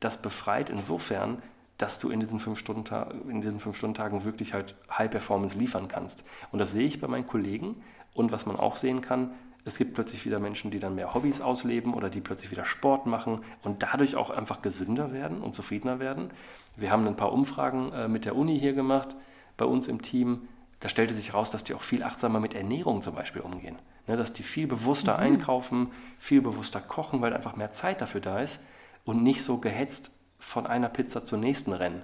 das 0.00 0.22
befreit 0.22 0.70
insofern, 0.70 1.42
dass 1.80 1.98
du 1.98 2.10
in 2.10 2.20
diesen 2.20 2.40
Fünf-Stunden-Tagen 2.40 4.24
wirklich 4.24 4.54
halt 4.54 4.74
High 4.90 5.10
Performance 5.10 5.56
liefern 5.56 5.88
kannst. 5.88 6.24
Und 6.52 6.58
das 6.58 6.72
sehe 6.72 6.86
ich 6.86 7.00
bei 7.00 7.08
meinen 7.08 7.26
Kollegen. 7.26 7.82
Und 8.12 8.32
was 8.32 8.44
man 8.44 8.56
auch 8.56 8.76
sehen 8.76 9.00
kann, 9.00 9.30
Es 9.64 9.76
gibt 9.76 9.94
plötzlich 9.94 10.24
wieder 10.24 10.38
Menschen, 10.38 10.70
die 10.70 10.78
dann 10.78 10.94
mehr 10.94 11.14
Hobbys 11.14 11.40
ausleben 11.40 11.92
oder 11.92 12.08
die 12.08 12.20
plötzlich 12.20 12.50
wieder 12.50 12.64
Sport 12.64 13.06
machen 13.06 13.40
und 13.62 13.82
dadurch 13.82 14.16
auch 14.16 14.30
einfach 14.30 14.62
gesünder 14.62 15.12
werden 15.12 15.42
und 15.42 15.54
zufriedener 15.54 15.98
werden. 15.98 16.30
Wir 16.76 16.90
haben 16.90 17.06
ein 17.06 17.16
paar 17.16 17.32
Umfragen 17.32 17.92
äh, 17.92 18.08
mit 18.08 18.24
der 18.24 18.36
Uni 18.36 18.58
hier 18.58 18.72
gemacht, 18.72 19.16
bei 19.56 19.66
uns 19.66 19.88
im 19.88 20.00
Team. 20.00 20.48
Da 20.80 20.88
stellte 20.88 21.14
sich 21.14 21.32
heraus, 21.32 21.50
dass 21.50 21.62
die 21.62 21.74
auch 21.74 21.82
viel 21.82 22.02
achtsamer 22.02 22.40
mit 22.40 22.54
Ernährung 22.54 23.02
zum 23.02 23.14
Beispiel 23.14 23.42
umgehen. 23.42 23.76
Ne, 24.06 24.16
dass 24.16 24.32
die 24.32 24.42
viel 24.42 24.66
bewusster 24.66 25.18
mhm. 25.18 25.24
einkaufen, 25.24 25.88
viel 26.18 26.40
bewusster 26.40 26.80
kochen, 26.80 27.20
weil 27.20 27.34
einfach 27.34 27.56
mehr 27.56 27.70
Zeit 27.70 28.00
dafür 28.00 28.22
da 28.22 28.40
ist 28.40 28.60
und 29.04 29.22
nicht 29.22 29.42
so 29.42 29.58
gehetzt 29.58 30.12
von 30.40 30.66
einer 30.66 30.88
Pizza 30.88 31.22
zur 31.22 31.38
nächsten 31.38 31.72
rennen. 31.72 32.02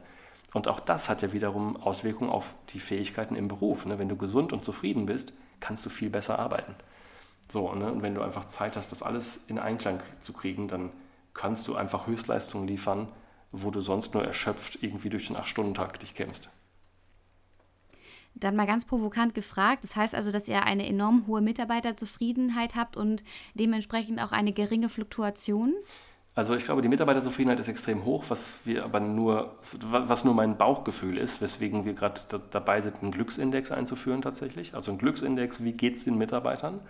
Und 0.55 0.69
auch 0.69 0.81
das 0.81 1.09
hat 1.09 1.23
ja 1.23 1.33
wiederum 1.33 1.77
Auswirkungen 1.77 2.31
auf 2.31 2.55
die 2.71 2.79
Fähigkeiten 2.79 3.35
im 3.35 3.49
Beruf. 3.49 3.85
Ne? 3.85 3.99
Wenn 3.99 4.09
du 4.09 4.17
gesund 4.17 4.53
und 4.53 4.65
zufrieden 4.65 5.07
bist, 5.07 5.33
kannst 5.61 5.85
du 5.85 5.91
viel 5.91 6.11
besser 6.11 6.39
arbeiten. 6.39 6.75
So, 7.51 7.73
ne? 7.75 7.91
und 7.91 8.03
wenn 8.03 8.15
du 8.15 8.23
einfach 8.23 8.47
Zeit 8.47 8.77
hast, 8.77 8.93
das 8.93 9.03
alles 9.03 9.45
in 9.49 9.59
Einklang 9.59 10.01
zu 10.21 10.33
kriegen, 10.33 10.69
dann 10.69 10.93
kannst 11.35 11.69
du 11.69 11.75
einfach 11.75 12.07
Höchstleistungen 12.07 12.67
liefern, 12.67 13.09
wo 13.53 13.71
du 13.71 13.81
sonst 13.81 14.15
nur 14.15 14.25
erschöpft 14.25 14.79
irgendwie 14.83 15.11
durch 15.11 15.27
den 15.27 15.37
8-Stunden-Tag 15.37 16.01
dich 16.01 16.15
kämpfst. 16.15 16.51
Dann 18.35 18.57
mal 18.57 18.67
ganz 18.67 18.85
provokant 18.85 19.35
gefragt. 19.35 19.83
Das 19.83 19.97
heißt 19.97 20.15
also, 20.15 20.31
dass 20.31 20.49
ihr 20.49 20.63
eine 20.63 20.87
enorm 20.87 21.27
hohe 21.27 21.41
Mitarbeiterzufriedenheit 21.41 22.75
habt 22.75 22.97
und 22.97 23.25
dementsprechend 23.55 24.23
auch 24.23 24.33
eine 24.33 24.53
geringe 24.53 24.91
Fluktuation? 24.91 25.75
Also 26.37 26.55
ich 26.55 26.67
glaube, 26.67 26.83
die 26.83 26.89
Mitarbeiterzufriedenheit 26.89 27.59
ist 27.61 27.69
extrem 27.69 28.05
hoch, 28.05 28.27
was 28.29 28.51
wir 28.65 28.85
aber 28.85 29.01
nur, 29.01 29.57
was 29.81 30.23
nur 30.23 30.35
mein 30.35 30.59
Bauchgefühl 30.59 31.17
ist, 31.17 31.41
weswegen 31.41 31.87
wir 31.87 31.95
gerade 31.95 32.21
dabei 32.51 32.83
sind, 32.83 33.03
einen 33.03 33.11
Glücksindex 33.11 33.73
einzuführen 33.73 34.21
tatsächlich. 34.21 34.75
Also 34.75 34.93
ein 34.93 34.99
Glücksindex, 34.99 35.65
wie 35.65 35.73
geht 35.73 35.97
es 35.97 36.05
den 36.05 36.19
Mitarbeitern? 36.19 36.81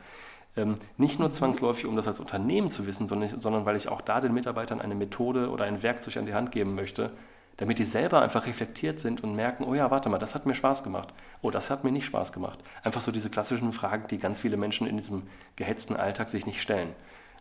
Ähm, 0.57 0.75
nicht 0.97 1.21
nur 1.21 1.31
zwangsläufig, 1.31 1.87
um 1.87 1.95
das 1.95 2.09
als 2.09 2.19
Unternehmen 2.19 2.71
zu 2.71 2.89
wissen, 2.89 3.07
sondern, 3.07 3.39
sondern 3.39 3.65
weil 3.67 3.77
ich 3.77 3.87
auch 3.87 4.01
da 4.01 4.21
den 4.21 4.35
Mitarbeitern 4.35 4.81
eine 4.81 4.97
Methode 4.97 5.49
oder 5.51 5.65
ein 5.65 5.81
Werkzeug 5.81 6.17
an 6.17 6.27
die 6.27 6.35
Hand 6.35 6.51
geben 6.51 6.75
möchte, 6.75 7.13
damit 7.57 7.79
die 7.79 7.85
selber 7.85 8.23
einfach 8.23 8.47
reflektiert 8.47 8.99
sind 8.99 9.23
und 9.23 9.37
merken, 9.37 9.63
oh 9.63 9.75
ja, 9.75 9.93
warte 9.93 10.09
mal, 10.09 10.19
das 10.19 10.35
hat 10.35 10.47
mir 10.47 10.57
Spaß 10.57 10.83
gemacht, 10.83 11.15
oh, 11.41 11.53
das 11.53 11.71
hat 11.71 11.85
mir 11.85 11.93
nicht 11.93 12.07
Spaß 12.07 12.33
gemacht. 12.33 12.59
Einfach 12.83 13.01
so 13.01 13.13
diese 13.13 13.31
klassischen 13.31 13.71
Fragen, 13.73 14.09
die 14.09 14.19
ganz 14.19 14.41
viele 14.41 14.57
Menschen 14.57 14.89
in 14.89 14.97
diesem 14.97 15.23
gehetzten 15.55 15.95
Alltag 15.95 16.31
sich 16.31 16.47
nicht 16.47 16.61
stellen. 16.61 16.89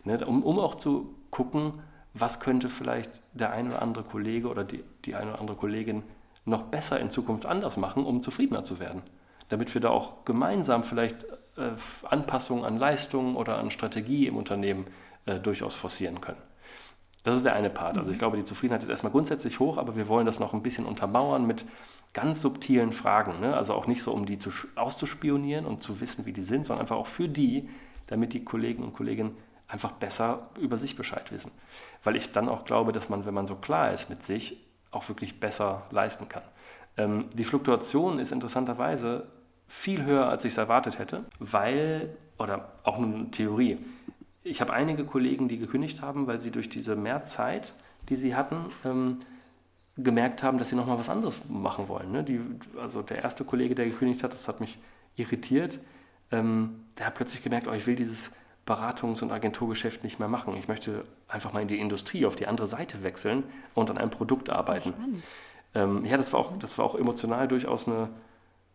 Ne? 0.04 0.24
Um, 0.24 0.44
um 0.44 0.60
auch 0.60 0.76
zu 0.76 1.12
gucken, 1.30 1.82
was 2.20 2.40
könnte 2.40 2.68
vielleicht 2.68 3.22
der 3.32 3.50
ein 3.50 3.68
oder 3.68 3.82
andere 3.82 4.04
Kollege 4.04 4.48
oder 4.48 4.64
die, 4.64 4.82
die 5.04 5.14
eine 5.14 5.32
oder 5.32 5.40
andere 5.40 5.56
Kollegin 5.56 6.02
noch 6.44 6.62
besser 6.62 7.00
in 7.00 7.10
Zukunft 7.10 7.46
anders 7.46 7.76
machen, 7.76 8.04
um 8.04 8.22
zufriedener 8.22 8.64
zu 8.64 8.78
werden. 8.78 9.02
Damit 9.48 9.72
wir 9.74 9.80
da 9.80 9.90
auch 9.90 10.24
gemeinsam 10.24 10.82
vielleicht 10.82 11.24
äh, 11.56 11.72
Anpassungen 12.08 12.64
an 12.64 12.78
Leistungen 12.78 13.36
oder 13.36 13.58
an 13.58 13.70
Strategie 13.70 14.26
im 14.26 14.36
Unternehmen 14.36 14.86
äh, 15.26 15.38
durchaus 15.38 15.74
forcieren 15.74 16.20
können. 16.20 16.40
Das 17.22 17.34
ist 17.34 17.44
der 17.44 17.54
eine 17.54 17.70
Part. 17.70 17.98
Also 17.98 18.10
ich 18.12 18.16
mhm. 18.16 18.20
glaube, 18.20 18.36
die 18.36 18.44
Zufriedenheit 18.44 18.82
ist 18.84 18.88
erstmal 18.88 19.12
grundsätzlich 19.12 19.58
hoch, 19.58 19.78
aber 19.78 19.96
wir 19.96 20.06
wollen 20.06 20.26
das 20.26 20.38
noch 20.38 20.54
ein 20.54 20.62
bisschen 20.62 20.86
untermauern 20.86 21.46
mit 21.46 21.64
ganz 22.12 22.40
subtilen 22.40 22.92
Fragen. 22.92 23.40
Ne? 23.40 23.56
Also 23.56 23.74
auch 23.74 23.88
nicht 23.88 24.02
so, 24.02 24.12
um 24.12 24.26
die 24.26 24.38
zu, 24.38 24.50
auszuspionieren 24.76 25.66
und 25.66 25.82
zu 25.82 26.00
wissen, 26.00 26.24
wie 26.24 26.32
die 26.32 26.42
sind, 26.42 26.64
sondern 26.64 26.82
einfach 26.82 26.96
auch 26.96 27.08
für 27.08 27.28
die, 27.28 27.68
damit 28.06 28.32
die 28.32 28.44
Kollegen 28.44 28.84
und 28.84 28.92
Kolleginnen 28.92 29.36
einfach 29.68 29.92
besser 29.92 30.50
über 30.60 30.78
sich 30.78 30.96
Bescheid 30.96 31.32
wissen. 31.32 31.50
Weil 32.04 32.16
ich 32.16 32.32
dann 32.32 32.48
auch 32.48 32.64
glaube, 32.64 32.92
dass 32.92 33.08
man, 33.08 33.26
wenn 33.26 33.34
man 33.34 33.46
so 33.46 33.56
klar 33.56 33.92
ist 33.92 34.08
mit 34.10 34.22
sich, 34.22 34.58
auch 34.90 35.08
wirklich 35.08 35.40
besser 35.40 35.82
leisten 35.90 36.28
kann. 36.28 36.42
Ähm, 36.96 37.26
die 37.34 37.44
Fluktuation 37.44 38.18
ist 38.18 38.32
interessanterweise 38.32 39.26
viel 39.68 40.04
höher, 40.04 40.28
als 40.28 40.44
ich 40.44 40.52
es 40.52 40.58
erwartet 40.58 40.98
hätte, 40.98 41.24
weil, 41.38 42.16
oder 42.38 42.72
auch 42.84 42.98
nur 42.98 43.14
eine 43.14 43.30
Theorie, 43.30 43.78
ich 44.44 44.60
habe 44.60 44.72
einige 44.72 45.04
Kollegen, 45.04 45.48
die 45.48 45.58
gekündigt 45.58 46.02
haben, 46.02 46.28
weil 46.28 46.40
sie 46.40 46.52
durch 46.52 46.68
diese 46.68 46.94
Mehrzeit, 46.94 47.74
die 48.08 48.16
sie 48.16 48.36
hatten, 48.36 48.66
ähm, 48.84 49.18
gemerkt 49.96 50.42
haben, 50.42 50.58
dass 50.58 50.68
sie 50.68 50.76
nochmal 50.76 50.98
was 50.98 51.08
anderes 51.08 51.40
machen 51.48 51.88
wollen. 51.88 52.12
Ne? 52.12 52.22
Die, 52.22 52.40
also 52.78 53.02
der 53.02 53.22
erste 53.22 53.44
Kollege, 53.44 53.74
der 53.74 53.86
gekündigt 53.86 54.22
hat, 54.22 54.34
das 54.34 54.46
hat 54.46 54.60
mich 54.60 54.78
irritiert, 55.16 55.80
ähm, 56.30 56.84
der 56.98 57.06
hat 57.06 57.14
plötzlich 57.14 57.42
gemerkt, 57.42 57.66
oh, 57.66 57.72
ich 57.72 57.86
will 57.86 57.96
dieses 57.96 58.32
Beratungs- 58.66 59.22
und 59.22 59.30
Agenturgeschäft 59.30 60.02
nicht 60.02 60.18
mehr 60.18 60.28
machen. 60.28 60.56
Ich 60.56 60.68
möchte 60.68 61.04
einfach 61.28 61.52
mal 61.52 61.62
in 61.62 61.68
die 61.68 61.78
Industrie, 61.78 62.26
auf 62.26 62.36
die 62.36 62.46
andere 62.46 62.66
Seite 62.66 63.02
wechseln 63.02 63.44
und 63.74 63.90
an 63.90 63.98
einem 63.98 64.10
Produkt 64.10 64.50
arbeiten. 64.50 64.92
Ähm, 65.74 66.04
ja, 66.04 66.16
das 66.16 66.32
war, 66.32 66.40
auch, 66.40 66.58
das 66.58 66.76
war 66.78 66.84
auch 66.84 66.96
emotional 66.96 67.46
durchaus 67.46 67.86
eine, 67.86 68.08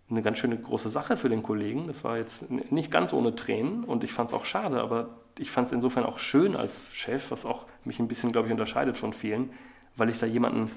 eine 0.10 0.21
ganz 0.21 0.39
schöne 0.39 0.58
große 0.58 0.89
Sache 0.89 1.17
für 1.17 1.30
den 1.30 1.43
Kollegen. 1.43 1.88
Das 1.88 2.04
war 2.04 2.17
jetzt 2.17 2.49
nicht 2.49 2.91
ganz 2.91 3.12
ohne 3.12 3.36
Tränen 3.36 3.84
und 3.84 4.04
ich 4.04 4.13
fand 4.13 4.30
es 4.30 4.34
auch 4.34 4.45
schade, 4.45 4.82
aber 4.82 5.10
ich 5.38 5.51
fand 5.51 5.67
es 5.67 5.73
insofern 5.73 6.06
auch 6.06 6.19
schön 6.19 6.56
als 6.56 6.93
Chef, 6.93 7.32
was 7.32 7.45
auch 7.45 7.65
mich 7.84 7.99
ein 7.99 8.08
bisschen, 8.08 8.32
glaube 8.32 8.47
ich, 8.47 8.51
unterscheidet 8.51 8.97
von 8.97 9.12
vielen, 9.12 9.49
weil 9.95 10.10
ich 10.10 10.19
da 10.19 10.25
jemanden 10.25 10.71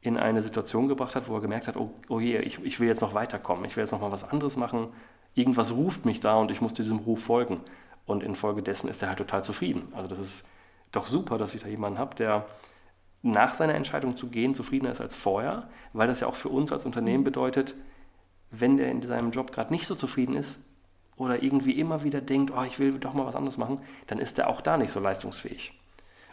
in 0.00 0.16
eine 0.16 0.42
Situation 0.42 0.88
gebracht 0.88 1.16
hat, 1.16 1.28
wo 1.28 1.34
er 1.34 1.40
gemerkt 1.40 1.68
hat, 1.68 1.76
oh, 1.76 1.90
oh 2.08 2.20
je, 2.20 2.38
ich, 2.38 2.62
ich 2.64 2.80
will 2.80 2.88
jetzt 2.88 3.00
noch 3.00 3.14
weiterkommen, 3.14 3.64
ich 3.64 3.76
will 3.76 3.82
jetzt 3.82 3.92
noch 3.92 4.00
mal 4.00 4.12
was 4.12 4.24
anderes 4.24 4.56
machen, 4.56 4.90
irgendwas 5.34 5.72
ruft 5.72 6.04
mich 6.04 6.20
da 6.20 6.36
und 6.36 6.50
ich 6.50 6.60
muss 6.60 6.72
diesem 6.74 6.98
Ruf 6.98 7.24
folgen. 7.24 7.60
Und 8.08 8.22
infolgedessen 8.22 8.88
ist 8.88 9.02
er 9.02 9.08
halt 9.08 9.18
total 9.18 9.44
zufrieden. 9.44 9.92
Also 9.94 10.08
das 10.08 10.18
ist 10.18 10.48
doch 10.92 11.06
super, 11.06 11.36
dass 11.36 11.54
ich 11.54 11.62
da 11.62 11.68
jemanden 11.68 11.98
habe, 11.98 12.16
der 12.16 12.46
nach 13.20 13.52
seiner 13.52 13.74
Entscheidung 13.74 14.16
zu 14.16 14.28
gehen 14.28 14.54
zufriedener 14.54 14.90
ist 14.90 15.02
als 15.02 15.14
vorher, 15.14 15.68
weil 15.92 16.08
das 16.08 16.20
ja 16.20 16.26
auch 16.26 16.34
für 16.34 16.48
uns 16.48 16.72
als 16.72 16.86
Unternehmen 16.86 17.22
bedeutet, 17.22 17.74
wenn 18.50 18.78
der 18.78 18.90
in 18.90 19.02
seinem 19.02 19.30
Job 19.30 19.52
gerade 19.52 19.74
nicht 19.74 19.86
so 19.86 19.94
zufrieden 19.94 20.34
ist 20.34 20.60
oder 21.16 21.42
irgendwie 21.42 21.72
immer 21.72 22.02
wieder 22.02 22.22
denkt, 22.22 22.50
oh, 22.56 22.62
ich 22.62 22.78
will 22.78 22.98
doch 22.98 23.12
mal 23.12 23.26
was 23.26 23.36
anderes 23.36 23.58
machen, 23.58 23.78
dann 24.06 24.18
ist 24.18 24.38
er 24.38 24.48
auch 24.48 24.62
da 24.62 24.78
nicht 24.78 24.90
so 24.90 25.00
leistungsfähig. 25.00 25.78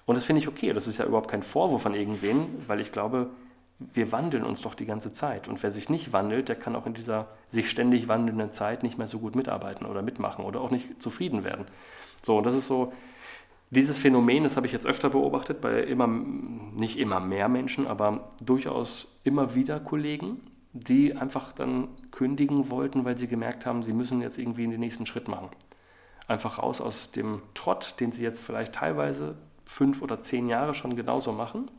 Und 0.05 0.15
das 0.15 0.23
finde 0.23 0.41
ich 0.41 0.47
okay. 0.47 0.71
Das 0.71 0.87
ist 0.87 0.97
ja 0.97 1.05
überhaupt 1.05 1.29
kein 1.29 1.43
Vorwurf 1.43 1.85
an 1.85 1.93
irgendwen, 1.93 2.63
weil 2.67 2.79
ich 2.79 2.93
glaube, 2.93 3.31
wir 3.79 4.11
wandeln 4.11 4.43
uns 4.43 4.61
doch 4.61 4.73
die 4.73 4.85
ganze 4.85 5.11
Zeit. 5.11 5.47
Und 5.47 5.61
wer 5.61 5.71
sich 5.71 5.89
nicht 5.89 6.13
wandelt, 6.13 6.47
der 6.47 6.55
kann 6.55 6.75
auch 6.75 6.85
in 6.85 6.93
dieser 6.93 7.27
sich 7.49 7.69
ständig 7.69 8.07
wandelnden 8.07 8.51
Zeit 8.51 8.83
nicht 8.83 8.97
mehr 8.97 9.07
so 9.07 9.19
gut 9.19 9.35
mitarbeiten 9.35 9.85
oder 9.85 10.01
mitmachen 10.01 10.45
oder 10.45 10.61
auch 10.61 10.71
nicht 10.71 11.01
zufrieden 11.01 11.43
werden. 11.43 11.65
So, 12.21 12.37
und 12.37 12.45
das 12.45 12.55
ist 12.55 12.67
so, 12.67 12.93
dieses 13.69 13.97
Phänomen, 13.97 14.43
das 14.43 14.55
habe 14.55 14.67
ich 14.67 14.73
jetzt 14.73 14.85
öfter 14.85 15.09
beobachtet 15.09 15.59
bei 15.59 15.81
immer, 15.81 16.07
nicht 16.07 16.97
immer 16.97 17.19
mehr 17.19 17.49
Menschen, 17.49 17.87
aber 17.87 18.31
durchaus 18.41 19.07
immer 19.23 19.55
wieder 19.55 19.79
Kollegen, 19.79 20.39
die 20.71 21.15
einfach 21.15 21.51
dann 21.51 21.89
kündigen 22.11 22.69
wollten, 22.69 23.03
weil 23.03 23.17
sie 23.17 23.27
gemerkt 23.27 23.65
haben, 23.65 23.83
sie 23.83 23.93
müssen 23.93 24.21
jetzt 24.21 24.37
irgendwie 24.37 24.67
den 24.67 24.79
nächsten 24.79 25.05
Schritt 25.05 25.27
machen. 25.27 25.49
Einfach 26.27 26.59
raus 26.59 26.79
aus 26.79 27.11
dem 27.11 27.41
Trott, 27.53 27.95
den 27.99 28.11
sie 28.11 28.23
jetzt 28.23 28.39
vielleicht 28.39 28.73
teilweise 28.73 29.35
fünf 29.65 30.01
oder 30.01 30.21
zehn 30.21 30.47
Jahre 30.47 30.73
schon 30.73 30.95
genauso 30.95 31.33
machen 31.33 31.69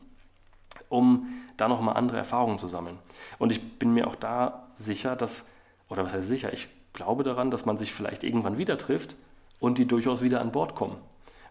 um 0.89 1.27
da 1.57 1.67
nochmal 1.67 1.95
andere 1.97 2.17
Erfahrungen 2.17 2.57
zu 2.57 2.67
sammeln. 2.67 2.97
Und 3.39 3.51
ich 3.51 3.79
bin 3.79 3.93
mir 3.93 4.07
auch 4.07 4.15
da 4.15 4.67
sicher, 4.75 5.15
dass, 5.15 5.47
oder 5.89 6.05
was 6.05 6.13
heißt 6.13 6.27
sicher, 6.27 6.53
ich 6.53 6.69
glaube 6.93 7.23
daran, 7.23 7.51
dass 7.51 7.65
man 7.65 7.77
sich 7.77 7.93
vielleicht 7.93 8.23
irgendwann 8.23 8.57
wieder 8.57 8.77
trifft 8.77 9.15
und 9.59 9.77
die 9.77 9.85
durchaus 9.85 10.21
wieder 10.21 10.41
an 10.41 10.51
Bord 10.51 10.75
kommen. 10.75 10.97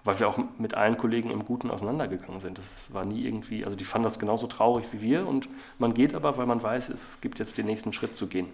Weil 0.05 0.21
wir 0.21 0.29
auch 0.29 0.39
mit 0.59 0.75
allen 0.75 0.97
Kollegen 0.97 1.31
im 1.31 1.45
Guten 1.45 1.71
auseinandergegangen 1.71 2.41
sind. 2.41 2.59
Das 2.59 2.85
war 2.93 3.05
nie 3.05 3.25
irgendwie, 3.25 3.65
also 3.65 3.77
die 3.77 3.85
fanden 3.85 4.05
das 4.05 4.21
genauso 4.21 4.47
traurig 4.47 4.87
wie 4.93 5.01
wir 5.01 5.27
und 5.27 5.49
man 5.79 5.95
geht 5.95 6.15
aber, 6.15 6.37
weil 6.37 6.47
man 6.47 6.63
weiß, 6.63 6.89
es 6.91 7.21
gibt 7.21 7.41
jetzt 7.41 7.59
den 7.59 7.67
nächsten 7.67 7.93
Schritt 7.93 8.17
zu 8.17 8.29
gehen. 8.29 8.49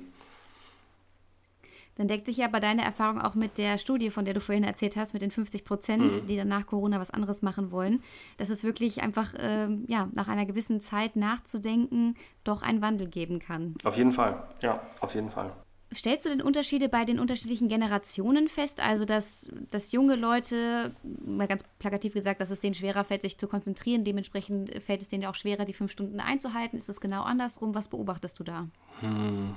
Dann 1.96 2.08
deckt 2.08 2.26
sich 2.26 2.38
ja 2.38 2.46
aber 2.46 2.60
deine 2.60 2.82
Erfahrung 2.82 3.20
auch 3.20 3.34
mit 3.34 3.58
der 3.58 3.78
Studie, 3.78 4.10
von 4.10 4.24
der 4.24 4.34
du 4.34 4.40
vorhin 4.40 4.64
erzählt 4.64 4.96
hast, 4.96 5.12
mit 5.12 5.22
den 5.22 5.30
50 5.30 5.64
Prozent, 5.64 6.12
mhm. 6.12 6.26
die 6.26 6.36
dann 6.36 6.48
nach 6.48 6.66
Corona 6.66 6.98
was 6.98 7.10
anderes 7.10 7.42
machen 7.42 7.70
wollen, 7.70 8.02
dass 8.38 8.48
es 8.48 8.64
wirklich 8.64 9.02
einfach 9.02 9.34
ähm, 9.38 9.84
ja, 9.88 10.08
nach 10.12 10.28
einer 10.28 10.46
gewissen 10.46 10.80
Zeit 10.80 11.16
nachzudenken 11.16 12.16
doch 12.44 12.62
einen 12.62 12.80
Wandel 12.80 13.08
geben 13.08 13.38
kann. 13.38 13.74
Auf 13.84 13.96
jeden 13.96 14.12
Fall, 14.12 14.42
ja, 14.62 14.80
auf 15.00 15.14
jeden 15.14 15.30
Fall. 15.30 15.52
Stellst 15.94 16.24
du 16.24 16.30
denn 16.30 16.40
Unterschiede 16.40 16.88
bei 16.88 17.04
den 17.04 17.18
unterschiedlichen 17.18 17.68
Generationen 17.68 18.48
fest? 18.48 18.82
Also, 18.82 19.04
dass, 19.04 19.50
dass 19.70 19.92
junge 19.92 20.16
Leute, 20.16 20.94
mal 21.02 21.46
ganz 21.46 21.64
plakativ 21.78 22.14
gesagt, 22.14 22.40
dass 22.40 22.50
es 22.50 22.60
denen 22.60 22.74
schwerer 22.74 23.04
fällt, 23.04 23.22
sich 23.22 23.36
zu 23.36 23.46
konzentrieren. 23.46 24.04
Dementsprechend 24.04 24.82
fällt 24.82 25.02
es 25.02 25.10
denen 25.10 25.26
auch 25.26 25.34
schwerer, 25.34 25.64
die 25.64 25.74
fünf 25.74 25.92
Stunden 25.92 26.20
einzuhalten. 26.20 26.78
Ist 26.78 26.88
es 26.88 27.00
genau 27.00 27.22
andersrum? 27.24 27.74
Was 27.74 27.88
beobachtest 27.88 28.38
du 28.38 28.44
da? 28.44 28.68
Hm. 29.00 29.54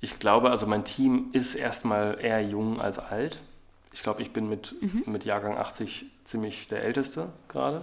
Ich 0.00 0.18
glaube, 0.18 0.50
also 0.50 0.66
mein 0.66 0.84
Team 0.84 1.30
ist 1.32 1.54
erstmal 1.54 2.18
eher 2.20 2.42
jung 2.42 2.80
als 2.80 2.98
alt. 2.98 3.40
Ich 3.92 4.02
glaube, 4.02 4.22
ich 4.22 4.32
bin 4.32 4.48
mit, 4.48 4.74
mhm. 4.80 5.04
mit 5.06 5.24
Jahrgang 5.24 5.56
80 5.56 6.06
ziemlich 6.24 6.68
der 6.68 6.82
Älteste 6.82 7.32
gerade. 7.48 7.82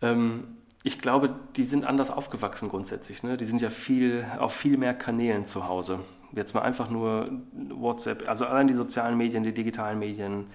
Ähm, 0.00 0.56
ich 0.82 1.00
glaube, 1.00 1.34
die 1.56 1.64
sind 1.64 1.84
anders 1.84 2.10
aufgewachsen 2.10 2.68
grundsätzlich. 2.68 3.22
Ne? 3.22 3.36
Die 3.36 3.44
sind 3.46 3.60
ja 3.60 3.70
viel, 3.70 4.26
auf 4.38 4.54
viel 4.54 4.76
mehr 4.76 4.94
Kanälen 4.94 5.46
zu 5.46 5.66
Hause. 5.66 6.00
Jetzt 6.32 6.54
mal 6.54 6.62
einfach 6.62 6.90
nur 6.90 7.30
WhatsApp, 7.52 8.28
also 8.28 8.44
allein 8.44 8.66
die 8.66 8.74
sozialen 8.74 9.16
Medien, 9.16 9.44
die 9.44 9.54
digitalen 9.54 9.98
Medien, 9.98 10.48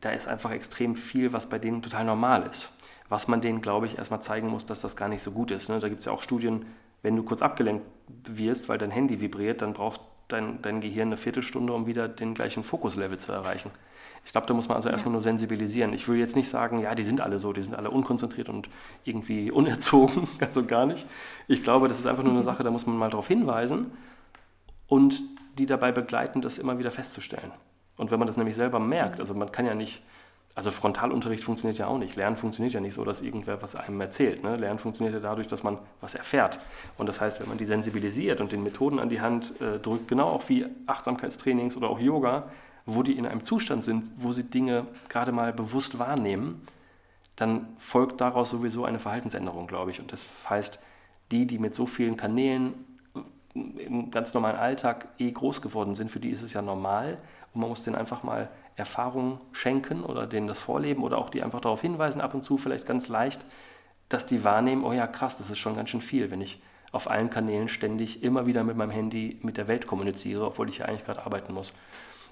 da 0.00 0.10
ist 0.10 0.26
einfach 0.26 0.50
extrem 0.50 0.94
viel, 0.96 1.32
was 1.32 1.48
bei 1.48 1.58
denen 1.58 1.82
total 1.82 2.04
normal 2.04 2.44
ist. 2.50 2.72
Was 3.08 3.28
man 3.28 3.40
denen, 3.40 3.60
glaube 3.60 3.86
ich, 3.86 3.98
erstmal 3.98 4.20
zeigen 4.20 4.48
muss, 4.48 4.66
dass 4.66 4.80
das 4.80 4.96
gar 4.96 5.08
nicht 5.08 5.22
so 5.22 5.30
gut 5.30 5.50
ist. 5.50 5.68
Ne? 5.68 5.78
Da 5.78 5.88
gibt 5.88 6.00
es 6.00 6.06
ja 6.06 6.12
auch 6.12 6.22
Studien, 6.22 6.66
wenn 7.02 7.16
du 7.16 7.22
kurz 7.22 7.42
abgelenkt 7.42 7.86
wirst, 8.24 8.68
weil 8.68 8.78
dein 8.78 8.90
Handy 8.90 9.20
vibriert, 9.20 9.62
dann 9.62 9.72
brauchst 9.72 10.00
dein, 10.28 10.60
dein 10.62 10.80
Gehirn 10.80 11.08
eine 11.08 11.16
Viertelstunde, 11.16 11.72
um 11.72 11.86
wieder 11.86 12.08
den 12.08 12.34
gleichen 12.34 12.62
Fokuslevel 12.62 13.18
zu 13.18 13.32
erreichen. 13.32 13.70
Ich 14.24 14.32
glaube, 14.32 14.46
da 14.46 14.54
muss 14.54 14.68
man 14.68 14.76
also 14.76 14.88
erstmal 14.88 15.12
nur 15.12 15.22
sensibilisieren. 15.22 15.92
Ich 15.92 16.06
will 16.08 16.18
jetzt 16.18 16.36
nicht 16.36 16.48
sagen, 16.48 16.80
ja, 16.80 16.94
die 16.94 17.04
sind 17.04 17.20
alle 17.20 17.38
so, 17.38 17.52
die 17.52 17.62
sind 17.62 17.74
alle 17.74 17.90
unkonzentriert 17.90 18.48
und 18.48 18.68
irgendwie 19.04 19.50
unerzogen, 19.50 20.28
ganz 20.38 20.56
und 20.56 20.68
gar 20.68 20.86
nicht. 20.86 21.06
Ich 21.46 21.62
glaube, 21.62 21.88
das 21.88 21.98
ist 21.98 22.06
einfach 22.06 22.24
nur 22.24 22.32
eine 22.32 22.42
Sache, 22.42 22.62
da 22.62 22.70
muss 22.70 22.86
man 22.86 22.96
mal 22.96 23.10
darauf 23.10 23.28
hinweisen 23.28 23.90
und 24.86 25.22
die 25.58 25.66
dabei 25.66 25.92
begleiten, 25.92 26.42
das 26.42 26.58
immer 26.58 26.78
wieder 26.78 26.90
festzustellen. 26.90 27.52
Und 27.96 28.10
wenn 28.10 28.18
man 28.18 28.26
das 28.26 28.36
nämlich 28.36 28.54
selber 28.54 28.78
merkt, 28.78 29.18
also 29.18 29.34
man 29.34 29.50
kann 29.50 29.66
ja 29.66 29.74
nicht, 29.74 30.02
also 30.58 30.72
Frontalunterricht 30.72 31.44
funktioniert 31.44 31.78
ja 31.78 31.86
auch 31.86 31.98
nicht. 31.98 32.16
Lernen 32.16 32.34
funktioniert 32.34 32.74
ja 32.74 32.80
nicht 32.80 32.94
so, 32.94 33.04
dass 33.04 33.22
irgendwer 33.22 33.62
was 33.62 33.76
einem 33.76 34.00
erzählt. 34.00 34.42
Ne? 34.42 34.56
Lernen 34.56 34.80
funktioniert 34.80 35.14
ja 35.14 35.20
dadurch, 35.20 35.46
dass 35.46 35.62
man 35.62 35.78
was 36.00 36.16
erfährt. 36.16 36.58
Und 36.96 37.06
das 37.06 37.20
heißt, 37.20 37.38
wenn 37.38 37.46
man 37.48 37.58
die 37.58 37.64
sensibilisiert 37.64 38.40
und 38.40 38.50
den 38.50 38.64
Methoden 38.64 38.98
an 38.98 39.08
die 39.08 39.20
Hand 39.20 39.54
äh, 39.60 39.78
drückt, 39.78 40.08
genau 40.08 40.26
auch 40.26 40.48
wie 40.48 40.66
Achtsamkeitstrainings 40.88 41.76
oder 41.76 41.88
auch 41.88 42.00
Yoga, 42.00 42.50
wo 42.86 43.04
die 43.04 43.16
in 43.16 43.24
einem 43.24 43.44
Zustand 43.44 43.84
sind, 43.84 44.10
wo 44.16 44.32
sie 44.32 44.42
Dinge 44.42 44.88
gerade 45.08 45.30
mal 45.30 45.52
bewusst 45.52 46.00
wahrnehmen, 46.00 46.66
dann 47.36 47.68
folgt 47.76 48.20
daraus 48.20 48.50
sowieso 48.50 48.84
eine 48.84 48.98
Verhaltensänderung, 48.98 49.68
glaube 49.68 49.92
ich. 49.92 50.00
Und 50.00 50.10
das 50.10 50.24
heißt, 50.50 50.80
die, 51.30 51.46
die 51.46 51.60
mit 51.60 51.72
so 51.72 51.86
vielen 51.86 52.16
Kanälen 52.16 52.74
im 53.78 54.10
ganz 54.10 54.34
normalen 54.34 54.56
Alltag 54.56 55.08
eh 55.18 55.30
groß 55.30 55.62
geworden 55.62 55.94
sind, 55.94 56.10
für 56.10 56.20
die 56.20 56.30
ist 56.30 56.42
es 56.42 56.52
ja 56.52 56.62
normal 56.62 57.18
und 57.52 57.60
man 57.60 57.70
muss 57.70 57.84
denen 57.84 57.96
einfach 57.96 58.22
mal 58.22 58.48
Erfahrung 58.76 59.38
schenken 59.52 60.04
oder 60.04 60.26
denen 60.26 60.46
das 60.46 60.60
vorleben 60.60 61.02
oder 61.02 61.18
auch 61.18 61.30
die 61.30 61.42
einfach 61.42 61.60
darauf 61.60 61.80
hinweisen, 61.80 62.20
ab 62.20 62.34
und 62.34 62.42
zu 62.42 62.58
vielleicht 62.58 62.86
ganz 62.86 63.08
leicht, 63.08 63.44
dass 64.08 64.26
die 64.26 64.44
wahrnehmen, 64.44 64.84
oh 64.84 64.92
ja, 64.92 65.06
krass, 65.06 65.36
das 65.36 65.50
ist 65.50 65.58
schon 65.58 65.76
ganz 65.76 65.90
schön 65.90 66.00
viel, 66.00 66.30
wenn 66.30 66.40
ich 66.40 66.60
auf 66.92 67.10
allen 67.10 67.28
Kanälen 67.28 67.68
ständig 67.68 68.22
immer 68.22 68.46
wieder 68.46 68.64
mit 68.64 68.76
meinem 68.76 68.90
Handy 68.90 69.38
mit 69.42 69.56
der 69.56 69.68
Welt 69.68 69.86
kommuniziere, 69.86 70.46
obwohl 70.46 70.68
ich 70.68 70.78
ja 70.78 70.86
eigentlich 70.86 71.04
gerade 71.04 71.24
arbeiten 71.26 71.52
muss. 71.52 71.72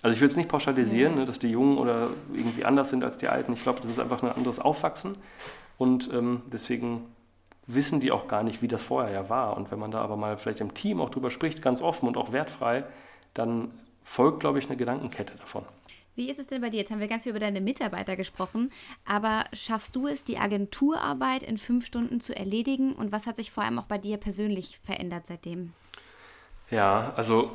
Also 0.02 0.14
ich 0.14 0.20
will 0.20 0.28
es 0.28 0.36
nicht 0.36 0.48
pauschalisieren, 0.48 1.14
ja. 1.14 1.20
ne, 1.20 1.24
dass 1.26 1.38
die 1.38 1.50
Jungen 1.50 1.78
oder 1.78 2.08
irgendwie 2.32 2.64
anders 2.64 2.90
sind 2.90 3.04
als 3.04 3.18
die 3.18 3.28
Alten. 3.28 3.52
Ich 3.52 3.62
glaube, 3.62 3.80
das 3.80 3.90
ist 3.90 3.98
einfach 3.98 4.22
ein 4.22 4.30
anderes 4.30 4.58
Aufwachsen 4.58 5.16
und 5.78 6.10
ähm, 6.12 6.42
deswegen 6.52 7.04
wissen 7.66 8.00
die 8.00 8.12
auch 8.12 8.28
gar 8.28 8.42
nicht, 8.42 8.62
wie 8.62 8.68
das 8.68 8.82
vorher 8.82 9.12
ja 9.12 9.28
war. 9.28 9.56
Und 9.56 9.70
wenn 9.70 9.78
man 9.78 9.90
da 9.90 10.00
aber 10.00 10.16
mal 10.16 10.38
vielleicht 10.38 10.60
im 10.60 10.74
Team 10.74 11.00
auch 11.00 11.10
drüber 11.10 11.30
spricht, 11.30 11.62
ganz 11.62 11.82
offen 11.82 12.06
und 12.06 12.16
auch 12.16 12.32
wertfrei, 12.32 12.84
dann 13.34 13.70
folgt, 14.02 14.40
glaube 14.40 14.58
ich, 14.58 14.66
eine 14.66 14.76
Gedankenkette 14.76 15.36
davon. 15.36 15.64
Wie 16.14 16.30
ist 16.30 16.38
es 16.38 16.46
denn 16.46 16.62
bei 16.62 16.70
dir? 16.70 16.78
Jetzt 16.78 16.90
haben 16.90 17.00
wir 17.00 17.08
ganz 17.08 17.24
viel 17.24 17.30
über 17.30 17.40
deine 17.40 17.60
Mitarbeiter 17.60 18.16
gesprochen, 18.16 18.72
aber 19.04 19.44
schaffst 19.52 19.94
du 19.96 20.06
es, 20.06 20.24
die 20.24 20.38
Agenturarbeit 20.38 21.42
in 21.42 21.58
fünf 21.58 21.84
Stunden 21.84 22.20
zu 22.20 22.34
erledigen? 22.34 22.94
Und 22.94 23.12
was 23.12 23.26
hat 23.26 23.36
sich 23.36 23.50
vor 23.50 23.64
allem 23.64 23.78
auch 23.78 23.84
bei 23.84 23.98
dir 23.98 24.16
persönlich 24.16 24.78
verändert 24.82 25.26
seitdem? 25.26 25.72
Ja, 26.70 27.12
also 27.16 27.50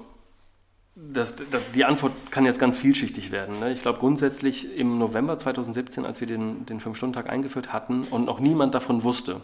das, 0.96 1.36
das, 1.36 1.62
die 1.74 1.86
Antwort 1.86 2.12
kann 2.30 2.46
jetzt 2.46 2.60
ganz 2.60 2.78
vielschichtig 2.78 3.32
werden. 3.32 3.60
Ne? 3.60 3.72
Ich 3.72 3.82
glaube 3.82 3.98
grundsätzlich 3.98 4.78
im 4.78 5.00
November 5.00 5.40
2017, 5.40 6.06
als 6.06 6.20
wir 6.20 6.28
den, 6.28 6.66
den 6.68 6.80
Fünf-Stunden-Tag 6.80 7.30
eingeführt 7.30 7.74
hatten 7.74 8.04
und 8.04 8.26
noch 8.26 8.40
niemand 8.40 8.76
davon 8.76 9.02
wusste, 9.04 9.42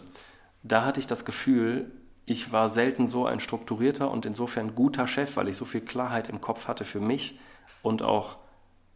da 0.72 0.84
hatte 0.84 1.00
ich 1.00 1.06
das 1.06 1.24
Gefühl, 1.24 1.90
ich 2.26 2.52
war 2.52 2.68
selten 2.68 3.06
so 3.06 3.24
ein 3.26 3.40
strukturierter 3.40 4.10
und 4.10 4.26
insofern 4.26 4.74
guter 4.74 5.06
Chef, 5.06 5.36
weil 5.36 5.48
ich 5.48 5.56
so 5.56 5.64
viel 5.64 5.80
Klarheit 5.80 6.28
im 6.28 6.40
Kopf 6.40 6.68
hatte 6.68 6.84
für 6.84 7.00
mich 7.00 7.38
und 7.82 8.02
auch 8.02 8.36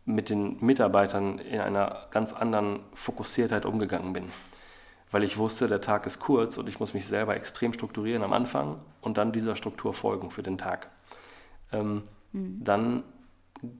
mit 0.05 0.29
den 0.29 0.62
Mitarbeitern 0.62 1.39
in 1.39 1.61
einer 1.61 2.09
ganz 2.11 2.33
anderen 2.33 2.81
Fokussiertheit 2.93 3.64
umgegangen 3.64 4.12
bin. 4.12 4.25
Weil 5.11 5.23
ich 5.23 5.39
wusste, 5.39 5.68
der 5.68 5.81
Tag 5.81 6.07
ist 6.07 6.20
kurz 6.20 6.59
und 6.59 6.68
ich 6.68 6.81
muss 6.81 6.95
mich 6.95 7.07
selber 7.07 7.37
extrem 7.37 7.73
strukturieren 7.73 8.23
am 8.23 8.33
Anfang 8.33 8.81
und 9.01 9.16
dann 9.16 9.33
dieser 9.33 9.57
Struktur 9.57 9.95
folgen 9.95 10.31
für 10.31 10.43
den 10.43 10.59
Tag. 10.59 10.91
Ähm, 11.73 12.03
mhm. 12.33 12.62
Dann 12.62 13.03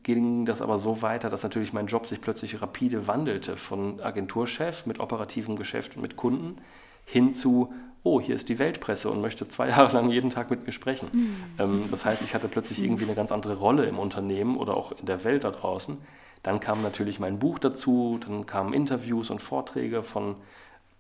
ging 0.03 0.47
das 0.47 0.63
aber 0.63 0.79
so 0.79 1.03
weiter, 1.03 1.29
dass 1.29 1.43
natürlich 1.43 1.73
mein 1.73 1.89
Job 1.89 2.07
sich 2.07 2.21
plötzlich 2.21 2.63
rapide 2.63 3.07
wandelte 3.07 3.57
von 3.57 4.01
Agenturchef 4.01 4.87
mit 4.87 5.01
operativem 5.01 5.57
Geschäft 5.57 5.97
und 5.97 6.03
mit 6.03 6.17
Kunden 6.17 6.59
hin 7.05 7.33
zu, 7.33 7.73
oh, 8.03 8.21
hier 8.21 8.35
ist 8.35 8.49
die 8.49 8.59
Weltpresse 8.59 9.11
und 9.11 9.21
möchte 9.21 9.49
zwei 9.49 9.69
Jahre 9.71 9.93
lang 9.93 10.11
jeden 10.11 10.31
Tag 10.31 10.51
mit 10.51 10.67
mir 10.67 10.73
sprechen. 10.73 11.09
Mhm. 11.13 11.37
Ähm, 11.59 11.85
das 11.91 12.05
heißt, 12.05 12.23
ich 12.23 12.35
hatte 12.35 12.49
plötzlich 12.49 12.79
mhm. 12.79 12.85
irgendwie 12.85 13.05
eine 13.05 13.15
ganz 13.15 13.33
andere 13.33 13.57
Rolle 13.57 13.87
im 13.87 13.99
Unternehmen 13.99 14.57
oder 14.57 14.77
auch 14.77 14.93
in 14.93 15.07
der 15.07 15.25
Welt 15.25 15.45
da 15.45 15.51
draußen. 15.51 15.99
Dann 16.43 16.59
kam 16.59 16.83
natürlich 16.83 17.21
mein 17.21 17.39
Buch 17.39 17.59
dazu, 17.59 18.19
dann 18.27 18.47
kamen 18.47 18.73
Interviews 18.73 19.31
und 19.31 19.41
Vorträge 19.41 20.03
von, 20.03 20.37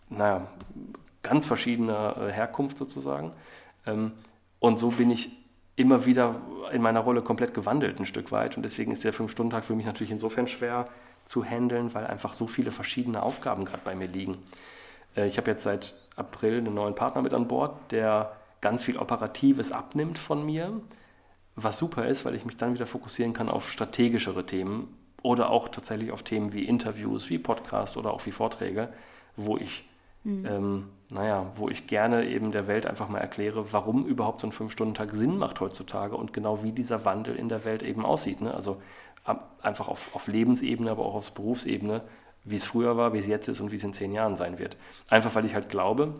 naja, 0.08 0.46
ganz 1.22 1.46
verschiedener 1.46 2.16
äh, 2.18 2.32
Herkunft 2.32 2.78
sozusagen. 2.78 3.32
Ähm, 3.86 4.12
und 4.60 4.78
so 4.78 4.90
bin 4.90 5.10
ich 5.10 5.32
immer 5.74 6.06
wieder 6.06 6.36
in 6.72 6.82
meiner 6.82 7.00
Rolle 7.00 7.22
komplett 7.22 7.54
gewandelt 7.54 7.98
ein 7.98 8.06
Stück 8.06 8.30
weit. 8.30 8.56
Und 8.56 8.62
deswegen 8.62 8.92
ist 8.92 9.04
der 9.04 9.12
Fünf-Stunden-Tag 9.12 9.64
für 9.64 9.74
mich 9.74 9.86
natürlich 9.86 10.12
insofern 10.12 10.46
schwer 10.46 10.88
zu 11.24 11.44
handeln, 11.44 11.94
weil 11.94 12.06
einfach 12.06 12.34
so 12.34 12.46
viele 12.46 12.70
verschiedene 12.70 13.22
Aufgaben 13.22 13.64
gerade 13.64 13.82
bei 13.84 13.94
mir 13.94 14.08
liegen. 14.08 14.38
Äh, 15.16 15.26
ich 15.26 15.38
habe 15.38 15.50
jetzt 15.50 15.62
seit 15.62 15.94
April 16.16 16.58
einen 16.58 16.74
neuen 16.74 16.94
Partner 16.94 17.22
mit 17.22 17.34
an 17.34 17.48
Bord, 17.48 17.92
der 17.92 18.32
ganz 18.60 18.84
viel 18.84 18.96
Operatives 18.96 19.72
abnimmt 19.72 20.18
von 20.18 20.44
mir, 20.44 20.80
was 21.56 21.78
super 21.78 22.06
ist, 22.06 22.24
weil 22.24 22.34
ich 22.34 22.44
mich 22.44 22.56
dann 22.56 22.74
wieder 22.74 22.86
fokussieren 22.86 23.32
kann 23.32 23.48
auf 23.48 23.70
strategischere 23.70 24.46
Themen 24.46 24.96
oder 25.22 25.50
auch 25.50 25.68
tatsächlich 25.68 26.10
auf 26.10 26.22
Themen 26.22 26.52
wie 26.52 26.64
Interviews, 26.64 27.28
wie 27.30 27.38
Podcasts 27.38 27.96
oder 27.96 28.12
auch 28.12 28.24
wie 28.26 28.32
Vorträge, 28.32 28.88
wo 29.36 29.56
ich, 29.56 29.88
mhm. 30.24 30.46
ähm, 30.46 30.88
naja, 31.10 31.52
wo 31.56 31.68
ich 31.68 31.86
gerne 31.86 32.26
eben 32.26 32.52
der 32.52 32.66
Welt 32.66 32.86
einfach 32.86 33.08
mal 33.08 33.18
erkläre, 33.18 33.72
warum 33.72 34.06
überhaupt 34.06 34.40
so 34.40 34.46
ein 34.46 34.52
Fünf-Stunden-Tag 34.52 35.12
Sinn 35.12 35.36
macht 35.36 35.60
heutzutage 35.60 36.16
und 36.16 36.32
genau 36.32 36.62
wie 36.62 36.72
dieser 36.72 37.04
Wandel 37.04 37.36
in 37.36 37.48
der 37.48 37.64
Welt 37.64 37.82
eben 37.82 38.04
aussieht. 38.04 38.40
Ne? 38.40 38.54
Also 38.54 38.80
einfach 39.60 39.88
auf, 39.88 40.14
auf 40.14 40.26
Lebensebene, 40.26 40.90
aber 40.90 41.04
auch 41.04 41.14
auf 41.14 41.32
Berufsebene 41.32 42.02
wie 42.44 42.56
es 42.56 42.64
früher 42.64 42.96
war, 42.96 43.12
wie 43.12 43.18
es 43.18 43.26
jetzt 43.26 43.48
ist 43.48 43.60
und 43.60 43.70
wie 43.70 43.76
es 43.76 43.84
in 43.84 43.92
zehn 43.92 44.12
Jahren 44.12 44.36
sein 44.36 44.58
wird. 44.58 44.76
Einfach 45.08 45.34
weil 45.34 45.44
ich 45.44 45.54
halt 45.54 45.68
glaube, 45.68 46.14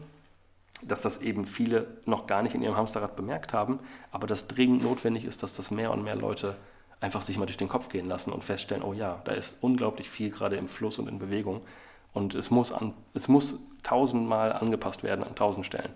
dass 0.83 1.03
das 1.03 1.19
eben 1.19 1.45
viele 1.45 1.87
noch 2.07 2.27
gar 2.27 2.43
nicht 2.43 2.55
in 2.55 2.63
ihrem 2.63 2.77
Hamsterrad 2.77 3.17
bemerkt 3.17 3.53
haben, 3.53 3.79
aber 4.11 4.27
dass 4.27 4.49
dringend 4.49 4.83
notwendig 4.83 5.25
ist, 5.25 5.43
dass 5.43 5.55
das 5.55 5.71
mehr 5.71 5.91
und 5.93 6.03
mehr 6.03 6.17
Leute 6.17 6.57
einfach 7.01 7.23
sich 7.23 7.39
mal 7.39 7.47
durch 7.47 7.57
den 7.57 7.69
Kopf 7.69 7.89
gehen 7.89 8.09
lassen 8.09 8.33
und 8.33 8.45
feststellen, 8.45 8.83
oh 8.83 8.93
ja, 8.93 9.21
da 9.25 9.33
ist 9.33 9.59
unglaublich 9.61 10.09
viel 10.09 10.31
gerade 10.31 10.57
im 10.57 10.69
Fluss 10.69 10.99
und 10.99 11.09
in 11.09 11.19
Bewegung 11.19 11.63
und 12.13 12.35
es 12.35 12.51
muss, 12.51 12.73
an, 12.73 12.95
es 13.15 13.29
muss 13.29 13.59
tausendmal 13.83 14.53
angepasst 14.53 15.03
werden 15.03 15.25
an 15.25 15.35
tausend 15.35 15.67
Stellen. 15.67 15.93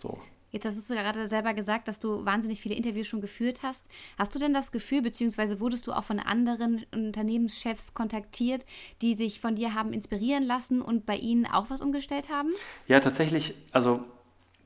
So. 0.00 0.18
Jetzt 0.52 0.66
hast 0.66 0.90
du 0.90 0.94
gerade 0.94 1.26
selber 1.26 1.54
gesagt, 1.54 1.88
dass 1.88 1.98
du 1.98 2.24
wahnsinnig 2.26 2.60
viele 2.60 2.74
Interviews 2.74 3.06
schon 3.06 3.22
geführt 3.22 3.60
hast. 3.62 3.86
Hast 4.18 4.34
du 4.34 4.38
denn 4.38 4.52
das 4.52 4.70
Gefühl, 4.70 5.00
beziehungsweise 5.00 5.60
wurdest 5.60 5.86
du 5.86 5.92
auch 5.92 6.04
von 6.04 6.20
anderen 6.20 6.84
Unternehmenschefs 6.92 7.94
kontaktiert, 7.94 8.64
die 9.00 9.14
sich 9.14 9.40
von 9.40 9.56
dir 9.56 9.74
haben 9.74 9.94
inspirieren 9.94 10.44
lassen 10.44 10.82
und 10.82 11.06
bei 11.06 11.16
ihnen 11.16 11.46
auch 11.46 11.70
was 11.70 11.80
umgestellt 11.80 12.28
haben? 12.28 12.50
Ja, 12.86 13.00
tatsächlich. 13.00 13.54
Also 13.72 14.04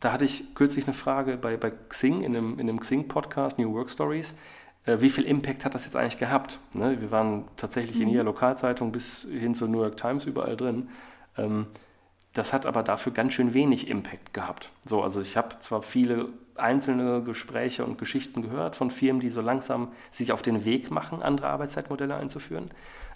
da 0.01 0.13
hatte 0.13 0.25
ich 0.25 0.55
kürzlich 0.55 0.87
eine 0.87 0.95
Frage 0.95 1.37
bei, 1.37 1.57
bei 1.57 1.71
Xing, 1.71 2.21
in 2.21 2.37
einem, 2.37 2.59
in 2.59 2.69
einem 2.69 2.81
Xing-Podcast, 2.81 3.59
New 3.59 3.73
Work 3.73 3.91
Stories. 3.91 4.35
Äh, 4.87 5.01
wie 5.01 5.11
viel 5.11 5.25
Impact 5.25 5.65
hat 5.65 5.75
das 5.75 5.85
jetzt 5.85 5.95
eigentlich 5.95 6.19
gehabt? 6.19 6.59
Ne? 6.75 7.01
Wir 7.01 7.13
waren 7.13 7.45
tatsächlich 7.57 7.97
mhm. 7.97 8.03
in 8.03 8.09
jeder 8.09 8.25
Lokalzeitung 8.25 8.91
bis 8.91 9.23
hin 9.23 9.55
zur 9.55 9.69
New 9.69 9.81
York 9.81 9.97
Times 9.97 10.25
überall 10.25 10.57
drin. 10.57 10.89
Ähm, 11.39 11.67
das 12.37 12.53
hat 12.53 12.67
aber 12.67 12.83
dafür 12.83 13.13
ganz 13.13 13.33
schön 13.33 13.55
wenig 13.55 13.89
Impact 13.89 14.35
gehabt. 14.35 14.71
So, 14.85 15.03
also 15.03 15.21
ich 15.21 15.37
habe 15.37 15.59
zwar 15.61 15.81
viele 15.81 16.29
einzelne 16.55 17.23
Gespräche 17.23 17.85
und 17.85 17.99
Geschichten 17.99 18.43
gehört 18.43 18.77
von 18.77 18.91
Firmen, 18.91 19.21
die 19.21 19.31
so 19.31 19.41
langsam 19.41 19.89
sich 20.11 20.33
auf 20.33 20.43
den 20.43 20.65
Weg 20.65 20.91
machen, 20.91 21.23
andere 21.23 21.49
Arbeitszeitmodelle 21.49 22.15
einzuführen, 22.15 22.71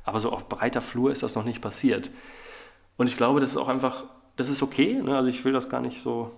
aber 0.04 0.20
so 0.20 0.32
auf 0.32 0.48
breiter 0.48 0.80
Flur 0.80 1.12
ist 1.12 1.22
das 1.22 1.34
noch 1.34 1.44
nicht 1.44 1.60
passiert. 1.60 2.10
Und 2.96 3.08
ich 3.08 3.16
glaube, 3.16 3.40
das 3.40 3.50
ist 3.50 3.56
auch 3.56 3.68
einfach, 3.68 4.04
das 4.36 4.48
ist 4.48 4.62
okay. 4.62 4.94
Ne? 4.94 5.16
Also 5.16 5.28
ich 5.28 5.44
will 5.44 5.52
das 5.52 5.68
gar 5.68 5.80
nicht 5.80 6.02
so 6.02 6.32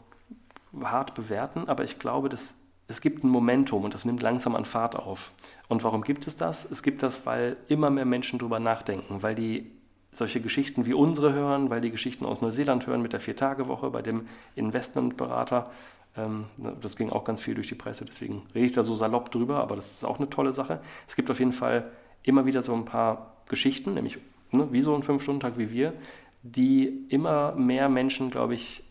hart 0.80 1.14
bewerten, 1.14 1.68
aber 1.68 1.84
ich 1.84 1.98
glaube, 1.98 2.28
dass 2.28 2.56
es 2.88 3.00
gibt 3.00 3.22
ein 3.24 3.28
Momentum 3.28 3.84
und 3.84 3.94
das 3.94 4.04
nimmt 4.04 4.22
langsam 4.22 4.56
an 4.56 4.64
Fahrt 4.64 4.96
auf. 4.96 5.30
Und 5.68 5.84
warum 5.84 6.02
gibt 6.02 6.26
es 6.26 6.36
das? 6.36 6.68
Es 6.68 6.82
gibt 6.82 7.02
das, 7.02 7.26
weil 7.26 7.56
immer 7.68 7.90
mehr 7.90 8.04
Menschen 8.04 8.38
darüber 8.38 8.58
nachdenken, 8.58 9.22
weil 9.22 9.34
die 9.34 9.70
solche 10.12 10.40
Geschichten 10.40 10.86
wie 10.86 10.94
unsere 10.94 11.32
hören, 11.32 11.70
weil 11.70 11.80
die 11.80 11.90
Geschichten 11.90 12.26
aus 12.26 12.40
Neuseeland 12.40 12.86
hören 12.86 13.02
mit 13.02 13.12
der 13.12 13.20
Vier-Tage-Woche 13.20 13.90
bei 13.90 14.02
dem 14.02 14.28
Investmentberater. 14.54 15.70
Ähm, 16.16 16.44
ne, 16.58 16.76
das 16.80 16.96
ging 16.96 17.10
auch 17.10 17.24
ganz 17.24 17.40
viel 17.40 17.54
durch 17.54 17.68
die 17.68 17.74
Presse, 17.74 18.04
deswegen 18.04 18.42
rede 18.54 18.66
ich 18.66 18.72
da 18.72 18.84
so 18.84 18.94
salopp 18.94 19.30
drüber, 19.30 19.62
aber 19.62 19.76
das 19.76 19.92
ist 19.92 20.04
auch 20.04 20.18
eine 20.18 20.28
tolle 20.28 20.52
Sache. 20.52 20.80
Es 21.08 21.16
gibt 21.16 21.30
auf 21.30 21.38
jeden 21.38 21.52
Fall 21.52 21.90
immer 22.22 22.44
wieder 22.44 22.60
so 22.60 22.74
ein 22.74 22.84
paar 22.84 23.36
Geschichten, 23.48 23.94
nämlich 23.94 24.18
ne, 24.50 24.68
wie 24.70 24.82
so 24.82 24.94
ein 24.94 25.02
Fünf-Stunden-Tag 25.02 25.56
wie 25.56 25.72
wir, 25.72 25.94
die 26.42 27.06
immer 27.08 27.52
mehr 27.52 27.88
Menschen, 27.88 28.30
glaube 28.30 28.54
ich, 28.54 28.84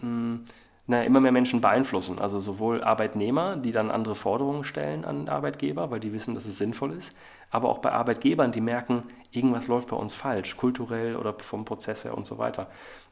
hm, 0.00 0.44
naja, 0.90 1.04
immer 1.04 1.20
mehr 1.20 1.30
Menschen 1.30 1.60
beeinflussen. 1.60 2.18
Also 2.18 2.40
sowohl 2.40 2.82
Arbeitnehmer, 2.82 3.56
die 3.56 3.70
dann 3.70 3.92
andere 3.92 4.16
Forderungen 4.16 4.64
stellen 4.64 5.04
an 5.04 5.28
Arbeitgeber, 5.28 5.92
weil 5.92 6.00
die 6.00 6.12
wissen, 6.12 6.34
dass 6.34 6.46
es 6.46 6.58
sinnvoll 6.58 6.92
ist, 6.92 7.14
aber 7.50 7.68
auch 7.68 7.78
bei 7.78 7.92
Arbeitgebern, 7.92 8.50
die 8.50 8.60
merken, 8.60 9.04
irgendwas 9.30 9.68
läuft 9.68 9.90
bei 9.90 9.96
uns 9.96 10.14
falsch, 10.14 10.56
kulturell 10.56 11.14
oder 11.14 11.34
vom 11.38 11.64
Prozess 11.64 12.04
her 12.04 12.16
und 12.16 12.26
so 12.26 12.38
weiter. 12.38 12.66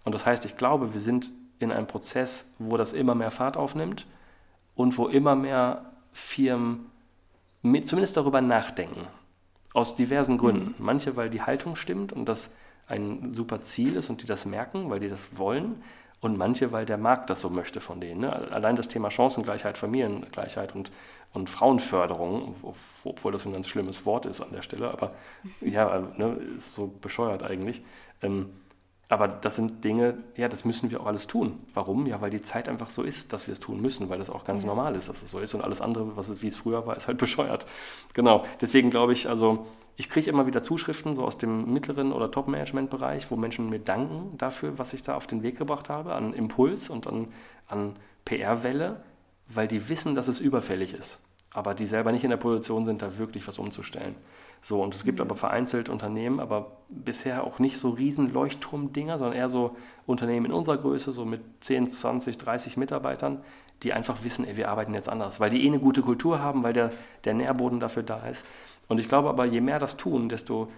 Und 0.05 0.12
das 0.12 0.26
heißt, 0.26 0.45
ich 0.45 0.57
glaube, 0.57 0.93
wir 0.93 1.01
sind 1.01 1.31
in 1.61 1.70
einem 1.70 1.87
Prozess, 1.87 2.57
wo 2.59 2.76
das 2.76 2.93
immer 2.93 3.14
mehr 3.14 3.31
Fahrt 3.31 3.57
aufnimmt 3.57 4.07
und 4.74 4.99
wo 4.99 5.07
immer 5.07 5.37
mehr 5.37 5.85
Firmen 6.12 6.87
mit, 7.62 7.87
zumindest 7.87 8.16
darüber 8.16 8.41
nachdenken. 8.41 9.07
Aus 9.72 9.95
diversen 9.95 10.37
Gründen. 10.37 10.74
Mhm. 10.79 10.85
Manche, 10.85 11.14
weil 11.14 11.31
die 11.31 11.43
Haltung 11.43 11.76
stimmt 11.76 12.12
und 12.12 12.24
das 12.24 12.51
ein 12.89 13.35
super 13.35 13.62
Ziel 13.62 13.95
ist 13.95 14.11
und 14.11 14.22
die 14.22 14.26
das 14.26 14.47
merken, 14.47 14.91
weil 14.91 14.99
die 14.99 15.09
das 15.09 15.39
wollen. 15.39 15.83
Und 16.20 16.36
manche, 16.36 16.72
weil 16.72 16.84
der 16.84 16.98
Markt 16.98 17.30
das 17.30 17.40
so 17.40 17.48
möchte 17.48 17.80
von 17.80 18.00
denen. 18.00 18.22
Ne? 18.22 18.32
Allein 18.50 18.74
das 18.74 18.88
Thema 18.88 19.10
Chancengleichheit, 19.10 19.78
Familiengleichheit 19.78 20.74
und, 20.74 20.90
und 21.32 21.48
Frauenförderung, 21.48 22.56
obwohl 23.04 23.32
das 23.32 23.46
ein 23.46 23.52
ganz 23.52 23.68
schlimmes 23.68 24.04
Wort 24.04 24.26
ist 24.26 24.40
an 24.40 24.50
der 24.52 24.62
Stelle, 24.62 24.90
aber 24.90 25.12
ja, 25.60 26.02
ne, 26.16 26.36
ist 26.56 26.72
so 26.72 26.88
bescheuert 27.00 27.44
eigentlich. 27.44 27.82
Ähm, 28.20 28.50
aber 29.10 29.26
das 29.26 29.56
sind 29.56 29.84
Dinge, 29.84 30.18
ja, 30.36 30.48
das 30.48 30.64
müssen 30.64 30.90
wir 30.90 31.00
auch 31.00 31.06
alles 31.06 31.26
tun. 31.26 31.58
Warum? 31.72 32.06
Ja, 32.06 32.20
weil 32.20 32.30
die 32.30 32.42
Zeit 32.42 32.68
einfach 32.68 32.90
so 32.90 33.02
ist, 33.02 33.32
dass 33.32 33.46
wir 33.46 33.52
es 33.52 33.60
tun 33.60 33.80
müssen, 33.80 34.10
weil 34.10 34.18
das 34.18 34.28
auch 34.28 34.44
ganz 34.44 34.62
ja. 34.62 34.68
normal 34.68 34.96
ist, 34.96 35.08
dass 35.08 35.22
es 35.22 35.30
so 35.30 35.38
ist. 35.38 35.54
Und 35.54 35.62
alles 35.62 35.80
andere, 35.80 36.16
was 36.16 36.28
es, 36.28 36.42
wie 36.42 36.48
es 36.48 36.58
früher 36.58 36.86
war, 36.86 36.96
ist 36.96 37.08
halt 37.08 37.16
bescheuert. 37.18 37.64
Genau. 38.12 38.44
Deswegen 38.60 38.90
glaube 38.90 39.14
ich, 39.14 39.28
also 39.28 39.66
ich 39.99 40.09
kriege 40.09 40.30
immer 40.30 40.46
wieder 40.46 40.62
Zuschriften 40.62 41.12
so 41.12 41.24
aus 41.24 41.38
dem 41.38 41.72
mittleren 41.72 42.12
oder 42.12 42.30
Top-Management-Bereich, 42.30 43.32
wo 43.32 43.36
Menschen 43.36 43.68
mir 43.68 43.80
danken 43.80 44.38
dafür, 44.38 44.78
was 44.78 44.92
ich 44.92 45.03
da 45.03 45.16
auf 45.16 45.26
den 45.26 45.42
Weg 45.42 45.59
gebracht 45.59 45.88
habe, 45.88 46.14
an 46.14 46.34
Impuls 46.34 46.88
und 46.88 47.09
an, 47.09 47.26
an 47.66 47.96
PR-Welle, 48.24 49.01
weil 49.49 49.66
die 49.66 49.88
wissen, 49.88 50.14
dass 50.14 50.28
es 50.28 50.38
überfällig 50.38 50.94
ist. 50.94 51.18
Aber 51.53 51.74
die 51.74 51.86
selber 51.86 52.12
nicht 52.12 52.22
in 52.22 52.30
der 52.30 52.36
Position 52.36 52.86
sind, 52.86 53.03
da 53.03 53.18
wirklich 53.18 53.49
was 53.49 53.59
umzustellen. 53.59 54.14
So, 54.61 54.80
und 54.80 54.94
es 54.94 55.03
gibt 55.03 55.18
mhm. 55.18 55.24
aber 55.24 55.34
vereinzelt 55.34 55.88
Unternehmen, 55.88 56.38
aber 56.38 56.76
bisher 56.88 57.42
auch 57.42 57.59
nicht 57.59 57.76
so 57.76 57.90
riesen 57.90 58.32
Leuchtturmdinger, 58.32 59.18
sondern 59.18 59.36
eher 59.36 59.49
so 59.49 59.76
Unternehmen 60.07 60.46
in 60.46 60.53
unserer 60.53 60.76
Größe, 60.76 61.12
so 61.12 61.24
mit 61.24 61.40
10, 61.61 61.88
20, 61.88 62.38
30 62.38 62.76
Mitarbeitern, 62.76 63.40
die 63.82 63.92
einfach 63.92 64.22
wissen, 64.22 64.44
ey, 64.44 64.57
wir 64.57 64.68
arbeiten 64.68 64.94
jetzt 64.94 65.09
anders, 65.09 65.40
weil 65.40 65.51
die 65.51 65.64
eh 65.64 65.68
eine 65.68 65.80
gute 65.80 66.03
Kultur 66.03 66.40
haben, 66.40 66.62
weil 66.62 66.72
der, 66.72 66.92
der 67.24 67.34
Nährboden 67.34 67.80
dafür 67.80 68.05
da 68.05 68.26
ist. 68.28 68.44
Und 68.89 68.99
ich 68.99 69.09
glaube 69.09 69.28
aber, 69.28 69.45
je 69.45 69.61
mehr 69.61 69.78
das 69.78 69.97
tun, 69.97 70.28
desto 70.28 70.72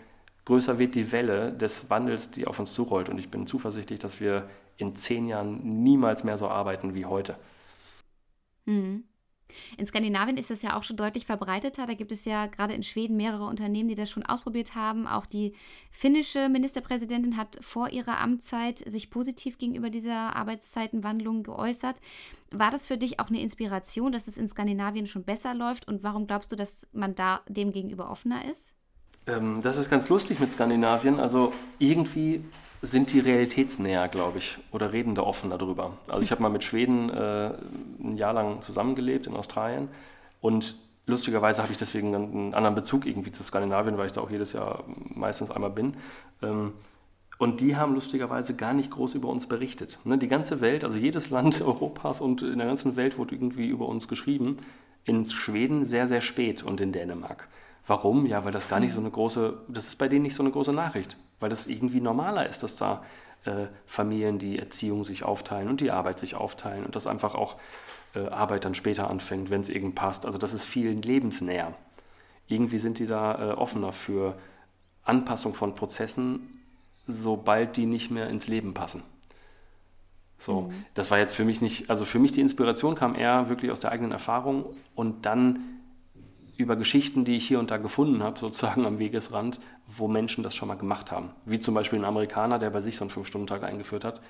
größer 0.44 0.78
wird 0.78 0.94
die 0.94 1.12
Welle 1.12 1.52
des 1.52 1.90
Wandels, 1.90 2.30
die 2.30 2.46
auf 2.46 2.58
uns 2.58 2.74
zurollt. 2.74 3.08
Und 3.08 3.18
ich 3.18 3.30
bin 3.30 3.46
zuversichtlich, 3.46 4.00
dass 4.00 4.20
wir 4.20 4.48
in 4.76 4.94
zehn 4.94 5.28
Jahren 5.28 5.82
niemals 5.82 6.24
mehr 6.24 6.38
so 6.38 6.48
arbeiten 6.48 6.94
wie 6.94 7.06
heute. 7.06 7.36
Mhm. 8.66 9.09
In 9.76 9.86
Skandinavien 9.86 10.36
ist 10.36 10.50
das 10.50 10.62
ja 10.62 10.76
auch 10.76 10.82
schon 10.82 10.96
deutlich 10.96 11.26
verbreiteter. 11.26 11.86
Da 11.86 11.94
gibt 11.94 12.12
es 12.12 12.24
ja 12.24 12.46
gerade 12.46 12.74
in 12.74 12.82
Schweden 12.82 13.16
mehrere 13.16 13.44
Unternehmen, 13.44 13.88
die 13.88 13.94
das 13.94 14.10
schon 14.10 14.24
ausprobiert 14.24 14.74
haben. 14.74 15.06
Auch 15.06 15.26
die 15.26 15.54
finnische 15.90 16.48
Ministerpräsidentin 16.48 17.36
hat 17.36 17.58
vor 17.60 17.90
ihrer 17.90 18.18
Amtszeit 18.18 18.78
sich 18.78 19.10
positiv 19.10 19.58
gegenüber 19.58 19.90
dieser 19.90 20.36
Arbeitszeitenwandlung 20.36 21.42
geäußert. 21.42 22.00
War 22.50 22.70
das 22.70 22.86
für 22.86 22.96
dich 22.96 23.20
auch 23.20 23.28
eine 23.28 23.40
Inspiration, 23.40 24.12
dass 24.12 24.26
es 24.26 24.38
in 24.38 24.48
Skandinavien 24.48 25.06
schon 25.06 25.24
besser 25.24 25.54
läuft? 25.54 25.86
Und 25.86 26.02
warum 26.02 26.26
glaubst 26.26 26.50
du, 26.50 26.56
dass 26.56 26.88
man 26.92 27.14
da 27.14 27.42
dem 27.48 27.72
gegenüber 27.72 28.10
offener 28.10 28.44
ist? 28.50 28.74
Ähm, 29.26 29.60
das 29.62 29.76
ist 29.76 29.90
ganz 29.90 30.08
lustig 30.08 30.40
mit 30.40 30.52
Skandinavien. 30.52 31.20
Also 31.20 31.52
irgendwie 31.78 32.44
sind 32.82 33.12
die 33.12 33.20
realitätsnäher, 33.20 34.08
glaube 34.08 34.38
ich, 34.38 34.58
oder 34.72 34.92
reden 34.92 35.14
da 35.14 35.22
offener 35.22 35.58
drüber. 35.58 35.92
Also 36.08 36.22
ich 36.22 36.30
habe 36.30 36.42
mal 36.42 36.48
mit 36.48 36.64
Schweden 36.64 37.10
äh, 37.10 37.50
ein 38.02 38.16
Jahr 38.16 38.32
lang 38.32 38.62
zusammengelebt 38.62 39.26
in 39.26 39.34
Australien 39.36 39.88
und 40.40 40.76
lustigerweise 41.06 41.62
habe 41.62 41.72
ich 41.72 41.78
deswegen 41.78 42.14
einen 42.14 42.54
anderen 42.54 42.74
Bezug 42.74 43.04
irgendwie 43.06 43.32
zu 43.32 43.42
Skandinavien, 43.42 43.98
weil 43.98 44.06
ich 44.06 44.12
da 44.12 44.22
auch 44.22 44.30
jedes 44.30 44.54
Jahr 44.54 44.84
meistens 45.14 45.50
einmal 45.50 45.70
bin. 45.70 45.94
Ähm, 46.42 46.72
und 47.38 47.60
die 47.60 47.76
haben 47.76 47.94
lustigerweise 47.94 48.54
gar 48.54 48.74
nicht 48.74 48.90
groß 48.90 49.14
über 49.14 49.28
uns 49.28 49.46
berichtet. 49.46 49.98
Ne? 50.04 50.18
Die 50.18 50.28
ganze 50.28 50.60
Welt, 50.60 50.84
also 50.84 50.96
jedes 50.96 51.30
Land 51.30 51.60
Europas 51.66 52.20
und 52.20 52.42
in 52.42 52.58
der 52.58 52.66
ganzen 52.66 52.96
Welt 52.96 53.18
wurde 53.18 53.34
irgendwie 53.34 53.66
über 53.66 53.88
uns 53.88 54.08
geschrieben. 54.08 54.58
In 55.04 55.24
Schweden 55.24 55.84
sehr, 55.84 56.06
sehr 56.06 56.20
spät 56.20 56.62
und 56.62 56.80
in 56.80 56.92
Dänemark. 56.92 57.48
Warum? 57.90 58.26
Ja, 58.26 58.44
weil 58.44 58.52
das 58.52 58.68
gar 58.68 58.80
nicht 58.80 58.92
so 58.92 59.00
eine 59.00 59.10
große, 59.10 59.58
das 59.68 59.88
ist 59.88 59.96
bei 59.96 60.08
denen 60.08 60.22
nicht 60.22 60.34
so 60.34 60.42
eine 60.42 60.52
große 60.52 60.72
Nachricht 60.72 61.16
weil 61.40 61.50
das 61.50 61.66
irgendwie 61.66 62.00
normaler 62.00 62.48
ist, 62.48 62.62
dass 62.62 62.76
da 62.76 63.02
äh, 63.44 63.66
Familien 63.86 64.38
die 64.38 64.58
Erziehung 64.58 65.04
sich 65.04 65.24
aufteilen 65.24 65.68
und 65.68 65.80
die 65.80 65.90
Arbeit 65.90 66.18
sich 66.18 66.36
aufteilen 66.36 66.84
und 66.84 66.94
dass 66.94 67.06
einfach 67.06 67.34
auch 67.34 67.56
äh, 68.14 68.28
Arbeit 68.28 68.66
dann 68.66 68.74
später 68.74 69.10
anfängt, 69.10 69.50
wenn 69.50 69.62
es 69.62 69.70
irgend 69.70 69.94
passt. 69.94 70.26
Also 70.26 70.38
das 70.38 70.52
ist 70.52 70.64
vielen 70.64 71.02
lebensnäher. 71.02 71.74
Irgendwie 72.46 72.78
sind 72.78 72.98
die 72.98 73.06
da 73.06 73.52
äh, 73.52 73.52
offener 73.54 73.92
für 73.92 74.38
Anpassung 75.02 75.54
von 75.54 75.74
Prozessen, 75.74 76.62
sobald 77.06 77.76
die 77.76 77.86
nicht 77.86 78.10
mehr 78.10 78.28
ins 78.28 78.46
Leben 78.46 78.74
passen. 78.74 79.02
So, 80.36 80.62
mhm. 80.62 80.84
das 80.94 81.10
war 81.10 81.18
jetzt 81.18 81.34
für 81.34 81.44
mich 81.44 81.60
nicht, 81.60 81.90
also 81.90 82.04
für 82.04 82.18
mich 82.18 82.32
die 82.32 82.40
Inspiration 82.40 82.94
kam 82.94 83.14
eher 83.14 83.48
wirklich 83.48 83.70
aus 83.70 83.80
der 83.80 83.92
eigenen 83.92 84.12
Erfahrung 84.12 84.64
und 84.94 85.26
dann 85.26 85.79
über 86.60 86.76
Geschichten, 86.76 87.24
die 87.24 87.36
ich 87.36 87.48
hier 87.48 87.58
und 87.58 87.70
da 87.70 87.78
gefunden 87.78 88.22
habe, 88.22 88.38
sozusagen 88.38 88.86
am 88.86 88.98
Wegesrand, 88.98 89.60
wo 89.86 90.08
Menschen 90.08 90.44
das 90.44 90.54
schon 90.54 90.68
mal 90.68 90.76
gemacht 90.76 91.10
haben. 91.10 91.30
Wie 91.44 91.58
zum 91.58 91.74
Beispiel 91.74 91.98
ein 91.98 92.04
Amerikaner, 92.04 92.58
der 92.58 92.70
bei 92.70 92.80
sich 92.80 92.96
so 92.96 93.04
einen 93.04 93.10
Fünf-Stunden-Tag 93.10 93.64
eingeführt 93.64 94.04
hat, 94.04 94.20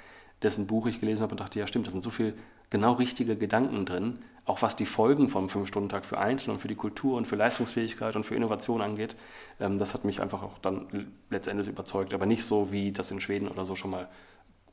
dessen 0.42 0.66
Buch 0.66 0.86
ich 0.86 1.00
gelesen 1.00 1.22
habe 1.22 1.32
und 1.32 1.40
dachte, 1.40 1.58
ja 1.58 1.66
stimmt, 1.66 1.86
da 1.86 1.90
sind 1.90 2.02
so 2.02 2.10
viele 2.10 2.34
genau 2.70 2.92
richtige 2.94 3.36
Gedanken 3.36 3.84
drin, 3.84 4.20
auch 4.46 4.62
was 4.62 4.74
die 4.74 4.86
Folgen 4.86 5.28
vom 5.28 5.48
Fünf-Stunden-Tag 5.48 6.04
für 6.04 6.18
Einzelne 6.18 6.54
und 6.54 6.60
für 6.60 6.68
die 6.68 6.76
Kultur 6.76 7.16
und 7.16 7.26
für 7.26 7.36
Leistungsfähigkeit 7.36 8.16
und 8.16 8.24
für 8.24 8.34
Innovation 8.34 8.80
angeht. 8.80 9.16
Ähm, 9.58 9.78
das 9.78 9.92
hat 9.92 10.04
mich 10.04 10.20
einfach 10.20 10.42
auch 10.42 10.58
dann 10.58 11.12
letztendlich 11.28 11.68
überzeugt, 11.68 12.14
aber 12.14 12.26
nicht 12.26 12.44
so, 12.44 12.72
wie 12.72 12.92
das 12.92 13.10
in 13.10 13.20
Schweden 13.20 13.48
oder 13.48 13.64
so 13.64 13.76
schon 13.76 13.90
mal 13.90 14.08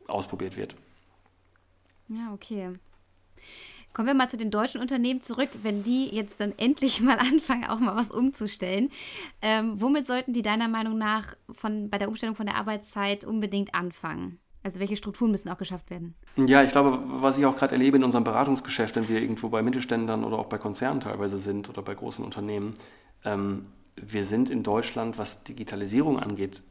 ausprobiert 0.07 0.55
wird. 0.55 0.75
Ja, 2.07 2.31
okay. 2.33 2.69
Kommen 3.97 4.09
wir 4.09 4.13
mal 4.13 4.29
zu 4.29 4.37
den 4.37 4.51
deutschen 4.51 4.79
Unternehmen 4.79 5.21
zurück, 5.21 5.49
wenn 5.63 5.83
die 5.83 6.15
jetzt 6.15 6.39
dann 6.39 6.53
endlich 6.57 7.01
mal 7.01 7.17
anfangen, 7.17 7.65
auch 7.65 7.79
mal 7.79 7.95
was 7.95 8.11
umzustellen. 8.11 8.91
Ähm, 9.41 9.81
womit 9.81 10.05
sollten 10.05 10.33
die 10.33 10.43
deiner 10.43 10.67
Meinung 10.67 10.99
nach 10.99 11.35
von, 11.51 11.89
bei 11.89 11.97
der 11.97 12.07
Umstellung 12.07 12.35
von 12.35 12.45
der 12.45 12.57
Arbeitszeit 12.57 13.25
unbedingt 13.25 13.73
anfangen? 13.73 14.37
Also 14.61 14.79
welche 14.79 14.95
Strukturen 14.97 15.31
müssen 15.31 15.49
auch 15.49 15.57
geschafft 15.57 15.89
werden? 15.89 16.13
Ja, 16.35 16.61
ich 16.61 16.73
glaube, 16.73 17.01
was 17.07 17.39
ich 17.39 17.47
auch 17.47 17.55
gerade 17.55 17.73
erlebe 17.73 17.97
in 17.97 18.03
unserem 18.03 18.23
Beratungsgeschäft, 18.23 18.95
wenn 18.97 19.09
wir 19.09 19.19
irgendwo 19.19 19.49
bei 19.49 19.63
Mittelständlern 19.63 20.23
oder 20.23 20.37
auch 20.37 20.45
bei 20.45 20.59
Konzernen 20.59 20.99
teilweise 20.99 21.39
sind 21.39 21.67
oder 21.67 21.81
bei 21.81 21.95
großen 21.95 22.23
Unternehmen, 22.23 22.75
ähm, 23.25 23.65
wir 23.95 24.25
sind 24.25 24.51
in 24.51 24.61
Deutschland, 24.61 25.17
was 25.17 25.43
Digitalisierung 25.43 26.19
angeht, 26.19 26.61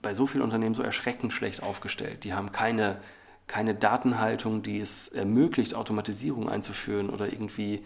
bei 0.00 0.12
so 0.12 0.26
vielen 0.26 0.42
Unternehmen 0.42 0.74
so 0.74 0.82
erschreckend 0.82 1.32
schlecht 1.32 1.62
aufgestellt. 1.62 2.24
Die 2.24 2.34
haben 2.34 2.50
keine 2.50 3.00
keine 3.52 3.74
Datenhaltung, 3.74 4.62
die 4.62 4.80
es 4.80 5.08
ermöglicht, 5.08 5.74
Automatisierung 5.74 6.48
einzuführen 6.48 7.10
oder 7.10 7.30
irgendwie 7.30 7.84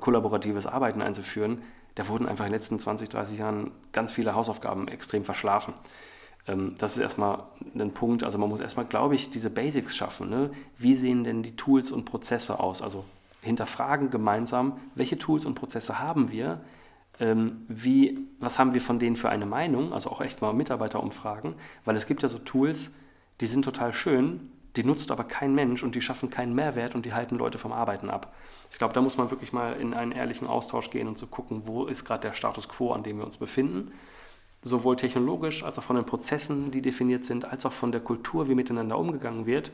kollaboratives 0.00 0.66
Arbeiten 0.66 1.00
einzuführen. 1.00 1.62
Da 1.94 2.08
wurden 2.08 2.26
einfach 2.26 2.44
in 2.44 2.50
den 2.50 2.56
letzten 2.56 2.80
20, 2.80 3.10
30 3.10 3.38
Jahren 3.38 3.70
ganz 3.92 4.10
viele 4.10 4.34
Hausaufgaben 4.34 4.88
extrem 4.88 5.22
verschlafen. 5.22 5.74
Ähm, 6.48 6.74
das 6.78 6.96
ist 6.96 7.04
erstmal 7.04 7.44
ein 7.76 7.94
Punkt. 7.94 8.24
Also 8.24 8.36
man 8.38 8.48
muss 8.48 8.58
erstmal, 8.58 8.84
glaube 8.84 9.14
ich, 9.14 9.30
diese 9.30 9.48
Basics 9.48 9.94
schaffen. 9.94 10.28
Ne? 10.28 10.50
Wie 10.76 10.96
sehen 10.96 11.22
denn 11.22 11.44
die 11.44 11.54
Tools 11.54 11.92
und 11.92 12.04
Prozesse 12.04 12.58
aus? 12.58 12.82
Also 12.82 13.04
hinterfragen 13.42 14.10
gemeinsam, 14.10 14.80
welche 14.96 15.18
Tools 15.18 15.44
und 15.44 15.54
Prozesse 15.54 16.00
haben 16.00 16.32
wir? 16.32 16.62
Ähm, 17.20 17.64
wie, 17.68 18.26
was 18.40 18.58
haben 18.58 18.74
wir 18.74 18.80
von 18.80 18.98
denen 18.98 19.14
für 19.14 19.28
eine 19.28 19.46
Meinung? 19.46 19.92
Also 19.92 20.10
auch 20.10 20.20
echt 20.20 20.42
mal 20.42 20.52
Mitarbeiter 20.52 21.00
umfragen, 21.00 21.54
weil 21.84 21.94
es 21.94 22.08
gibt 22.08 22.24
ja 22.24 22.28
so 22.28 22.38
Tools, 22.38 22.92
die 23.40 23.46
sind 23.46 23.64
total 23.64 23.92
schön, 23.92 24.50
die 24.76 24.84
nutzt 24.84 25.10
aber 25.10 25.24
kein 25.24 25.54
Mensch 25.54 25.82
und 25.82 25.94
die 25.94 26.00
schaffen 26.00 26.30
keinen 26.30 26.54
Mehrwert 26.54 26.94
und 26.94 27.06
die 27.06 27.14
halten 27.14 27.36
Leute 27.36 27.58
vom 27.58 27.72
Arbeiten 27.72 28.10
ab. 28.10 28.34
Ich 28.70 28.78
glaube, 28.78 28.94
da 28.94 29.00
muss 29.00 29.16
man 29.16 29.30
wirklich 29.30 29.52
mal 29.52 29.72
in 29.74 29.94
einen 29.94 30.12
ehrlichen 30.12 30.46
Austausch 30.46 30.90
gehen 30.90 31.08
und 31.08 31.16
zu 31.16 31.24
so 31.26 31.30
gucken, 31.30 31.62
wo 31.64 31.86
ist 31.86 32.04
gerade 32.04 32.22
der 32.22 32.32
Status 32.32 32.68
quo, 32.68 32.92
an 32.92 33.02
dem 33.02 33.18
wir 33.18 33.24
uns 33.24 33.38
befinden. 33.38 33.92
Sowohl 34.62 34.96
technologisch 34.96 35.62
als 35.62 35.78
auch 35.78 35.82
von 35.82 35.96
den 35.96 36.04
Prozessen, 36.04 36.70
die 36.70 36.82
definiert 36.82 37.24
sind, 37.24 37.44
als 37.44 37.64
auch 37.64 37.72
von 37.72 37.92
der 37.92 38.00
Kultur, 38.00 38.48
wie 38.48 38.54
miteinander 38.54 38.98
umgegangen 38.98 39.46
wird. 39.46 39.70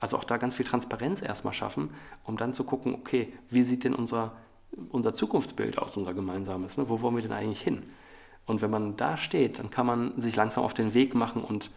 Also 0.00 0.16
auch 0.16 0.24
da 0.24 0.36
ganz 0.36 0.54
viel 0.54 0.66
Transparenz 0.66 1.22
erstmal 1.22 1.54
schaffen, 1.54 1.90
um 2.24 2.36
dann 2.36 2.54
zu 2.54 2.64
gucken, 2.64 2.94
okay, 2.94 3.32
wie 3.50 3.62
sieht 3.62 3.84
denn 3.84 3.94
unser, 3.94 4.32
unser 4.90 5.12
Zukunftsbild 5.12 5.78
aus, 5.78 5.96
unser 5.96 6.14
gemeinsames? 6.14 6.76
Ne? 6.76 6.88
Wo 6.88 7.00
wollen 7.00 7.16
wir 7.16 7.22
denn 7.22 7.32
eigentlich 7.32 7.62
hin? 7.62 7.82
Und 8.46 8.62
wenn 8.62 8.70
man 8.70 8.96
da 8.96 9.16
steht, 9.16 9.58
dann 9.58 9.70
kann 9.70 9.86
man 9.86 10.18
sich 10.20 10.36
langsam 10.36 10.64
auf 10.64 10.74
den 10.74 10.94
Weg 10.94 11.14
machen 11.14 11.42
und 11.42 11.70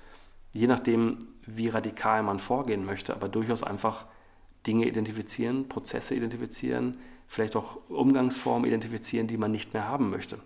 je 0.53 0.67
nachdem, 0.67 1.17
wie 1.55 1.69
radikal 1.69 2.23
man 2.23 2.39
vorgehen 2.39 2.85
möchte, 2.85 3.13
aber 3.13 3.29
durchaus 3.29 3.63
einfach 3.63 4.05
Dinge 4.67 4.87
identifizieren, 4.87 5.67
Prozesse 5.69 6.15
identifizieren, 6.15 6.97
vielleicht 7.27 7.55
auch 7.55 7.77
Umgangsformen 7.89 8.67
identifizieren, 8.67 9.27
die 9.27 9.37
man 9.37 9.51
nicht 9.51 9.73
mehr 9.73 9.87
haben 9.87 10.09
möchte, 10.09 10.39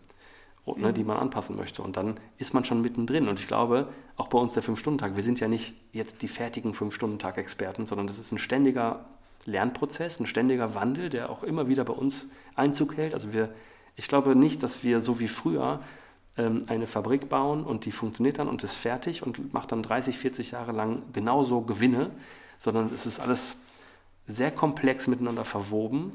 und, 0.65 0.81
ne, 0.81 0.93
die 0.93 1.03
man 1.03 1.17
anpassen 1.17 1.55
möchte. 1.55 1.81
Und 1.81 1.97
dann 1.97 2.19
ist 2.37 2.53
man 2.53 2.65
schon 2.65 2.81
mittendrin. 2.81 3.27
Und 3.27 3.39
ich 3.39 3.47
glaube, 3.47 3.89
auch 4.15 4.27
bei 4.27 4.37
uns 4.37 4.53
der 4.53 4.63
Fünf-Stunden-Tag, 4.63 5.15
wir 5.15 5.23
sind 5.23 5.39
ja 5.39 5.47
nicht 5.47 5.73
jetzt 5.91 6.21
die 6.21 6.27
fertigen 6.27 6.73
Fünf-Stunden-Tag-Experten, 6.73 7.85
sondern 7.85 8.07
das 8.07 8.19
ist 8.19 8.31
ein 8.31 8.37
ständiger 8.37 9.05
Lernprozess, 9.45 10.19
ein 10.19 10.25
ständiger 10.25 10.75
Wandel, 10.75 11.09
der 11.09 11.29
auch 11.29 11.43
immer 11.43 11.67
wieder 11.67 11.83
bei 11.83 11.93
uns 11.93 12.31
Einzug 12.55 12.97
hält. 12.97 13.13
Also 13.13 13.33
wir, 13.33 13.49
ich 13.95 14.07
glaube 14.07 14.35
nicht, 14.35 14.63
dass 14.63 14.83
wir 14.83 15.01
so 15.01 15.19
wie 15.19 15.27
früher 15.27 15.81
eine 16.35 16.87
Fabrik 16.87 17.29
bauen 17.29 17.63
und 17.63 17.85
die 17.85 17.91
funktioniert 17.91 18.39
dann 18.39 18.47
und 18.47 18.63
ist 18.63 18.73
fertig 18.73 19.21
und 19.21 19.53
macht 19.53 19.71
dann 19.71 19.83
30, 19.83 20.17
40 20.17 20.51
Jahre 20.51 20.71
lang 20.71 21.03
genauso 21.13 21.61
Gewinne, 21.61 22.09
sondern 22.57 22.91
es 22.93 23.05
ist 23.05 23.19
alles 23.19 23.57
sehr 24.25 24.51
komplex 24.51 25.07
miteinander 25.07 25.45
verwoben 25.45 26.13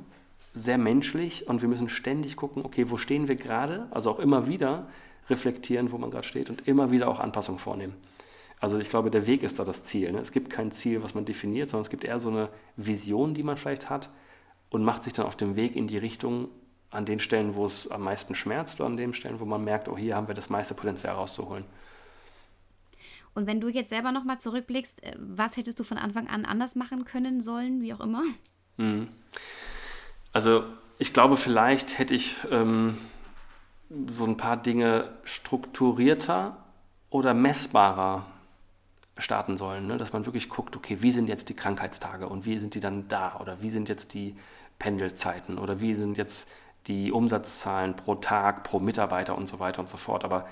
sehr 0.58 0.78
menschlich 0.78 1.46
und 1.48 1.62
wir 1.62 1.68
müssen 1.68 1.88
ständig 1.88 2.36
gucken, 2.36 2.64
okay, 2.64 2.90
wo 2.90 2.96
stehen 2.96 3.28
wir 3.28 3.36
gerade? 3.36 3.86
Also 3.90 4.10
auch 4.10 4.18
immer 4.18 4.48
wieder 4.48 4.88
reflektieren, 5.28 5.92
wo 5.92 5.98
man 5.98 6.10
gerade 6.10 6.26
steht 6.26 6.50
und 6.50 6.66
immer 6.66 6.90
wieder 6.90 7.08
auch 7.08 7.20
Anpassungen 7.20 7.58
vornehmen. 7.58 7.94
Also 8.60 8.78
ich 8.78 8.88
glaube, 8.88 9.10
der 9.10 9.26
Weg 9.26 9.42
ist 9.42 9.58
da 9.58 9.64
das 9.64 9.84
Ziel. 9.84 10.10
Ne? 10.10 10.18
Es 10.18 10.32
gibt 10.32 10.50
kein 10.50 10.72
Ziel, 10.72 11.02
was 11.02 11.14
man 11.14 11.24
definiert, 11.24 11.68
sondern 11.68 11.82
es 11.82 11.90
gibt 11.90 12.04
eher 12.04 12.18
so 12.18 12.30
eine 12.30 12.48
Vision, 12.76 13.34
die 13.34 13.42
man 13.42 13.56
vielleicht 13.56 13.88
hat 13.88 14.10
und 14.70 14.82
macht 14.82 15.04
sich 15.04 15.12
dann 15.12 15.26
auf 15.26 15.36
dem 15.36 15.54
Weg 15.54 15.76
in 15.76 15.86
die 15.86 15.98
Richtung 15.98 16.48
an 16.90 17.04
den 17.04 17.18
Stellen, 17.18 17.54
wo 17.54 17.66
es 17.66 17.90
am 17.90 18.02
meisten 18.02 18.34
schmerzt 18.34 18.80
oder 18.80 18.86
an 18.86 18.96
den 18.96 19.12
Stellen, 19.12 19.40
wo 19.40 19.44
man 19.44 19.62
merkt, 19.62 19.88
oh, 19.88 19.96
hier 19.96 20.16
haben 20.16 20.28
wir 20.28 20.34
das 20.34 20.48
meiste 20.48 20.74
Potenzial 20.74 21.14
rauszuholen. 21.14 21.64
Und 23.34 23.46
wenn 23.46 23.60
du 23.60 23.68
jetzt 23.68 23.90
selber 23.90 24.10
nochmal 24.10 24.38
zurückblickst, 24.38 25.02
äh, 25.04 25.16
was 25.18 25.56
hättest 25.56 25.78
du 25.78 25.84
von 25.84 25.98
Anfang 25.98 26.28
an 26.28 26.44
anders 26.44 26.74
machen 26.74 27.04
können 27.04 27.40
sollen, 27.40 27.82
wie 27.82 27.92
auch 27.94 28.00
immer? 28.00 28.22
Mhm. 28.78 29.08
Also 30.32 30.64
ich 30.98 31.12
glaube, 31.12 31.36
vielleicht 31.36 31.98
hätte 31.98 32.14
ich 32.14 32.36
ähm, 32.50 32.98
so 34.08 34.24
ein 34.24 34.36
paar 34.36 34.56
Dinge 34.56 35.10
strukturierter 35.24 36.58
oder 37.10 37.34
messbarer 37.34 38.26
starten 39.16 39.56
sollen, 39.56 39.86
ne? 39.86 39.98
dass 39.98 40.12
man 40.12 40.26
wirklich 40.26 40.48
guckt, 40.48 40.76
okay, 40.76 40.98
wie 41.00 41.10
sind 41.10 41.28
jetzt 41.28 41.48
die 41.48 41.54
Krankheitstage 41.54 42.28
und 42.28 42.46
wie 42.46 42.58
sind 42.58 42.74
die 42.74 42.80
dann 42.80 43.08
da 43.08 43.38
oder 43.40 43.60
wie 43.62 43.70
sind 43.70 43.88
jetzt 43.88 44.14
die 44.14 44.36
Pendelzeiten 44.78 45.58
oder 45.58 45.80
wie 45.80 45.94
sind 45.94 46.18
jetzt 46.18 46.50
die 46.86 47.12
Umsatzzahlen 47.12 47.96
pro 47.96 48.14
Tag, 48.14 48.64
pro 48.64 48.78
Mitarbeiter 48.78 49.36
und 49.36 49.46
so 49.46 49.60
weiter 49.60 49.80
und 49.80 49.88
so 49.88 49.96
fort. 49.96 50.24
Aber 50.24 50.46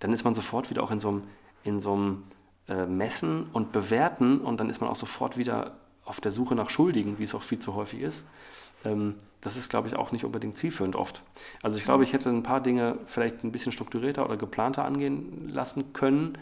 dann 0.00 0.12
ist 0.12 0.24
man 0.24 0.34
sofort 0.34 0.70
wieder 0.70 0.82
auch 0.82 0.90
in 0.90 1.00
so 1.00 1.08
einem 1.08 1.22
in 1.64 1.80
so 1.80 1.92
einem 1.94 2.24
äh, 2.68 2.86
Messen 2.86 3.46
und 3.52 3.72
Bewerten 3.72 4.40
und 4.40 4.58
dann 4.58 4.68
ist 4.68 4.80
man 4.80 4.90
auch 4.90 4.96
sofort 4.96 5.36
wieder 5.36 5.76
auf 6.04 6.20
der 6.20 6.32
Suche 6.32 6.54
nach 6.54 6.70
Schuldigen, 6.70 7.18
wie 7.18 7.24
es 7.24 7.34
auch 7.34 7.42
viel 7.42 7.58
zu 7.58 7.74
häufig 7.74 8.00
ist. 8.00 8.24
Ähm, 8.84 9.16
das 9.40 9.56
ist, 9.56 9.68
glaube 9.68 9.88
ich, 9.88 9.96
auch 9.96 10.12
nicht 10.12 10.24
unbedingt 10.24 10.58
zielführend 10.58 10.96
oft. 10.96 11.22
Also 11.62 11.76
ich 11.76 11.84
glaube, 11.84 12.04
ich 12.04 12.12
hätte 12.12 12.30
ein 12.30 12.42
paar 12.42 12.60
Dinge 12.60 12.98
vielleicht 13.06 13.44
ein 13.44 13.52
bisschen 13.52 13.72
strukturierter 13.72 14.24
oder 14.24 14.36
geplanter 14.36 14.84
angehen 14.84 15.48
lassen 15.48 15.92
können, 15.92 16.38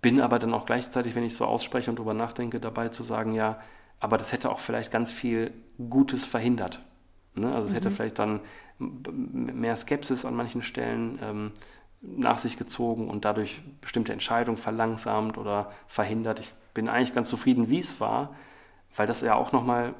bin 0.00 0.20
aber 0.20 0.38
dann 0.38 0.54
auch 0.54 0.64
gleichzeitig, 0.64 1.14
wenn 1.14 1.24
ich 1.24 1.36
so 1.36 1.44
ausspreche 1.44 1.90
und 1.90 1.98
darüber 1.98 2.14
nachdenke, 2.14 2.58
dabei 2.58 2.88
zu 2.88 3.02
sagen, 3.02 3.34
ja, 3.34 3.60
aber 3.98 4.16
das 4.16 4.32
hätte 4.32 4.50
auch 4.50 4.60
vielleicht 4.60 4.90
ganz 4.90 5.12
viel 5.12 5.52
Gutes 5.90 6.24
verhindert. 6.24 6.80
Ne? 7.34 7.52
Also 7.52 7.66
es 7.66 7.70
mhm. 7.70 7.74
hätte 7.74 7.90
vielleicht 7.90 8.18
dann 8.18 8.40
mehr 8.78 9.76
Skepsis 9.76 10.24
an 10.24 10.34
manchen 10.34 10.62
Stellen 10.62 11.18
ähm, 11.22 11.52
nach 12.00 12.38
sich 12.38 12.56
gezogen 12.56 13.08
und 13.08 13.24
dadurch 13.24 13.60
bestimmte 13.80 14.12
Entscheidungen 14.12 14.56
verlangsamt 14.56 15.36
oder 15.36 15.70
verhindert. 15.86 16.40
Ich 16.40 16.52
bin 16.72 16.88
eigentlich 16.88 17.12
ganz 17.12 17.28
zufrieden, 17.28 17.68
wie 17.68 17.78
es 17.78 18.00
war, 18.00 18.34
weil 18.96 19.06
das 19.06 19.20
ja 19.20 19.34
auch 19.34 19.52
nochmal 19.52 19.94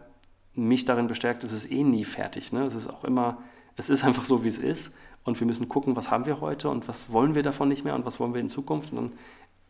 mich 0.54 0.84
darin 0.84 1.06
bestärkt, 1.06 1.44
es 1.44 1.52
ist 1.52 1.70
eh 1.70 1.84
nie 1.84 2.04
fertig. 2.04 2.52
Ne? 2.52 2.64
Es 2.64 2.74
ist 2.74 2.88
auch 2.88 3.04
immer, 3.04 3.38
es 3.76 3.90
ist 3.90 4.04
einfach 4.06 4.24
so, 4.24 4.44
wie 4.44 4.48
es 4.48 4.58
ist 4.58 4.92
und 5.24 5.38
wir 5.38 5.46
müssen 5.46 5.68
gucken, 5.68 5.96
was 5.96 6.10
haben 6.10 6.26
wir 6.26 6.40
heute 6.40 6.70
und 6.70 6.88
was 6.88 7.12
wollen 7.12 7.34
wir 7.34 7.42
davon 7.42 7.68
nicht 7.68 7.84
mehr 7.84 7.94
und 7.94 8.06
was 8.06 8.18
wollen 8.18 8.34
wir 8.34 8.40
in 8.40 8.48
Zukunft 8.48 8.92
und 8.92 8.96
dann 8.96 9.12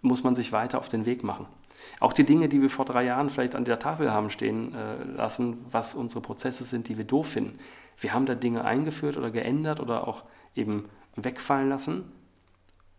muss 0.02 0.24
man 0.24 0.34
sich 0.34 0.52
weiter 0.52 0.78
auf 0.78 0.88
den 0.88 1.04
Weg 1.04 1.24
machen. 1.24 1.46
Auch 1.98 2.12
die 2.12 2.24
Dinge, 2.24 2.48
die 2.48 2.62
wir 2.62 2.70
vor 2.70 2.84
drei 2.84 3.04
Jahren 3.04 3.30
vielleicht 3.30 3.54
an 3.54 3.64
der 3.64 3.78
Tafel 3.78 4.12
haben 4.12 4.30
stehen 4.30 4.74
äh, 4.74 5.02
lassen, 5.16 5.58
was 5.70 5.94
unsere 5.94 6.20
Prozesse 6.20 6.64
sind, 6.64 6.88
die 6.88 6.98
wir 6.98 7.04
doof 7.04 7.28
finden. 7.28 7.58
Wir 7.98 8.14
haben 8.14 8.26
da 8.26 8.34
Dinge 8.34 8.64
eingeführt 8.64 9.16
oder 9.16 9.30
geändert 9.30 9.80
oder 9.80 10.08
auch 10.08 10.24
eben 10.54 10.88
wegfallen 11.16 11.68
lassen 11.68 12.04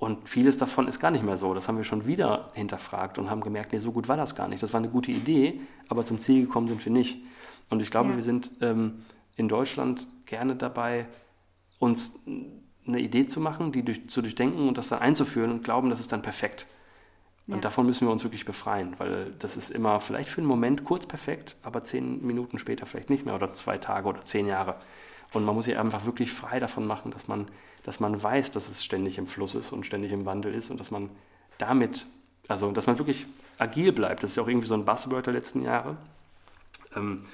und 0.02 0.28
vieles 0.28 0.58
davon 0.58 0.88
ist 0.88 1.00
gar 1.00 1.12
nicht 1.12 1.24
mehr 1.24 1.38
so. 1.38 1.54
Das 1.54 1.68
haben 1.68 1.78
wir 1.78 1.84
schon 1.84 2.08
wieder 2.08 2.50
hinterfragt 2.56 3.20
und 3.20 3.30
haben 3.30 3.42
gemerkt, 3.42 3.72
nee, 3.72 3.78
so 3.78 3.92
gut 3.92 4.08
war 4.08 4.18
das 4.18 4.34
gar 4.34 4.48
nicht. 4.48 4.64
Das 4.64 4.74
war 4.74 4.80
eine 4.80 4.90
gute 4.90 5.12
Idee, 5.12 5.62
aber 5.90 6.04
zum 6.04 6.18
Ziel 6.18 6.48
gekommen 6.48 6.68
sind 6.68 6.84
wir 6.84 6.92
nicht. 6.92 7.20
Und 7.70 7.84
ich 7.84 7.92
glaube, 7.92 8.10
ja. 8.10 8.16
wir 8.16 8.24
sind 8.24 8.50
ähm, 8.62 8.96
in 9.36 9.48
Deutschland 9.48 10.08
gerne 10.26 10.56
dabei, 10.56 11.06
uns 11.78 12.16
eine 12.88 13.00
Idee 13.00 13.28
zu 13.28 13.40
machen, 13.40 13.72
die 13.72 13.84
durch, 13.84 14.10
zu 14.10 14.24
durchdenken 14.24 14.68
und 14.68 14.80
das 14.80 14.90
dann 14.90 14.98
einzuführen 14.98 15.52
und 15.52 15.64
glauben, 15.64 15.92
das 15.92 16.00
ist 16.00 16.12
dann 16.12 16.24
perfekt. 16.24 16.66
Und 17.48 17.56
ja. 17.56 17.62
davon 17.62 17.86
müssen 17.86 18.08
wir 18.08 18.12
uns 18.12 18.24
wirklich 18.24 18.46
befreien, 18.46 18.94
weil 18.98 19.34
das 19.40 19.58
ist 19.58 19.72
immer 19.72 20.00
vielleicht 20.00 20.30
für 20.30 20.40
einen 20.40 20.48
Moment 20.48 20.86
kurz 20.86 21.06
perfekt, 21.06 21.56
aber 21.64 21.84
zehn 21.84 22.26
Minuten 22.26 22.60
später 22.60 22.86
vielleicht 22.86 23.10
nicht 23.10 23.26
mehr 23.26 23.36
oder 23.36 23.52
zwei 23.52 23.78
Tage 23.78 24.08
oder 24.08 24.22
zehn 24.22 24.48
Jahre. 24.48 24.76
Und 25.34 25.44
man 25.44 25.56
muss 25.56 25.66
sich 25.66 25.78
einfach 25.78 26.06
wirklich 26.06 26.32
frei 26.32 26.60
davon 26.60 26.86
machen, 26.86 27.12
dass 27.12 27.28
man 27.28 27.48
dass 27.84 28.00
man 28.00 28.22
weiß, 28.22 28.52
dass 28.52 28.70
es 28.70 28.84
ständig 28.84 29.18
im 29.18 29.28
Fluss 29.28 29.56
ist 29.56 29.72
und 29.72 29.86
ständig 29.86 30.12
im 30.12 30.26
Wandel 30.26 30.54
ist 30.54 30.70
und 30.70 30.80
dass 30.80 30.92
man 30.92 31.10
damit, 31.58 32.06
also 32.48 32.72
dass 32.72 32.88
man 32.88 32.98
wirklich 32.98 33.26
agil 33.58 33.92
bleibt. 33.92 34.24
Das 34.24 34.32
ist 34.32 34.36
ja 34.36 34.44
auch 34.44 34.48
irgendwie 34.48 34.68
so 34.68 34.74
ein 34.74 34.86
Buzzword 34.86 35.26
der 35.26 35.34
letzten 35.34 35.64
Jahre. 35.64 35.98
Ähm, 36.96 37.26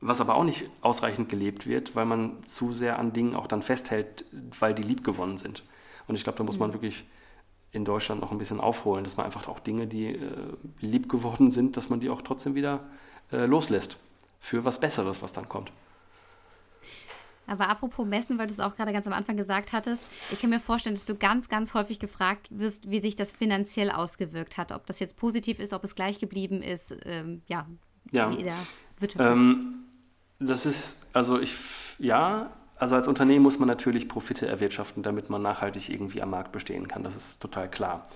was 0.00 0.20
aber 0.20 0.34
auch 0.34 0.44
nicht 0.44 0.68
ausreichend 0.82 1.30
gelebt 1.30 1.66
wird, 1.66 1.96
weil 1.96 2.04
man 2.04 2.44
zu 2.44 2.72
sehr 2.72 2.98
an 2.98 3.14
Dingen 3.14 3.34
auch 3.34 3.46
dann 3.46 3.62
festhält, 3.62 4.26
weil 4.58 4.74
die 4.74 4.82
liebgewonnen 4.82 5.38
sind. 5.38 5.62
Und 6.06 6.16
ich 6.16 6.24
glaube, 6.24 6.36
da 6.36 6.44
muss 6.44 6.58
man 6.58 6.70
mhm. 6.70 6.74
wirklich 6.74 7.06
in 7.74 7.84
Deutschland 7.84 8.20
noch 8.20 8.30
ein 8.32 8.38
bisschen 8.38 8.60
aufholen, 8.60 9.04
dass 9.04 9.16
man 9.16 9.26
einfach 9.26 9.48
auch 9.48 9.60
Dinge, 9.60 9.86
die 9.86 10.14
äh, 10.14 10.30
lieb 10.80 11.08
geworden 11.08 11.50
sind, 11.50 11.76
dass 11.76 11.90
man 11.90 12.00
die 12.00 12.10
auch 12.10 12.22
trotzdem 12.22 12.54
wieder 12.54 12.80
äh, 13.32 13.46
loslässt 13.46 13.96
für 14.40 14.64
was 14.64 14.80
Besseres, 14.80 15.22
was 15.22 15.32
dann 15.32 15.48
kommt. 15.48 15.72
Aber 17.46 17.68
apropos 17.68 18.06
Messen, 18.06 18.38
weil 18.38 18.46
du 18.46 18.52
es 18.52 18.60
auch 18.60 18.74
gerade 18.74 18.92
ganz 18.92 19.06
am 19.06 19.12
Anfang 19.12 19.36
gesagt 19.36 19.72
hattest, 19.72 20.06
ich 20.30 20.40
kann 20.40 20.50
mir 20.50 20.60
vorstellen, 20.60 20.94
dass 20.94 21.04
du 21.04 21.14
ganz, 21.14 21.48
ganz 21.48 21.74
häufig 21.74 21.98
gefragt 21.98 22.48
wirst, 22.50 22.90
wie 22.90 23.00
sich 23.00 23.16
das 23.16 23.32
finanziell 23.32 23.90
ausgewirkt 23.90 24.56
hat. 24.56 24.72
Ob 24.72 24.86
das 24.86 24.98
jetzt 24.98 25.18
positiv 25.18 25.58
ist, 25.58 25.72
ob 25.74 25.84
es 25.84 25.94
gleich 25.94 26.18
geblieben 26.18 26.62
ist, 26.62 26.96
ähm, 27.04 27.42
ja, 27.46 27.66
ja, 28.12 28.30
wie 28.30 28.40
ihr 28.42 28.46
da 28.46 28.56
Ähm, 29.18 29.84
das 30.38 30.64
ist, 30.64 30.96
also 31.12 31.38
ich, 31.38 31.54
ja, 31.98 32.50
also 32.76 32.96
als 32.96 33.08
Unternehmen 33.08 33.42
muss 33.42 33.58
man 33.58 33.68
natürlich 33.68 34.08
Profite 34.08 34.46
erwirtschaften, 34.46 35.02
damit 35.02 35.30
man 35.30 35.42
nachhaltig 35.42 35.88
irgendwie 35.88 36.22
am 36.22 36.30
Markt 36.30 36.52
bestehen 36.52 36.88
kann. 36.88 37.04
Das 37.04 37.16
ist 37.16 37.40
total 37.40 37.70
klar. 37.70 38.08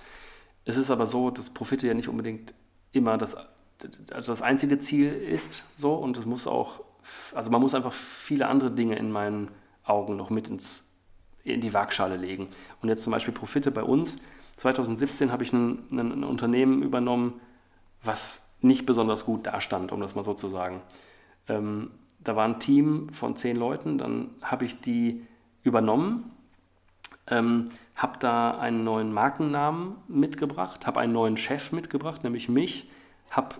Es 0.65 0.77
ist 0.77 0.91
aber 0.91 1.05
so, 1.07 1.31
dass 1.31 1.49
Profite 1.49 1.87
ja 1.87 1.93
nicht 1.93 2.09
unbedingt 2.09 2.53
immer 2.91 3.17
das, 3.17 3.35
das 4.07 4.41
einzige 4.41 4.79
Ziel 4.79 5.11
ist, 5.11 5.63
so 5.77 5.95
und 5.95 6.17
es 6.17 6.25
muss 6.25 6.47
auch 6.47 6.81
also 7.33 7.51
man 7.51 7.61
muss 7.61 7.73
einfach 7.73 7.93
viele 7.93 8.47
andere 8.47 8.71
Dinge 8.71 8.95
in 8.95 9.11
meinen 9.11 9.49
Augen 9.83 10.15
noch 10.15 10.29
mit 10.29 10.49
ins, 10.49 10.95
in 11.43 11.61
die 11.61 11.73
Waagschale 11.73 12.17
legen. 12.17 12.49
Und 12.81 12.89
jetzt 12.89 13.03
zum 13.03 13.11
Beispiel 13.11 13.33
Profite 13.33 13.71
bei 13.71 13.83
uns. 13.83 14.21
2017 14.57 15.31
habe 15.31 15.43
ich 15.43 15.53
ein, 15.53 15.87
ein, 15.91 16.23
Unternehmen 16.23 16.83
übernommen, 16.83 17.39
was 18.03 18.49
nicht 18.61 18.85
besonders 18.85 19.25
gut 19.25 19.47
dastand, 19.47 19.91
um 19.91 20.01
das 20.01 20.15
mal 20.15 20.23
so 20.23 20.33
zu 20.33 20.49
sagen. 20.49 20.81
Ähm, 21.47 21.91
da 22.19 22.35
war 22.35 22.45
ein 22.45 22.59
Team 22.59 23.09
von 23.09 23.35
zehn 23.35 23.55
Leuten, 23.55 23.97
dann 23.97 24.31
habe 24.41 24.65
ich 24.65 24.81
die 24.81 25.25
übernommen, 25.63 26.31
ähm, 27.27 27.65
habe 27.95 28.17
da 28.19 28.51
einen 28.51 28.83
neuen 28.83 29.13
Markennamen 29.13 29.95
mitgebracht, 30.07 30.87
habe 30.87 30.99
einen 30.99 31.13
neuen 31.13 31.37
Chef 31.37 31.71
mitgebracht, 31.71 32.23
nämlich 32.23 32.49
mich, 32.49 32.89
habe 33.29 33.55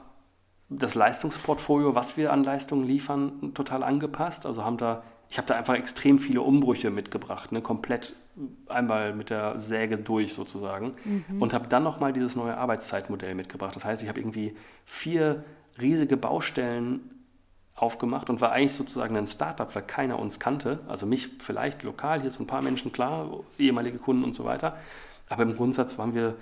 das 0.70 0.96
Leistungsportfolio, 0.96 1.96
was 1.96 2.16
wir 2.16 2.32
an 2.32 2.44
Leistungen 2.44 2.86
liefern, 2.86 3.54
total 3.54 3.84
angepasst. 3.84 4.46
Also 4.46 4.64
haben 4.64 4.78
da, 4.78 5.04
ich 5.30 5.38
habe 5.38 5.48
da 5.48 5.56
einfach 5.56 5.74
extrem 5.74 6.20
viele 6.20 6.42
Umbrüche 6.42 6.92
mitgebracht, 6.92 7.52
ne? 7.52 7.62
komplett 7.62 8.16
einmal 8.68 9.14
mit 9.14 9.32
der 9.32 9.60
Säge 9.60 9.98
durch 9.98 10.34
sozusagen. 10.34 10.94
Mhm. 11.04 11.42
Und 11.42 11.54
habe 11.54 11.68
dann 11.68 11.84
nochmal 11.84 12.14
dieses 12.14 12.36
neue 12.36 12.56
Arbeitszeitmodell 12.56 13.36
mitgebracht. 13.36 13.76
Das 13.76 13.84
heißt, 13.84 14.04
ich 14.04 14.10
habe 14.10 14.20
irgendwie 14.20 14.56
vier 14.86 15.44
riesige 15.82 16.18
Baustellen 16.18 17.19
aufgemacht 17.82 18.30
und 18.30 18.42
war 18.42 18.52
eigentlich 18.52 18.76
sozusagen 18.76 19.16
ein 19.16 19.28
Startup, 19.28 19.74
weil 19.74 19.84
keiner 19.84 20.20
uns 20.20 20.40
kannte. 20.40 20.80
Also 20.88 21.06
mich 21.06 21.30
vielleicht 21.40 21.84
lokal, 21.84 22.22
hier 22.22 22.30
so 22.30 22.44
ein 22.44 22.48
paar 22.48 22.62
Menschen, 22.62 22.92
klar, 22.92 23.30
ehemalige 23.58 23.98
Kunden 23.98 24.24
und 24.24 24.34
so 24.34 24.46
weiter. 24.46 24.78
Aber 25.30 25.44
im 25.44 25.56
Grundsatz 25.56 25.98
waren 25.98 26.14
wir, 26.14 26.36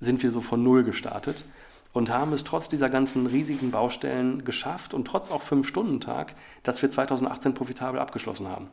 sind 0.00 0.22
wir 0.22 0.30
so 0.30 0.40
von 0.40 0.62
Null 0.62 0.84
gestartet 0.84 1.44
und 1.92 2.10
haben 2.10 2.32
es 2.32 2.44
trotz 2.44 2.68
dieser 2.68 2.88
ganzen 2.88 3.26
riesigen 3.26 3.70
Baustellen 3.70 4.44
geschafft 4.44 4.94
und 4.94 5.06
trotz 5.06 5.30
auch 5.30 5.42
Fünf-Stunden-Tag, 5.42 6.34
dass 6.62 6.82
wir 6.82 6.90
2018 6.90 7.54
profitabel 7.54 8.00
abgeschlossen 8.00 8.48
haben. 8.48 8.68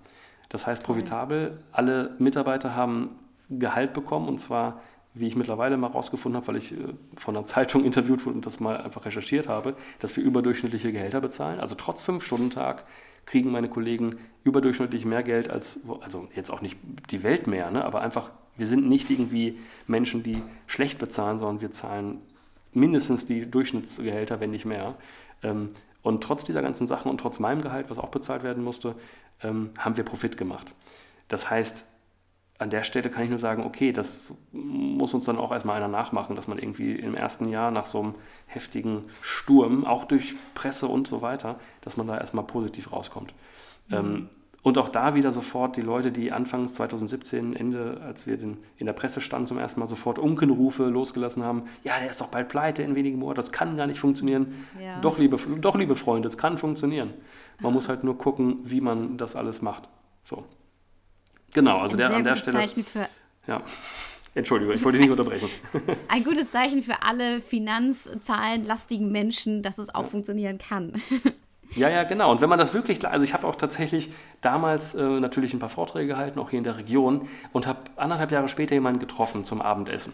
Das 0.50 0.66
heißt, 0.66 0.84
profitabel, 0.84 1.60
alle 1.72 2.16
Mitarbeiter 2.18 2.76
haben 2.76 3.12
Gehalt 3.50 3.94
bekommen 3.94 4.28
und 4.28 4.40
zwar, 4.40 4.82
wie 5.14 5.28
ich 5.28 5.36
mittlerweile 5.36 5.78
mal 5.78 5.88
rausgefunden 5.88 6.38
habe, 6.38 6.47
weil 6.47 6.55
ich 6.57 6.72
äh, 6.72 6.93
von 7.16 7.36
einer 7.36 7.45
Zeitung 7.47 7.86
interviewt 7.86 8.26
wurde 8.26 8.38
und 8.38 8.45
das 8.45 8.60
mal 8.60 8.78
einfach 8.78 9.05
recherchiert 9.05 9.47
habe, 9.47 9.76
dass 9.99 10.16
wir 10.16 10.24
überdurchschnittliche 10.24 10.91
Gehälter 10.91 11.22
bezahlen. 11.22 11.60
Also 11.60 11.76
trotz 11.76 12.03
Fünf-Stunden-Tag 12.03 12.86
kriegen 13.26 13.51
meine 13.51 13.70
Kollegen 13.70 14.18
überdurchschnittlich 14.43 15.05
mehr 15.05 15.24
Geld 15.24 15.49
als, 15.49 15.82
also 16.01 16.28
jetzt 16.36 16.49
auch 16.49 16.62
nicht 16.62 16.78
die 17.12 17.24
Welt 17.24 17.47
mehr, 17.47 17.70
ne, 17.70 17.86
aber 17.86 18.01
einfach, 18.01 18.32
wir 18.57 18.66
sind 18.66 18.89
nicht 18.89 19.10
irgendwie 19.10 19.60
Menschen, 19.88 20.24
die 20.24 20.41
schlecht 20.66 20.97
bezahlen, 20.97 21.38
sondern 21.38 21.62
wir 21.62 21.72
zahlen 21.72 22.22
mindestens 22.74 23.26
die 23.26 23.49
Durchschnittsgehälter, 23.49 24.39
wenn 24.39 24.51
nicht 24.51 24.66
mehr. 24.66 24.95
Ähm, 25.43 25.72
und 26.01 26.24
trotz 26.24 26.43
dieser 26.43 26.62
ganzen 26.62 26.88
Sachen 26.88 27.12
und 27.12 27.20
trotz 27.20 27.39
meinem 27.39 27.62
Gehalt, 27.62 27.89
was 27.89 27.99
auch 27.99 28.10
bezahlt 28.10 28.43
werden 28.43 28.64
musste, 28.64 28.95
ähm, 29.43 29.72
haben 29.78 29.97
wir 29.97 30.03
Profit 30.03 30.38
gemacht. 30.38 30.74
Das 31.28 31.49
heißt, 31.49 31.86
an 32.60 32.70
der 32.70 32.84
Stelle 32.84 33.10
kann 33.10 33.24
ich 33.24 33.30
nur 33.30 33.39
sagen, 33.39 33.64
okay, 33.64 33.93
das 33.93 34.38
muss 34.51 35.14
uns 35.14 35.26
dann 35.26 35.38
auch 35.38 35.51
erstmal 35.51 35.78
einer 35.78 35.88
nachmachen, 35.88 36.36
dass 36.36 36.47
man 36.47 36.60
irgendwie 36.60 36.91
im 36.91 37.16
ersten 37.16 37.47
Jahr 37.47 37.72
nach 37.72 37.86
so 37.86 38.01
einem 38.01 38.16
heftigen 38.47 39.05
Sturm, 39.22 39.86
auch 39.86 40.03
durch 40.03 40.36
Presse 40.55 40.88
und 40.88 41.07
so 41.07 41.22
weiter, 41.22 41.57
dass 41.82 41.95
man 41.95 42.05
da 42.07 42.18
erstmal 42.18 42.43
positiv 42.43 42.91
rauskommt. 42.91 43.34
Mhm. 43.88 43.95
Ähm, 43.95 44.30
und 44.62 44.78
auch 44.78 44.89
da 44.89 45.16
wieder 45.16 45.32
sofort 45.32 45.78
die 45.78 45.82
Leute, 45.82 46.12
die 46.12 46.34
anfangs 46.34 46.74
2017, 46.74 47.55
Ende, 47.55 48.01
als 48.03 48.28
wir 48.28 48.36
den, 48.36 48.57
in 48.76 48.88
der 48.88 48.93
Presse 48.93 49.22
standen, 49.22 49.47
zum 49.47 49.57
ersten 49.57 49.80
Mal 49.80 49.88
sofort 49.88 50.20
Unkenrufe 50.20 50.84
losgelassen 50.89 51.43
haben. 51.43 51.64
Ja, 51.86 51.97
der 51.97 52.10
ist 52.10 52.20
doch 52.20 52.28
bald 52.28 52.49
pleite 52.49 52.84
in 52.84 52.93
wenigen 52.93 53.20
Monaten, 53.20 53.38
das 53.38 53.53
kann 53.53 53.78
gar 53.78 53.88
nicht 53.88 54.01
funktionieren. 54.01 54.66
Ja. 54.78 54.99
Doch, 54.99 55.18
liebe, 55.18 55.38
doch, 55.62 55.78
liebe 55.78 55.95
Freunde, 55.95 56.28
es 56.28 56.38
kann 56.38 56.57
funktionieren. 56.57 57.14
Man 57.62 57.74
muss 57.74 57.88
halt 57.88 58.03
nur 58.03 58.18
gucken, 58.18 58.60
wie 58.64 58.82
man 58.82 59.18
das 59.18 59.38
alles 59.38 59.62
macht. 59.62 59.89
So. 60.24 60.43
Genau, 61.54 61.80
also 61.80 61.97
der 61.97 62.08
an 62.08 62.24
der 62.24 62.34
gutes 62.34 62.41
Stelle. 62.41 62.58
Zeichen 62.58 62.84
für 62.84 63.08
Ja. 63.47 63.64
Entschuldigung, 64.36 64.76
ich 64.76 64.84
wollte 64.84 65.00
dich 65.00 65.08
nicht 65.08 65.18
unterbrechen. 65.18 65.50
Ein 66.08 66.24
gutes 66.24 66.52
Zeichen 66.52 66.84
für 66.84 67.02
alle 67.02 67.39
finanzzahlenlastigen 67.39 69.12
Menschen, 69.12 69.64
dass 69.64 69.78
es 69.80 69.93
auch 69.93 70.06
funktionieren 70.08 70.60
kann. 70.60 71.02
Ja, 71.76 71.89
ja, 71.89 72.04
genau. 72.04 72.32
Und 72.32 72.41
wenn 72.41 72.50
man 72.50 72.60
das 72.60 72.74
wirklich, 72.74 73.06
also 73.08 73.24
ich 73.24 73.34
habe 73.34 73.45
auch 73.47 73.56
tatsächlich 73.56 74.12
damals 74.41 74.95
äh, 74.95 75.04
natürlich 75.04 75.54
ein 75.54 75.60
paar 75.60 75.70
Vorträge 75.70 76.08
gehalten, 76.08 76.39
auch 76.39 76.50
hier 76.50 76.58
in 76.58 76.64
der 76.64 76.78
Region, 76.78 77.28
und 77.54 77.68
habe 77.68 77.80
anderthalb 77.95 78.32
Jahre 78.32 78.47
später 78.47 78.76
jemanden 78.76 79.00
getroffen 79.00 79.45
zum 79.45 79.62
Abendessen, 79.62 80.14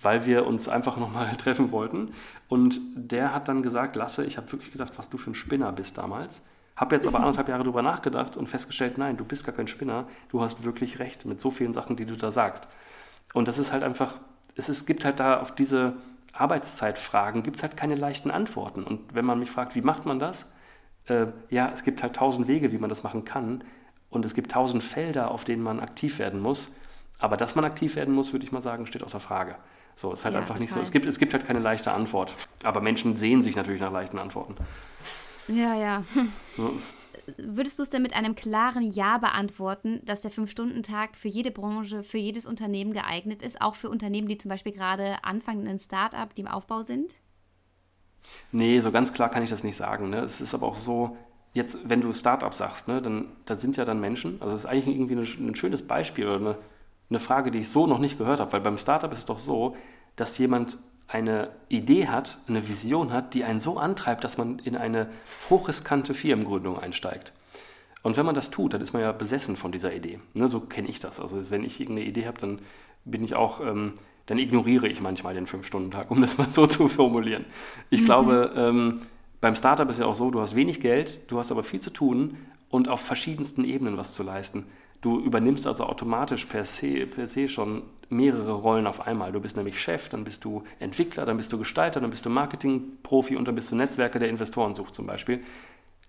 weil 0.00 0.26
wir 0.26 0.46
uns 0.46 0.68
einfach 0.68 0.96
nochmal 0.96 1.34
treffen 1.38 1.70
wollten. 1.70 2.12
Und 2.48 2.80
der 2.94 3.34
hat 3.34 3.48
dann 3.48 3.62
gesagt, 3.62 3.96
Lasse, 3.96 4.24
ich 4.24 4.36
habe 4.36 4.50
wirklich 4.52 4.72
gedacht, 4.72 4.92
was 4.96 5.08
du 5.08 5.18
für 5.18 5.30
ein 5.30 5.34
Spinner 5.34 5.72
bist 5.72 5.98
damals. 5.98 6.44
Habe 6.76 6.94
jetzt 6.94 7.06
aber 7.06 7.18
anderthalb 7.18 7.48
Jahre 7.48 7.64
drüber 7.64 7.82
nachgedacht 7.82 8.36
und 8.36 8.48
festgestellt, 8.48 8.98
nein, 8.98 9.16
du 9.16 9.24
bist 9.24 9.44
gar 9.44 9.54
kein 9.54 9.66
Spinner, 9.66 10.06
du 10.28 10.42
hast 10.42 10.62
wirklich 10.62 10.98
recht 10.98 11.24
mit 11.24 11.40
so 11.40 11.50
vielen 11.50 11.72
Sachen, 11.72 11.96
die 11.96 12.04
du 12.04 12.16
da 12.16 12.30
sagst. 12.30 12.68
Und 13.32 13.48
das 13.48 13.58
ist 13.58 13.72
halt 13.72 13.82
einfach, 13.82 14.14
es 14.56 14.68
ist, 14.68 14.86
gibt 14.86 15.04
halt 15.04 15.18
da 15.18 15.40
auf 15.40 15.54
diese 15.54 15.94
Arbeitszeitfragen, 16.32 17.42
gibt 17.42 17.56
es 17.56 17.62
halt 17.62 17.76
keine 17.76 17.94
leichten 17.94 18.30
Antworten. 18.30 18.84
Und 18.84 19.14
wenn 19.14 19.24
man 19.24 19.38
mich 19.38 19.50
fragt, 19.50 19.74
wie 19.74 19.80
macht 19.80 20.04
man 20.04 20.18
das? 20.18 20.46
äh, 21.08 21.26
ja, 21.50 21.70
es 21.72 21.84
gibt 21.84 22.02
halt 22.02 22.16
tausend 22.16 22.48
Wege, 22.48 22.72
wie 22.72 22.78
man 22.78 22.90
das 22.90 23.02
machen 23.02 23.24
kann. 23.24 23.64
Und 24.10 24.24
es 24.24 24.34
gibt 24.34 24.52
tausend 24.52 24.82
Felder, 24.82 25.30
auf 25.30 25.44
denen 25.44 25.62
man 25.62 25.80
aktiv 25.80 26.18
werden 26.18 26.40
muss. 26.40 26.74
Aber 27.18 27.36
dass 27.36 27.54
man 27.54 27.64
aktiv 27.64 27.96
werden 27.96 28.14
muss, 28.14 28.32
würde 28.32 28.44
ich 28.44 28.52
mal 28.52 28.60
sagen, 28.60 28.86
steht 28.86 29.02
außer 29.02 29.20
Frage. 29.20 29.56
So, 29.94 30.12
ist 30.12 30.24
halt 30.24 30.34
ja, 30.34 30.40
einfach 30.40 30.54
total. 30.54 30.62
nicht 30.62 30.72
so. 30.72 30.80
Es 30.80 30.90
gibt, 30.90 31.06
es 31.06 31.18
gibt 31.18 31.32
halt 31.32 31.46
keine 31.46 31.58
leichte 31.58 31.92
Antwort. 31.92 32.34
Aber 32.62 32.80
Menschen 32.80 33.16
sehen 33.16 33.42
sich 33.42 33.56
natürlich 33.56 33.80
nach 33.80 33.92
leichten 33.92 34.18
Antworten. 34.18 34.56
Ja, 35.48 35.74
ja. 35.74 36.04
ja. 36.56 36.70
Würdest 37.38 37.78
du 37.78 37.82
es 37.82 37.90
denn 37.90 38.02
mit 38.02 38.14
einem 38.14 38.34
klaren 38.34 38.82
Ja 38.82 39.18
beantworten, 39.18 40.00
dass 40.04 40.22
der 40.22 40.30
Fünf-Stunden-Tag 40.30 41.16
für 41.16 41.28
jede 41.28 41.50
Branche, 41.50 42.02
für 42.02 42.18
jedes 42.18 42.46
Unternehmen 42.46 42.92
geeignet 42.92 43.42
ist, 43.42 43.60
auch 43.60 43.74
für 43.74 43.90
Unternehmen, 43.90 44.28
die 44.28 44.38
zum 44.38 44.48
Beispiel 44.48 44.72
gerade 44.72 45.24
anfangen, 45.24 45.66
ein 45.66 45.78
Start-up, 45.78 46.34
die 46.34 46.42
im 46.42 46.48
Aufbau 46.48 46.82
sind? 46.82 47.14
Nee, 48.52 48.80
so 48.80 48.90
ganz 48.90 49.12
klar 49.12 49.28
kann 49.28 49.42
ich 49.42 49.50
das 49.50 49.64
nicht 49.64 49.76
sagen. 49.76 50.10
Ne? 50.10 50.20
Es 50.20 50.40
ist 50.40 50.54
aber 50.54 50.66
auch 50.66 50.76
so, 50.76 51.16
jetzt, 51.52 51.88
wenn 51.88 52.00
du 52.00 52.12
Startup 52.12 52.52
sagst, 52.52 52.86
ne, 52.86 53.00
dann 53.02 53.28
da 53.44 53.56
sind 53.56 53.76
ja 53.76 53.84
dann 53.84 54.00
Menschen, 54.00 54.40
also 54.40 54.52
das 54.52 54.60
ist 54.60 54.66
eigentlich 54.66 54.94
irgendwie 54.94 55.14
ein, 55.14 55.48
ein 55.50 55.56
schönes 55.56 55.82
Beispiel 55.82 56.26
oder 56.26 56.36
eine, 56.36 56.58
eine 57.08 57.18
Frage, 57.18 57.50
die 57.50 57.60
ich 57.60 57.70
so 57.70 57.86
noch 57.86 57.98
nicht 57.98 58.18
gehört 58.18 58.40
habe, 58.40 58.52
weil 58.52 58.60
beim 58.60 58.78
Startup 58.78 59.12
ist 59.12 59.20
es 59.20 59.26
doch 59.26 59.38
so, 59.38 59.76
dass 60.16 60.38
jemand 60.38 60.78
eine 61.08 61.50
Idee 61.68 62.08
hat, 62.08 62.38
eine 62.48 62.68
Vision 62.68 63.12
hat, 63.12 63.34
die 63.34 63.44
einen 63.44 63.60
so 63.60 63.78
antreibt, 63.78 64.24
dass 64.24 64.38
man 64.38 64.58
in 64.58 64.76
eine 64.76 65.08
hochriskante 65.50 66.14
Firmengründung 66.14 66.78
einsteigt. 66.78 67.32
Und 68.02 68.16
wenn 68.16 68.26
man 68.26 68.34
das 68.34 68.50
tut, 68.50 68.74
dann 68.74 68.80
ist 68.80 68.92
man 68.92 69.02
ja 69.02 69.12
besessen 69.12 69.56
von 69.56 69.72
dieser 69.72 69.94
Idee. 69.94 70.20
Ne, 70.34 70.48
so 70.48 70.60
kenne 70.60 70.88
ich 70.88 71.00
das. 71.00 71.20
Also 71.20 71.50
wenn 71.50 71.64
ich 71.64 71.80
irgendeine 71.80 72.08
Idee 72.08 72.26
habe, 72.26 72.40
dann 72.40 72.60
bin 73.04 73.22
ich 73.22 73.34
auch 73.34 73.60
ähm, 73.60 73.94
dann 74.26 74.38
ignoriere 74.38 74.88
ich 74.88 75.00
manchmal 75.00 75.34
den 75.34 75.46
Fünf-Stunden-Tag, 75.46 76.10
um 76.10 76.20
das 76.20 76.36
mal 76.36 76.50
so 76.50 76.66
zu 76.66 76.88
formulieren. 76.88 77.46
Ich 77.90 78.02
mhm. 78.02 78.04
glaube, 78.04 78.52
ähm, 78.56 79.00
beim 79.40 79.54
Startup 79.54 79.88
ist 79.88 80.00
ja 80.00 80.06
auch 80.06 80.14
so, 80.14 80.30
du 80.30 80.40
hast 80.40 80.54
wenig 80.54 80.80
Geld, 80.80 81.30
du 81.30 81.38
hast 81.38 81.50
aber 81.50 81.62
viel 81.62 81.80
zu 81.80 81.90
tun 81.90 82.36
und 82.68 82.88
auf 82.88 83.00
verschiedensten 83.00 83.64
Ebenen 83.64 83.96
was 83.96 84.12
zu 84.12 84.22
leisten. 84.22 84.66
Du 85.06 85.20
übernimmst 85.20 85.68
also 85.68 85.84
automatisch 85.84 86.46
per 86.46 86.64
se, 86.64 87.06
per 87.06 87.28
se 87.28 87.48
schon 87.48 87.84
mehrere 88.08 88.54
Rollen 88.54 88.88
auf 88.88 89.06
einmal. 89.06 89.30
Du 89.30 89.38
bist 89.38 89.56
nämlich 89.56 89.80
Chef, 89.80 90.08
dann 90.08 90.24
bist 90.24 90.44
du 90.44 90.64
Entwickler, 90.80 91.24
dann 91.24 91.36
bist 91.36 91.52
du 91.52 91.58
Gestalter, 91.58 92.00
dann 92.00 92.10
bist 92.10 92.26
du 92.26 92.28
Marketingprofi 92.28 93.36
und 93.36 93.46
dann 93.46 93.54
bist 93.54 93.70
du 93.70 93.76
Netzwerker, 93.76 94.18
der 94.18 94.28
Investoren 94.28 94.74
sucht 94.74 94.96
zum 94.96 95.06
Beispiel. 95.06 95.44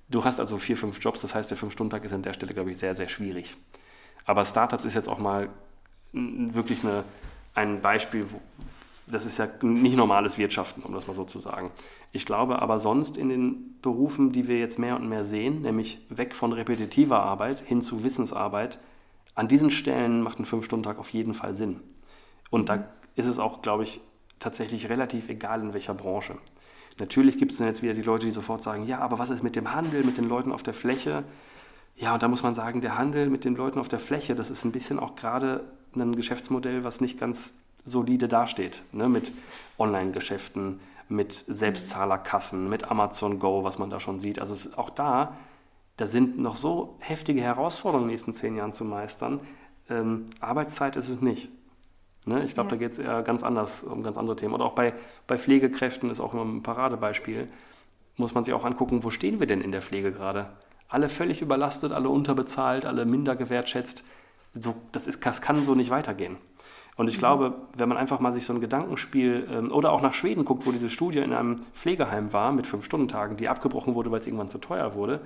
Du 0.09 0.23
hast 0.23 0.39
also 0.39 0.57
vier, 0.57 0.75
fünf 0.75 0.99
Jobs, 0.99 1.21
das 1.21 1.35
heißt, 1.35 1.51
der 1.51 1.59
Fünf-Stunden-Tag 1.59 2.05
ist 2.05 2.11
an 2.11 2.23
der 2.23 2.33
Stelle, 2.33 2.55
glaube 2.55 2.71
ich, 2.71 2.79
sehr, 2.79 2.95
sehr 2.95 3.07
schwierig. 3.07 3.55
Aber 4.25 4.43
Startups 4.45 4.83
ist 4.83 4.95
jetzt 4.95 5.09
auch 5.09 5.19
mal 5.19 5.49
wirklich 6.11 6.83
eine, 6.83 7.03
ein 7.53 7.81
Beispiel, 7.81 8.25
das 9.09 9.25
ist 9.25 9.37
ja 9.37 9.47
nicht 9.61 9.95
normales 9.95 10.37
Wirtschaften, 10.37 10.81
um 10.83 10.93
das 10.93 11.07
mal 11.07 11.13
so 11.13 11.23
zu 11.23 11.39
sagen. 11.39 11.71
Ich 12.11 12.25
glaube 12.25 12.61
aber 12.61 12.79
sonst 12.79 13.17
in 13.17 13.29
den 13.29 13.79
Berufen, 13.81 14.31
die 14.31 14.47
wir 14.47 14.59
jetzt 14.59 14.79
mehr 14.79 14.95
und 14.95 15.07
mehr 15.07 15.25
sehen, 15.25 15.61
nämlich 15.61 16.05
weg 16.09 16.35
von 16.35 16.53
repetitiver 16.53 17.21
Arbeit 17.21 17.61
hin 17.61 17.81
zu 17.81 18.03
Wissensarbeit, 18.03 18.79
an 19.35 19.47
diesen 19.47 19.69
Stellen 19.71 20.21
macht 20.21 20.39
ein 20.39 20.45
Fünf-Stunden-Tag 20.45 20.97
auf 20.97 21.11
jeden 21.11 21.33
Fall 21.33 21.53
Sinn. 21.53 21.79
Und 22.49 22.69
da 22.69 22.87
ist 23.15 23.27
es 23.27 23.39
auch, 23.39 23.61
glaube 23.61 23.83
ich, 23.83 24.01
tatsächlich 24.39 24.89
relativ 24.89 25.29
egal, 25.29 25.61
in 25.61 25.73
welcher 25.73 25.93
Branche. 25.93 26.37
Natürlich 26.99 27.37
gibt 27.37 27.51
es 27.51 27.59
dann 27.59 27.67
jetzt 27.67 27.83
wieder 27.83 27.93
die 27.93 28.01
Leute, 28.01 28.25
die 28.25 28.31
sofort 28.31 28.63
sagen, 28.63 28.87
ja, 28.87 28.99
aber 28.99 29.19
was 29.19 29.29
ist 29.29 29.43
mit 29.43 29.55
dem 29.55 29.73
Handel, 29.73 30.03
mit 30.03 30.17
den 30.17 30.27
Leuten 30.27 30.51
auf 30.51 30.63
der 30.63 30.73
Fläche? 30.73 31.23
Ja, 31.95 32.13
und 32.13 32.23
da 32.23 32.27
muss 32.27 32.43
man 32.43 32.55
sagen, 32.55 32.81
der 32.81 32.97
Handel 32.97 33.29
mit 33.29 33.45
den 33.45 33.55
Leuten 33.55 33.79
auf 33.79 33.87
der 33.87 33.99
Fläche, 33.99 34.35
das 34.35 34.49
ist 34.49 34.65
ein 34.65 34.71
bisschen 34.71 34.99
auch 34.99 35.15
gerade 35.15 35.65
ein 35.95 36.15
Geschäftsmodell, 36.15 36.83
was 36.83 37.01
nicht 37.01 37.19
ganz 37.19 37.59
solide 37.85 38.27
dasteht. 38.27 38.81
Ne? 38.91 39.09
Mit 39.09 39.31
Online-Geschäften, 39.77 40.79
mit 41.09 41.45
Selbstzahlerkassen, 41.47 42.69
mit 42.69 42.89
Amazon 42.89 43.39
Go, 43.39 43.63
was 43.63 43.79
man 43.79 43.89
da 43.89 43.99
schon 43.99 44.19
sieht. 44.19 44.39
Also 44.39 44.75
auch 44.75 44.89
da, 44.89 45.37
da 45.95 46.07
sind 46.07 46.37
noch 46.37 46.55
so 46.55 46.97
heftige 46.99 47.41
Herausforderungen 47.41 48.05
in 48.05 48.09
den 48.09 48.13
nächsten 48.13 48.33
zehn 48.33 48.55
Jahren 48.55 48.73
zu 48.73 48.83
meistern. 48.83 49.39
Ähm, 49.89 50.25
Arbeitszeit 50.39 50.95
ist 50.95 51.09
es 51.09 51.21
nicht. 51.21 51.49
Ne? 52.25 52.43
Ich 52.43 52.53
glaube, 52.53 52.69
ja. 52.69 52.75
da 52.75 52.77
geht 52.77 52.91
es 52.91 52.99
eher 52.99 53.23
ganz 53.23 53.43
anders, 53.43 53.83
um 53.83 54.03
ganz 54.03 54.17
andere 54.17 54.35
Themen. 54.35 54.53
Oder 54.53 54.65
auch 54.65 54.75
bei, 54.75 54.93
bei 55.27 55.37
Pflegekräften 55.37 56.09
ist 56.09 56.19
auch 56.19 56.33
immer 56.33 56.43
ein 56.43 56.63
Paradebeispiel. 56.63 57.47
Muss 58.17 58.33
man 58.33 58.43
sich 58.43 58.53
auch 58.53 58.65
angucken, 58.65 59.03
wo 59.03 59.09
stehen 59.09 59.39
wir 59.39 59.47
denn 59.47 59.61
in 59.61 59.71
der 59.71 59.81
Pflege 59.81 60.11
gerade? 60.11 60.49
Alle 60.89 61.07
völlig 61.09 61.41
überlastet, 61.41 61.91
alle 61.91 62.09
unterbezahlt, 62.09 62.85
alle 62.85 63.05
minder 63.05 63.35
gewertschätzt 63.35 64.03
so, 64.61 64.75
das, 64.91 65.07
ist, 65.07 65.25
das 65.25 65.41
kann 65.41 65.63
so 65.63 65.75
nicht 65.75 65.89
weitergehen. 65.89 66.37
Und 66.97 67.07
ich 67.07 67.15
mhm. 67.15 67.19
glaube, 67.19 67.55
wenn 67.77 67.87
man 67.87 67.97
einfach 67.97 68.19
mal 68.19 68.33
sich 68.33 68.45
so 68.45 68.53
ein 68.53 68.59
Gedankenspiel 68.59 69.47
ähm, 69.51 69.71
oder 69.71 69.91
auch 69.91 70.01
nach 70.01 70.13
Schweden 70.13 70.43
guckt, 70.43 70.65
wo 70.65 70.71
diese 70.71 70.89
Studie 70.89 71.19
in 71.19 71.31
einem 71.31 71.57
Pflegeheim 71.73 72.33
war 72.33 72.51
mit 72.51 72.67
Fünf-Stunden-Tagen, 72.67 73.37
die 73.37 73.47
abgebrochen 73.47 73.95
wurde, 73.95 74.11
weil 74.11 74.19
es 74.19 74.27
irgendwann 74.27 74.49
zu 74.49 74.57
teuer 74.57 74.95
wurde, 74.95 75.21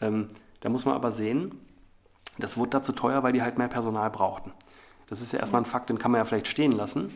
ähm, 0.00 0.30
da 0.60 0.68
muss 0.68 0.84
man 0.84 0.94
aber 0.94 1.10
sehen, 1.10 1.60
das 2.38 2.56
wurde 2.56 2.70
da 2.70 2.82
zu 2.82 2.92
teuer, 2.92 3.22
weil 3.22 3.32
die 3.32 3.42
halt 3.42 3.58
mehr 3.58 3.68
Personal 3.68 4.10
brauchten. 4.10 4.52
Das 5.08 5.20
ist 5.20 5.32
ja 5.32 5.40
erstmal 5.40 5.62
ein 5.62 5.66
Fakt, 5.66 5.90
den 5.90 5.98
kann 5.98 6.10
man 6.10 6.20
ja 6.20 6.24
vielleicht 6.24 6.48
stehen 6.48 6.72
lassen. 6.72 7.12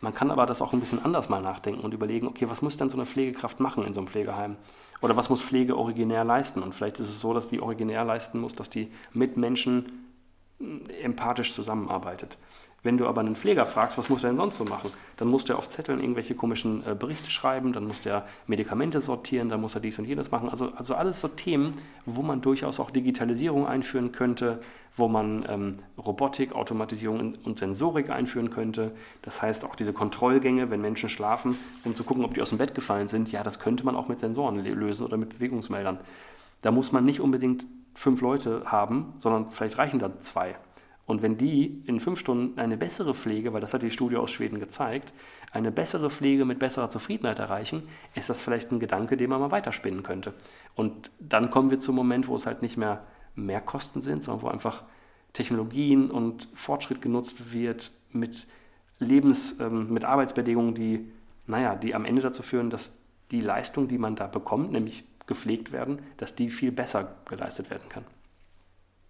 Man 0.00 0.14
kann 0.14 0.30
aber 0.30 0.46
das 0.46 0.62
auch 0.62 0.72
ein 0.72 0.80
bisschen 0.80 1.04
anders 1.04 1.28
mal 1.28 1.42
nachdenken 1.42 1.82
und 1.82 1.92
überlegen, 1.92 2.26
okay, 2.26 2.48
was 2.48 2.62
muss 2.62 2.76
denn 2.76 2.88
so 2.88 2.96
eine 2.96 3.04
Pflegekraft 3.04 3.60
machen 3.60 3.84
in 3.84 3.92
so 3.92 4.00
einem 4.00 4.06
Pflegeheim? 4.08 4.56
Oder 5.02 5.16
was 5.16 5.28
muss 5.28 5.42
Pflege 5.42 5.76
originär 5.76 6.24
leisten? 6.24 6.62
Und 6.62 6.74
vielleicht 6.74 7.00
ist 7.00 7.08
es 7.08 7.20
so, 7.20 7.34
dass 7.34 7.48
die 7.48 7.60
originär 7.60 8.04
leisten 8.04 8.40
muss, 8.40 8.54
dass 8.54 8.70
die 8.70 8.90
mit 9.12 9.36
Menschen 9.36 10.06
empathisch 11.02 11.54
zusammenarbeitet. 11.54 12.38
Wenn 12.82 12.96
du 12.96 13.06
aber 13.06 13.20
einen 13.20 13.36
Pfleger 13.36 13.66
fragst, 13.66 13.98
was 13.98 14.08
muss 14.08 14.24
er 14.24 14.30
denn 14.30 14.38
sonst 14.38 14.56
so 14.56 14.64
machen, 14.64 14.90
dann 15.18 15.28
muss 15.28 15.44
der 15.44 15.58
auf 15.58 15.68
Zetteln 15.68 16.00
irgendwelche 16.00 16.34
komischen 16.34 16.82
äh, 16.86 16.94
Berichte 16.94 17.30
schreiben, 17.30 17.72
dann 17.72 17.86
muss 17.86 18.00
der 18.00 18.26
Medikamente 18.46 19.00
sortieren, 19.00 19.50
dann 19.50 19.60
muss 19.60 19.74
er 19.74 19.80
dies 19.80 19.98
und 19.98 20.06
jenes 20.06 20.30
machen. 20.30 20.48
Also, 20.48 20.72
also 20.74 20.94
alles 20.94 21.20
so 21.20 21.28
Themen, 21.28 21.72
wo 22.06 22.22
man 22.22 22.40
durchaus 22.40 22.80
auch 22.80 22.90
Digitalisierung 22.90 23.66
einführen 23.66 24.12
könnte, 24.12 24.60
wo 24.96 25.08
man 25.08 25.44
ähm, 25.48 25.72
Robotik, 25.98 26.52
Automatisierung 26.54 27.34
und 27.44 27.58
Sensorik 27.58 28.08
einführen 28.10 28.50
könnte. 28.50 28.92
Das 29.22 29.42
heißt 29.42 29.64
auch 29.64 29.76
diese 29.76 29.92
Kontrollgänge, 29.92 30.70
wenn 30.70 30.80
Menschen 30.80 31.08
schlafen, 31.08 31.58
um 31.84 31.94
zu 31.94 32.04
gucken, 32.04 32.24
ob 32.24 32.34
die 32.34 32.42
aus 32.42 32.48
dem 32.48 32.58
Bett 32.58 32.74
gefallen 32.74 33.08
sind, 33.08 33.30
ja, 33.30 33.42
das 33.42 33.58
könnte 33.58 33.84
man 33.84 33.94
auch 33.94 34.08
mit 34.08 34.20
Sensoren 34.20 34.56
lösen 34.56 35.04
oder 35.04 35.16
mit 35.16 35.30
Bewegungsmeldern. 35.30 35.98
Da 36.62 36.70
muss 36.70 36.92
man 36.92 37.04
nicht 37.04 37.20
unbedingt 37.20 37.66
fünf 37.94 38.20
Leute 38.20 38.62
haben, 38.66 39.12
sondern 39.18 39.50
vielleicht 39.50 39.78
reichen 39.78 39.98
da 39.98 40.18
zwei. 40.20 40.56
Und 41.10 41.22
wenn 41.22 41.36
die 41.36 41.82
in 41.86 41.98
fünf 41.98 42.20
Stunden 42.20 42.56
eine 42.56 42.76
bessere 42.76 43.14
Pflege, 43.14 43.52
weil 43.52 43.60
das 43.60 43.74
hat 43.74 43.82
die 43.82 43.90
Studie 43.90 44.16
aus 44.16 44.30
Schweden 44.30 44.60
gezeigt, 44.60 45.12
eine 45.50 45.72
bessere 45.72 46.08
Pflege 46.08 46.44
mit 46.44 46.60
besserer 46.60 46.88
Zufriedenheit 46.88 47.40
erreichen, 47.40 47.82
ist 48.14 48.30
das 48.30 48.40
vielleicht 48.40 48.70
ein 48.70 48.78
Gedanke, 48.78 49.16
den 49.16 49.28
man 49.28 49.40
mal 49.40 49.50
weiterspinnen 49.50 50.04
könnte. 50.04 50.34
Und 50.76 51.10
dann 51.18 51.50
kommen 51.50 51.72
wir 51.72 51.80
zum 51.80 51.96
Moment, 51.96 52.28
wo 52.28 52.36
es 52.36 52.46
halt 52.46 52.62
nicht 52.62 52.76
mehr 52.76 53.02
mehr 53.34 53.60
Kosten 53.60 54.02
sind, 54.02 54.22
sondern 54.22 54.42
wo 54.42 54.48
einfach 54.50 54.84
Technologien 55.32 56.12
und 56.12 56.46
Fortschritt 56.54 57.02
genutzt 57.02 57.52
wird 57.52 57.90
mit 58.12 58.46
Lebens-, 59.00 59.58
ähm, 59.58 59.92
mit 59.92 60.04
Arbeitsbedingungen, 60.04 60.76
die, 60.76 61.10
naja, 61.48 61.74
die 61.74 61.96
am 61.96 62.04
Ende 62.04 62.22
dazu 62.22 62.44
führen, 62.44 62.70
dass 62.70 62.92
die 63.32 63.40
Leistung, 63.40 63.88
die 63.88 63.98
man 63.98 64.14
da 64.14 64.28
bekommt, 64.28 64.70
nämlich 64.70 65.02
gepflegt 65.26 65.72
werden, 65.72 66.02
dass 66.18 66.36
die 66.36 66.50
viel 66.50 66.70
besser 66.70 67.16
geleistet 67.28 67.68
werden 67.68 67.88
kann. 67.88 68.04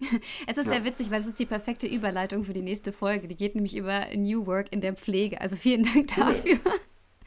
Es 0.47 0.57
ist 0.57 0.67
ja. 0.67 0.73
sehr 0.73 0.85
witzig, 0.85 1.11
weil 1.11 1.21
es 1.21 1.27
ist 1.27 1.39
die 1.39 1.47
perfekte 1.47 1.87
Überleitung 1.87 2.45
für 2.45 2.53
die 2.53 2.63
nächste 2.63 2.93
Folge. 2.93 3.29
Die 3.29 3.37
geht 3.37 3.55
nämlich 3.55 3.77
über 3.77 4.07
New 4.17 4.47
Work 4.47 4.73
in 4.73 4.81
der 4.81 4.95
Pflege. 4.95 5.41
Also 5.41 5.57
vielen 5.57 5.83
Dank 5.83 6.09
dafür. 6.17 6.59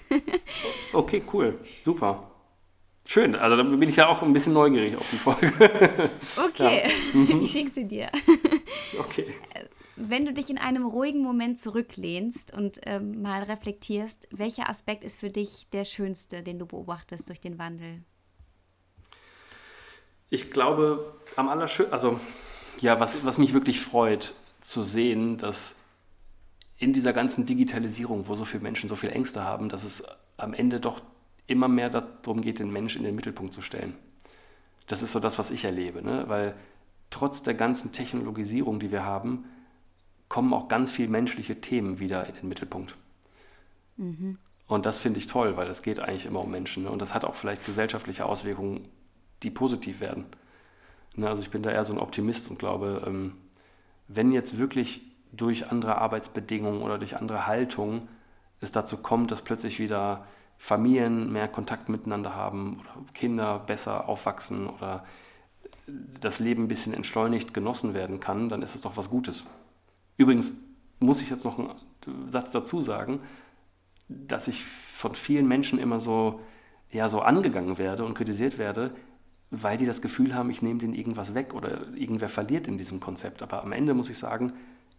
okay, 0.93 1.23
cool. 1.31 1.59
Super. 1.83 2.29
Schön, 3.05 3.35
also 3.35 3.57
da 3.57 3.63
bin 3.63 3.89
ich 3.89 3.97
ja 3.97 4.07
auch 4.07 4.21
ein 4.21 4.31
bisschen 4.31 4.53
neugierig 4.53 4.95
auf 4.95 5.09
die 5.11 5.17
Folge. 5.17 5.51
Okay, 6.37 6.83
ja. 6.87 7.19
mhm. 7.19 7.43
ich 7.43 7.51
schicke 7.51 7.69
sie 7.69 7.85
dir. 7.85 8.09
Okay. 8.97 9.25
Wenn 9.95 10.25
du 10.25 10.33
dich 10.33 10.49
in 10.49 10.57
einem 10.57 10.85
ruhigen 10.85 11.21
Moment 11.21 11.59
zurücklehnst 11.59 12.53
und 12.53 12.79
ähm, 12.85 13.21
mal 13.21 13.43
reflektierst, 13.43 14.27
welcher 14.31 14.69
Aspekt 14.69 15.03
ist 15.03 15.19
für 15.19 15.29
dich 15.29 15.67
der 15.71 15.85
schönste, 15.85 16.41
den 16.43 16.59
du 16.59 16.65
beobachtest 16.65 17.27
durch 17.29 17.39
den 17.39 17.59
Wandel? 17.59 18.03
Ich 20.29 20.49
glaube, 20.49 21.13
am 21.35 21.49
allerschönsten, 21.49 21.93
also 21.93 22.19
ja, 22.79 22.99
was, 22.99 23.25
was 23.25 23.37
mich 23.37 23.53
wirklich 23.53 23.79
freut, 23.79 24.33
zu 24.61 24.83
sehen, 24.83 25.37
dass 25.37 25.77
in 26.77 26.93
dieser 26.93 27.13
ganzen 27.13 27.45
Digitalisierung, 27.45 28.27
wo 28.27 28.35
so 28.35 28.45
viele 28.45 28.63
Menschen 28.63 28.89
so 28.89 28.95
viele 28.95 29.13
Ängste 29.13 29.43
haben, 29.43 29.69
dass 29.69 29.83
es 29.83 30.03
am 30.37 30.53
Ende 30.53 30.79
doch 30.79 31.01
immer 31.47 31.67
mehr 31.67 31.89
darum 31.89 32.41
geht, 32.41 32.59
den 32.59 32.71
Menschen 32.71 32.99
in 32.99 33.05
den 33.05 33.15
Mittelpunkt 33.15 33.53
zu 33.53 33.61
stellen. 33.61 33.95
Das 34.87 35.01
ist 35.01 35.11
so 35.11 35.19
das, 35.19 35.39
was 35.39 35.51
ich 35.51 35.65
erlebe, 35.65 36.01
ne? 36.01 36.25
weil 36.27 36.55
trotz 37.09 37.43
der 37.43 37.53
ganzen 37.53 37.91
Technologisierung, 37.91 38.79
die 38.79 38.91
wir 38.91 39.03
haben, 39.03 39.45
kommen 40.29 40.53
auch 40.53 40.67
ganz 40.67 40.91
viele 40.91 41.09
menschliche 41.09 41.61
Themen 41.61 41.99
wieder 41.99 42.27
in 42.27 42.35
den 42.35 42.49
Mittelpunkt. 42.49 42.95
Mhm. 43.97 44.37
Und 44.67 44.85
das 44.85 44.97
finde 44.97 45.19
ich 45.19 45.27
toll, 45.27 45.55
weil 45.55 45.67
es 45.67 45.83
geht 45.83 45.99
eigentlich 45.99 46.25
immer 46.25 46.41
um 46.41 46.49
Menschen. 46.49 46.83
Ne? 46.83 46.89
Und 46.89 47.01
das 47.01 47.13
hat 47.13 47.23
auch 47.23 47.35
vielleicht 47.35 47.65
gesellschaftliche 47.65 48.25
Auswirkungen, 48.25 48.87
die 49.43 49.51
positiv 49.51 49.99
werden. 49.99 50.25
Ne? 51.15 51.27
Also 51.27 51.41
ich 51.41 51.49
bin 51.49 51.63
da 51.63 51.71
eher 51.71 51.85
so 51.85 51.93
ein 51.93 51.99
Optimist 51.99 52.49
und 52.49 52.59
glaube, 52.59 53.03
ähm, 53.05 53.33
wenn 54.07 54.31
jetzt 54.31 54.57
wirklich 54.57 55.01
durch 55.31 55.71
andere 55.71 55.97
Arbeitsbedingungen 55.97 56.81
oder 56.81 56.97
durch 56.97 57.17
andere 57.17 57.47
Haltungen 57.47 58.07
es 58.61 58.71
dazu 58.71 58.97
kommt, 58.97 59.31
dass 59.31 59.41
plötzlich 59.41 59.79
wieder 59.79 60.25
Familien 60.57 61.31
mehr 61.31 61.47
Kontakt 61.47 61.89
miteinander 61.89 62.35
haben 62.35 62.79
oder 62.79 63.13
Kinder 63.13 63.59
besser 63.59 64.07
aufwachsen 64.07 64.67
oder 64.67 65.03
das 65.87 66.39
Leben 66.39 66.63
ein 66.63 66.67
bisschen 66.67 66.93
entschleunigt 66.93 67.53
genossen 67.53 67.93
werden 67.93 68.19
kann, 68.19 68.47
dann 68.47 68.61
ist 68.61 68.75
es 68.75 68.81
doch 68.81 68.95
was 68.95 69.09
Gutes. 69.09 69.43
Übrigens 70.15 70.53
muss 70.99 71.21
ich 71.21 71.29
jetzt 71.29 71.43
noch 71.43 71.59
einen 71.59 72.29
Satz 72.29 72.51
dazu 72.51 72.81
sagen, 72.81 73.19
dass 74.07 74.47
ich 74.47 74.63
von 74.63 75.15
vielen 75.15 75.47
Menschen 75.47 75.79
immer 75.79 75.99
so, 75.99 76.39
ja, 76.91 77.09
so 77.09 77.21
angegangen 77.21 77.77
werde 77.77 78.05
und 78.05 78.13
kritisiert 78.13 78.57
werde, 78.57 78.91
weil 79.55 79.77
die 79.77 79.85
das 79.85 80.01
Gefühl 80.01 80.33
haben, 80.33 80.49
ich 80.49 80.63
nehme 80.63 80.79
denen 80.79 80.95
irgendwas 80.95 81.35
weg 81.35 81.53
oder 81.53 81.87
irgendwer 81.95 82.27
verliert 82.27 82.67
in 82.67 82.79
diesem 82.79 82.99
Konzept. 82.99 83.43
Aber 83.43 83.63
am 83.63 83.71
Ende 83.71 83.93
muss 83.93 84.09
ich 84.09 84.17
sagen, 84.17 84.51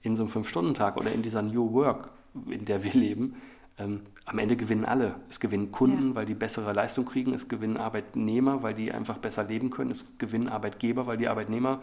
in 0.03 0.15
so 0.15 0.23
einem 0.23 0.31
Fünf-Stunden-Tag 0.31 0.97
oder 0.97 1.11
in 1.11 1.23
dieser 1.23 1.43
New 1.43 1.73
Work, 1.73 2.13
in 2.49 2.65
der 2.65 2.85
wir 2.85 2.93
leben, 2.93 3.35
ähm, 3.79 4.03
am 4.25 4.39
Ende 4.39 4.55
gewinnen 4.55 4.85
alle. 4.85 5.17
Es 5.29 5.41
gewinnen 5.41 5.73
Kunden, 5.73 6.11
ja. 6.11 6.15
weil 6.15 6.27
die 6.27 6.35
bessere 6.35 6.73
Leistung 6.73 7.05
kriegen. 7.05 7.33
Es 7.33 7.49
gewinnen 7.49 7.77
Arbeitnehmer, 7.77 8.63
weil 8.63 8.75
die 8.75 8.93
einfach 8.93 9.19
besser 9.19 9.43
leben 9.43 9.71
können. 9.71 9.91
Es 9.91 10.05
gewinnen 10.19 10.49
Arbeitgeber, 10.49 11.09
weil 11.09 11.17
die 11.17 11.27
Arbeitnehmer 11.27 11.83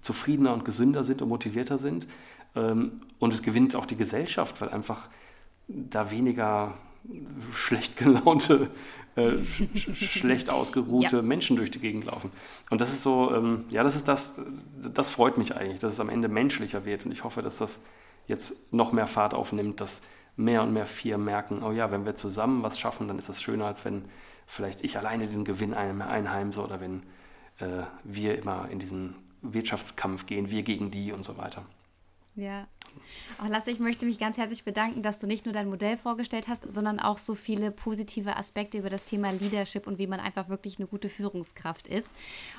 zufriedener 0.00 0.52
und 0.52 0.64
gesünder 0.64 1.04
sind 1.04 1.22
und 1.22 1.28
motivierter 1.28 1.78
sind. 1.78 2.08
Ähm, 2.56 3.02
und 3.20 3.32
es 3.32 3.42
gewinnt 3.42 3.76
auch 3.76 3.86
die 3.86 3.96
Gesellschaft, 3.96 4.60
weil 4.60 4.70
einfach 4.70 5.08
da 5.68 6.10
weniger 6.10 6.74
schlecht 7.52 7.96
gelaunte, 7.96 8.70
äh, 9.16 9.32
sch 9.74 9.94
schlecht 9.94 10.50
ausgeruhte 10.50 11.16
ja. 11.16 11.22
Menschen 11.22 11.56
durch 11.56 11.70
die 11.70 11.80
Gegend 11.80 12.04
laufen. 12.06 12.30
Und 12.70 12.80
das 12.80 12.92
ist 12.92 13.02
so, 13.02 13.34
ähm, 13.34 13.64
ja, 13.70 13.82
das 13.82 13.96
ist 13.96 14.08
das, 14.08 14.40
das 14.76 15.10
freut 15.10 15.38
mich 15.38 15.56
eigentlich, 15.56 15.78
dass 15.78 15.92
es 15.92 16.00
am 16.00 16.08
Ende 16.08 16.28
menschlicher 16.28 16.84
wird. 16.84 17.04
Und 17.04 17.12
ich 17.12 17.24
hoffe, 17.24 17.42
dass 17.42 17.58
das 17.58 17.80
jetzt 18.26 18.72
noch 18.72 18.92
mehr 18.92 19.06
Fahrt 19.06 19.34
aufnimmt, 19.34 19.80
dass 19.80 20.02
mehr 20.36 20.62
und 20.62 20.72
mehr 20.72 20.86
Firmen 20.86 21.24
merken, 21.24 21.62
oh 21.62 21.72
ja, 21.72 21.90
wenn 21.90 22.04
wir 22.04 22.14
zusammen 22.14 22.62
was 22.62 22.78
schaffen, 22.78 23.08
dann 23.08 23.18
ist 23.18 23.28
das 23.28 23.42
schöner, 23.42 23.66
als 23.66 23.84
wenn 23.84 24.04
vielleicht 24.46 24.84
ich 24.84 24.96
alleine 24.96 25.26
den 25.26 25.44
Gewinn 25.44 25.74
einheimse 25.74 26.62
oder 26.62 26.80
wenn 26.80 27.02
äh, 27.58 27.82
wir 28.04 28.38
immer 28.38 28.68
in 28.70 28.78
diesen 28.78 29.16
Wirtschaftskampf 29.42 30.26
gehen, 30.26 30.50
wir 30.50 30.62
gegen 30.62 30.90
die 30.90 31.12
und 31.12 31.24
so 31.24 31.36
weiter. 31.36 31.64
Ja. 32.38 32.68
Auch 33.42 33.48
Lasse, 33.48 33.72
ich 33.72 33.80
möchte 33.80 34.06
mich 34.06 34.18
ganz 34.18 34.36
herzlich 34.36 34.64
bedanken, 34.64 35.02
dass 35.02 35.18
du 35.18 35.26
nicht 35.26 35.44
nur 35.44 35.52
dein 35.52 35.68
Modell 35.68 35.96
vorgestellt 35.96 36.46
hast, 36.46 36.70
sondern 36.70 37.00
auch 37.00 37.18
so 37.18 37.34
viele 37.34 37.72
positive 37.72 38.36
Aspekte 38.36 38.78
über 38.78 38.90
das 38.90 39.04
Thema 39.04 39.32
Leadership 39.32 39.88
und 39.88 39.98
wie 39.98 40.06
man 40.06 40.20
einfach 40.20 40.48
wirklich 40.48 40.78
eine 40.78 40.86
gute 40.86 41.08
Führungskraft 41.08 41.88
ist. 41.88 42.12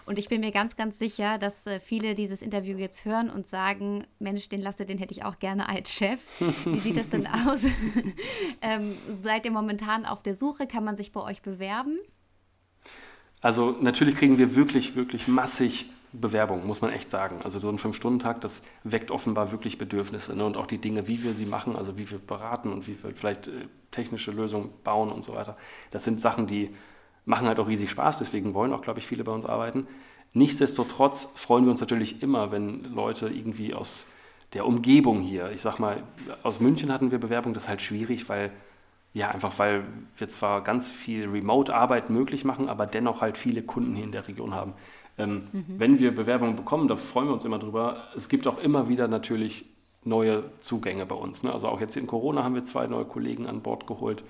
Und 0.06 0.20
ich 0.20 0.28
bin 0.28 0.42
mir 0.42 0.52
ganz, 0.52 0.76
ganz 0.76 1.00
sicher, 1.00 1.38
dass 1.38 1.66
äh, 1.66 1.80
viele 1.80 2.14
dieses 2.14 2.42
Interview 2.42 2.78
jetzt 2.78 3.06
hören 3.06 3.30
und 3.30 3.48
sagen, 3.48 4.06
Mensch, 4.20 4.50
den 4.50 4.62
Lasse, 4.62 4.86
den 4.86 4.98
hätte 4.98 5.14
ich 5.14 5.24
auch 5.24 5.40
gerne 5.40 5.70
als 5.70 5.94
Chef. 5.94 6.22
Wie 6.66 6.80
sieht 6.80 6.98
das 6.98 7.10
denn 7.10 7.26
aus? 7.48 7.64
ähm, 8.62 8.98
seid 9.10 9.46
ihr 9.46 9.52
momentan 9.52 10.06
auf 10.06 10.24
der 10.24 10.36
Suche? 10.36 10.68
Kann 10.68 10.84
man 10.84 10.98
sich 10.98 11.14
bei 11.14 11.22
euch 11.22 11.42
bewerben? 11.42 11.98
Also 13.40 13.78
natürlich 13.80 14.16
kriegen 14.16 14.38
wir 14.38 14.56
wirklich, 14.56 14.98
wirklich 14.98 15.30
massig 15.30 15.90
Bewerbung, 16.12 16.66
muss 16.66 16.82
man 16.82 16.92
echt 16.92 17.12
sagen. 17.12 17.42
Also 17.44 17.60
so 17.60 17.70
ein 17.70 17.78
Fünf-Stunden-Tag, 17.78 18.42
das 18.42 18.64
weckt 18.84 19.12
offenbar 19.12 19.52
wirklich 19.52 19.78
Bedürfnisse. 19.78 20.36
Ne? 20.36 20.46
Und 20.46 20.58
auch 20.58 20.68
die 20.68 20.80
Dinge, 20.80 21.08
wie 21.08 21.24
wir 21.24 21.34
sie 21.34 21.46
machen, 21.46 21.76
also 21.76 21.98
wie 21.98 22.10
wir 22.10 22.20
beraten 22.20 22.72
und 22.72 22.88
wie 22.88 23.02
wir 23.02 23.16
vielleicht 23.16 23.48
äh, 23.48 23.68
technische 23.92 24.32
Lösungen 24.32 24.72
bauen 24.84 25.12
und 25.12 25.24
so 25.24 25.36
weiter. 25.36 25.58
Das 25.92 26.04
sind 26.04 26.22
Sachen, 26.22 26.48
die 26.48 26.74
machen 27.26 27.48
halt 27.48 27.60
auch 27.60 27.68
riesig 27.68 27.92
Spaß, 27.92 28.18
deswegen 28.18 28.54
wollen 28.54 28.74
auch, 28.74 28.82
glaube 28.82 29.00
ich, 29.00 29.06
viele 29.06 29.24
bei 29.24 29.32
uns 29.32 29.46
arbeiten. 29.46 29.88
Nichtsdestotrotz 30.34 31.32
freuen 31.36 31.66
wir 31.66 31.72
uns 31.72 31.80
natürlich 31.80 32.24
immer, 32.24 32.52
wenn 32.52 32.84
Leute 32.84 33.28
irgendwie 33.28 33.74
aus 33.74 34.06
der 34.54 34.66
Umgebung 34.66 35.22
hier, 35.22 35.52
ich 35.52 35.62
sag 35.62 35.80
mal, 35.80 36.04
aus 36.42 36.60
München 36.60 36.92
hatten 36.92 37.12
wir 37.12 37.20
Bewerbung, 37.20 37.54
das 37.54 37.64
ist 37.64 37.70
halt 37.70 37.82
schwierig, 37.82 38.30
weil 38.30 38.52
ja, 39.14 39.30
einfach 39.30 39.58
weil 39.58 39.86
wir 40.18 40.28
zwar 40.28 40.64
ganz 40.64 40.88
viel 40.88 41.28
Remote-Arbeit 41.28 42.10
möglich 42.10 42.46
machen, 42.46 42.70
aber 42.70 42.86
dennoch 42.86 43.22
halt 43.22 43.38
viele 43.38 43.64
Kunden 43.64 43.96
hier 43.96 44.04
in 44.04 44.12
der 44.12 44.28
Region 44.28 44.54
haben. 44.54 44.74
Ähm, 45.20 45.48
mhm. 45.52 45.66
Wenn 45.78 46.00
wir 46.00 46.16
Bewerbungen 46.16 46.56
bekommen, 46.56 46.88
da 46.88 46.96
freuen 46.96 47.28
wir 47.28 47.34
uns 47.34 47.46
immer 47.46 47.60
drüber. 47.60 48.08
Es 48.16 48.30
gibt 48.30 48.48
auch 48.48 48.58
immer 48.60 48.90
wieder 48.90 49.08
natürlich 49.08 49.66
neue 50.04 50.44
Zugänge 50.62 51.06
bei 51.06 51.16
uns. 51.16 51.44
Ne? 51.44 51.54
Also 51.54 51.68
auch 51.68 51.82
jetzt 51.82 51.98
in 51.98 52.08
Corona 52.08 52.44
haben 52.44 52.56
wir 52.56 52.64
zwei 52.64 52.88
neue 52.88 53.06
Kollegen 53.06 53.48
an 53.48 53.62
Bord 53.62 53.86
geholt. 53.86 54.24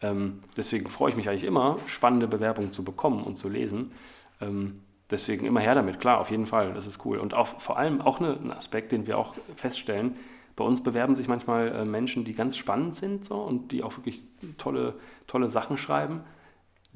Ähm, 0.00 0.42
deswegen 0.56 0.88
freue 0.88 1.10
ich 1.10 1.16
mich 1.16 1.28
eigentlich 1.28 1.44
immer, 1.44 1.78
spannende 1.86 2.28
Bewerbungen 2.28 2.72
zu 2.72 2.84
bekommen 2.84 3.24
und 3.24 3.36
zu 3.36 3.48
lesen. 3.48 3.92
Ähm, 4.40 4.82
deswegen 5.10 5.46
immer 5.46 5.60
her 5.60 5.74
damit, 5.74 5.98
klar, 6.00 6.20
auf 6.20 6.30
jeden 6.30 6.46
Fall, 6.46 6.74
das 6.74 6.86
ist 6.86 7.04
cool. 7.04 7.18
Und 7.18 7.34
auch, 7.34 7.46
vor 7.46 7.76
allem 7.76 8.00
auch 8.00 8.20
eine, 8.20 8.38
ein 8.38 8.52
Aspekt, 8.52 8.92
den 8.92 9.06
wir 9.06 9.18
auch 9.18 9.34
feststellen, 9.56 10.14
bei 10.54 10.64
uns 10.64 10.82
bewerben 10.82 11.16
sich 11.16 11.28
manchmal 11.28 11.68
äh, 11.68 11.84
Menschen, 11.84 12.24
die 12.24 12.34
ganz 12.34 12.56
spannend 12.56 12.94
sind 12.94 13.24
so, 13.24 13.36
und 13.36 13.72
die 13.72 13.82
auch 13.82 13.96
wirklich 13.96 14.22
tolle, 14.58 14.94
tolle 15.26 15.50
Sachen 15.50 15.76
schreiben 15.76 16.20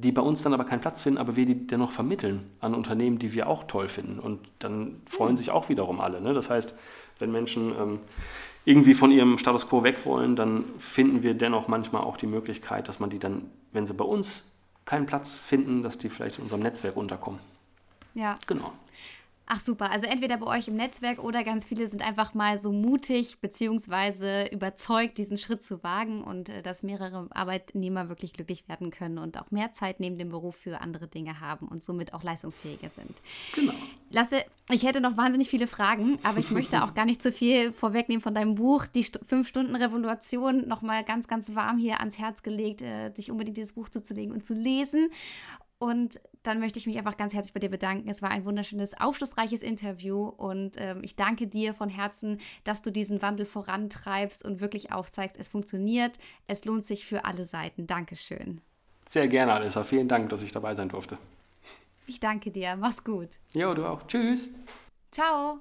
die 0.00 0.12
bei 0.12 0.22
uns 0.22 0.42
dann 0.42 0.54
aber 0.54 0.64
keinen 0.64 0.80
Platz 0.80 1.02
finden, 1.02 1.18
aber 1.18 1.36
wir 1.36 1.46
die 1.46 1.66
dennoch 1.66 1.92
vermitteln 1.92 2.50
an 2.60 2.74
Unternehmen, 2.74 3.18
die 3.18 3.32
wir 3.32 3.48
auch 3.48 3.64
toll 3.64 3.88
finden. 3.88 4.18
Und 4.18 4.40
dann 4.58 5.02
freuen 5.06 5.36
sich 5.36 5.50
auch 5.50 5.68
wiederum 5.68 6.00
alle. 6.00 6.20
Ne? 6.20 6.32
Das 6.32 6.50
heißt, 6.50 6.74
wenn 7.18 7.30
Menschen 7.30 7.72
ähm, 7.78 7.98
irgendwie 8.64 8.94
von 8.94 9.10
ihrem 9.10 9.38
Status 9.38 9.68
quo 9.68 9.82
weg 9.82 10.04
wollen, 10.06 10.36
dann 10.36 10.64
finden 10.78 11.22
wir 11.22 11.34
dennoch 11.34 11.68
manchmal 11.68 12.02
auch 12.02 12.16
die 12.16 12.26
Möglichkeit, 12.26 12.88
dass 12.88 13.00
man 13.00 13.10
die 13.10 13.18
dann, 13.18 13.50
wenn 13.72 13.86
sie 13.86 13.94
bei 13.94 14.04
uns 14.04 14.50
keinen 14.84 15.06
Platz 15.06 15.36
finden, 15.38 15.82
dass 15.82 15.98
die 15.98 16.08
vielleicht 16.08 16.38
in 16.38 16.44
unserem 16.44 16.62
Netzwerk 16.62 16.96
unterkommen. 16.96 17.40
Ja. 18.14 18.36
Genau. 18.46 18.72
Ach 19.52 19.58
super, 19.58 19.90
also 19.90 20.06
entweder 20.06 20.36
bei 20.36 20.46
euch 20.46 20.68
im 20.68 20.76
Netzwerk 20.76 21.18
oder 21.18 21.42
ganz 21.42 21.64
viele 21.64 21.88
sind 21.88 22.06
einfach 22.06 22.34
mal 22.34 22.60
so 22.60 22.70
mutig 22.70 23.40
bzw. 23.40 24.48
überzeugt, 24.54 25.18
diesen 25.18 25.38
Schritt 25.38 25.64
zu 25.64 25.82
wagen 25.82 26.22
und 26.22 26.48
äh, 26.50 26.62
dass 26.62 26.84
mehrere 26.84 27.26
Arbeitnehmer 27.30 28.08
wirklich 28.08 28.32
glücklich 28.32 28.68
werden 28.68 28.92
können 28.92 29.18
und 29.18 29.36
auch 29.40 29.50
mehr 29.50 29.72
Zeit 29.72 29.98
neben 29.98 30.18
dem 30.18 30.28
Beruf 30.28 30.54
für 30.54 30.80
andere 30.80 31.08
Dinge 31.08 31.40
haben 31.40 31.66
und 31.66 31.82
somit 31.82 32.14
auch 32.14 32.22
leistungsfähiger 32.22 32.90
sind. 32.90 33.20
Genau. 33.56 33.72
Lasse, 34.10 34.44
ich 34.70 34.84
hätte 34.84 35.00
noch 35.00 35.16
wahnsinnig 35.16 35.50
viele 35.50 35.66
Fragen, 35.66 36.18
aber 36.22 36.38
ich 36.38 36.52
möchte 36.52 36.84
auch 36.84 36.94
gar 36.94 37.04
nicht 37.04 37.20
zu 37.20 37.32
viel 37.32 37.72
vorwegnehmen 37.72 38.22
von 38.22 38.34
deinem 38.34 38.54
Buch, 38.54 38.86
die 38.86 39.02
Fünf-Stunden-Revolution, 39.02 40.68
nochmal 40.68 41.02
ganz, 41.02 41.26
ganz 41.26 41.56
warm 41.56 41.76
hier 41.76 41.98
ans 41.98 42.20
Herz 42.20 42.44
gelegt, 42.44 42.82
äh, 42.82 43.10
sich 43.16 43.32
unbedingt 43.32 43.56
dieses 43.56 43.72
Buch 43.72 43.88
zuzulegen 43.88 44.32
und 44.32 44.46
zu 44.46 44.54
lesen. 44.54 45.10
Und 45.80 46.20
dann 46.42 46.58
möchte 46.60 46.78
ich 46.78 46.86
mich 46.86 46.98
einfach 46.98 47.16
ganz 47.16 47.34
herzlich 47.34 47.52
bei 47.52 47.60
dir 47.60 47.68
bedanken. 47.68 48.08
Es 48.08 48.22
war 48.22 48.30
ein 48.30 48.44
wunderschönes, 48.44 48.98
aufschlussreiches 49.00 49.62
Interview 49.62 50.24
und 50.24 50.76
ähm, 50.78 51.00
ich 51.02 51.16
danke 51.16 51.46
dir 51.46 51.74
von 51.74 51.88
Herzen, 51.88 52.40
dass 52.64 52.82
du 52.82 52.90
diesen 52.90 53.22
Wandel 53.22 53.46
vorantreibst 53.46 54.44
und 54.44 54.60
wirklich 54.60 54.92
aufzeigst, 54.92 55.36
es 55.38 55.48
funktioniert, 55.48 56.18
es 56.46 56.64
lohnt 56.64 56.84
sich 56.84 57.04
für 57.04 57.24
alle 57.24 57.44
Seiten. 57.44 57.86
Dankeschön. 57.86 58.60
Sehr 59.08 59.28
gerne, 59.28 59.52
Alissa. 59.52 59.84
Vielen 59.84 60.08
Dank, 60.08 60.30
dass 60.30 60.42
ich 60.42 60.52
dabei 60.52 60.74
sein 60.74 60.88
durfte. 60.88 61.18
Ich 62.06 62.20
danke 62.20 62.50
dir. 62.50 62.76
Mach's 62.76 63.04
gut. 63.04 63.28
Jo, 63.52 63.74
du 63.74 63.84
auch. 63.86 64.06
Tschüss. 64.06 64.54
Ciao. 65.10 65.58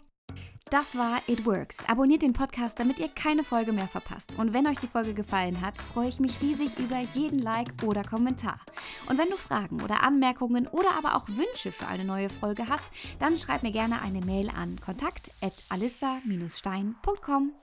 Das 0.69 0.95
war 0.95 1.19
It 1.27 1.45
Works. 1.47 1.79
Abonniert 1.87 2.21
den 2.21 2.33
Podcast, 2.33 2.79
damit 2.79 2.99
ihr 2.99 3.07
keine 3.07 3.43
Folge 3.43 3.73
mehr 3.73 3.87
verpasst. 3.87 4.37
Und 4.37 4.53
wenn 4.53 4.67
euch 4.67 4.77
die 4.77 4.85
Folge 4.85 5.15
gefallen 5.15 5.61
hat, 5.61 5.79
freue 5.79 6.09
ich 6.09 6.19
mich 6.19 6.39
riesig 6.41 6.77
über 6.77 6.99
jeden 7.15 7.39
Like 7.39 7.69
oder 7.83 8.03
Kommentar. 8.03 8.59
Und 9.07 9.17
wenn 9.17 9.29
du 9.29 9.37
Fragen 9.37 9.81
oder 9.81 10.03
Anmerkungen 10.03 10.67
oder 10.67 10.91
aber 10.95 11.15
auch 11.15 11.27
Wünsche 11.27 11.71
für 11.71 11.87
eine 11.87 12.05
neue 12.05 12.29
Folge 12.29 12.69
hast, 12.69 12.85
dann 13.17 13.39
schreib 13.39 13.63
mir 13.63 13.71
gerne 13.71 13.99
eine 14.01 14.21
Mail 14.21 14.51
an 14.55 14.79
kontakt@alissa-stein.com. 14.79 17.53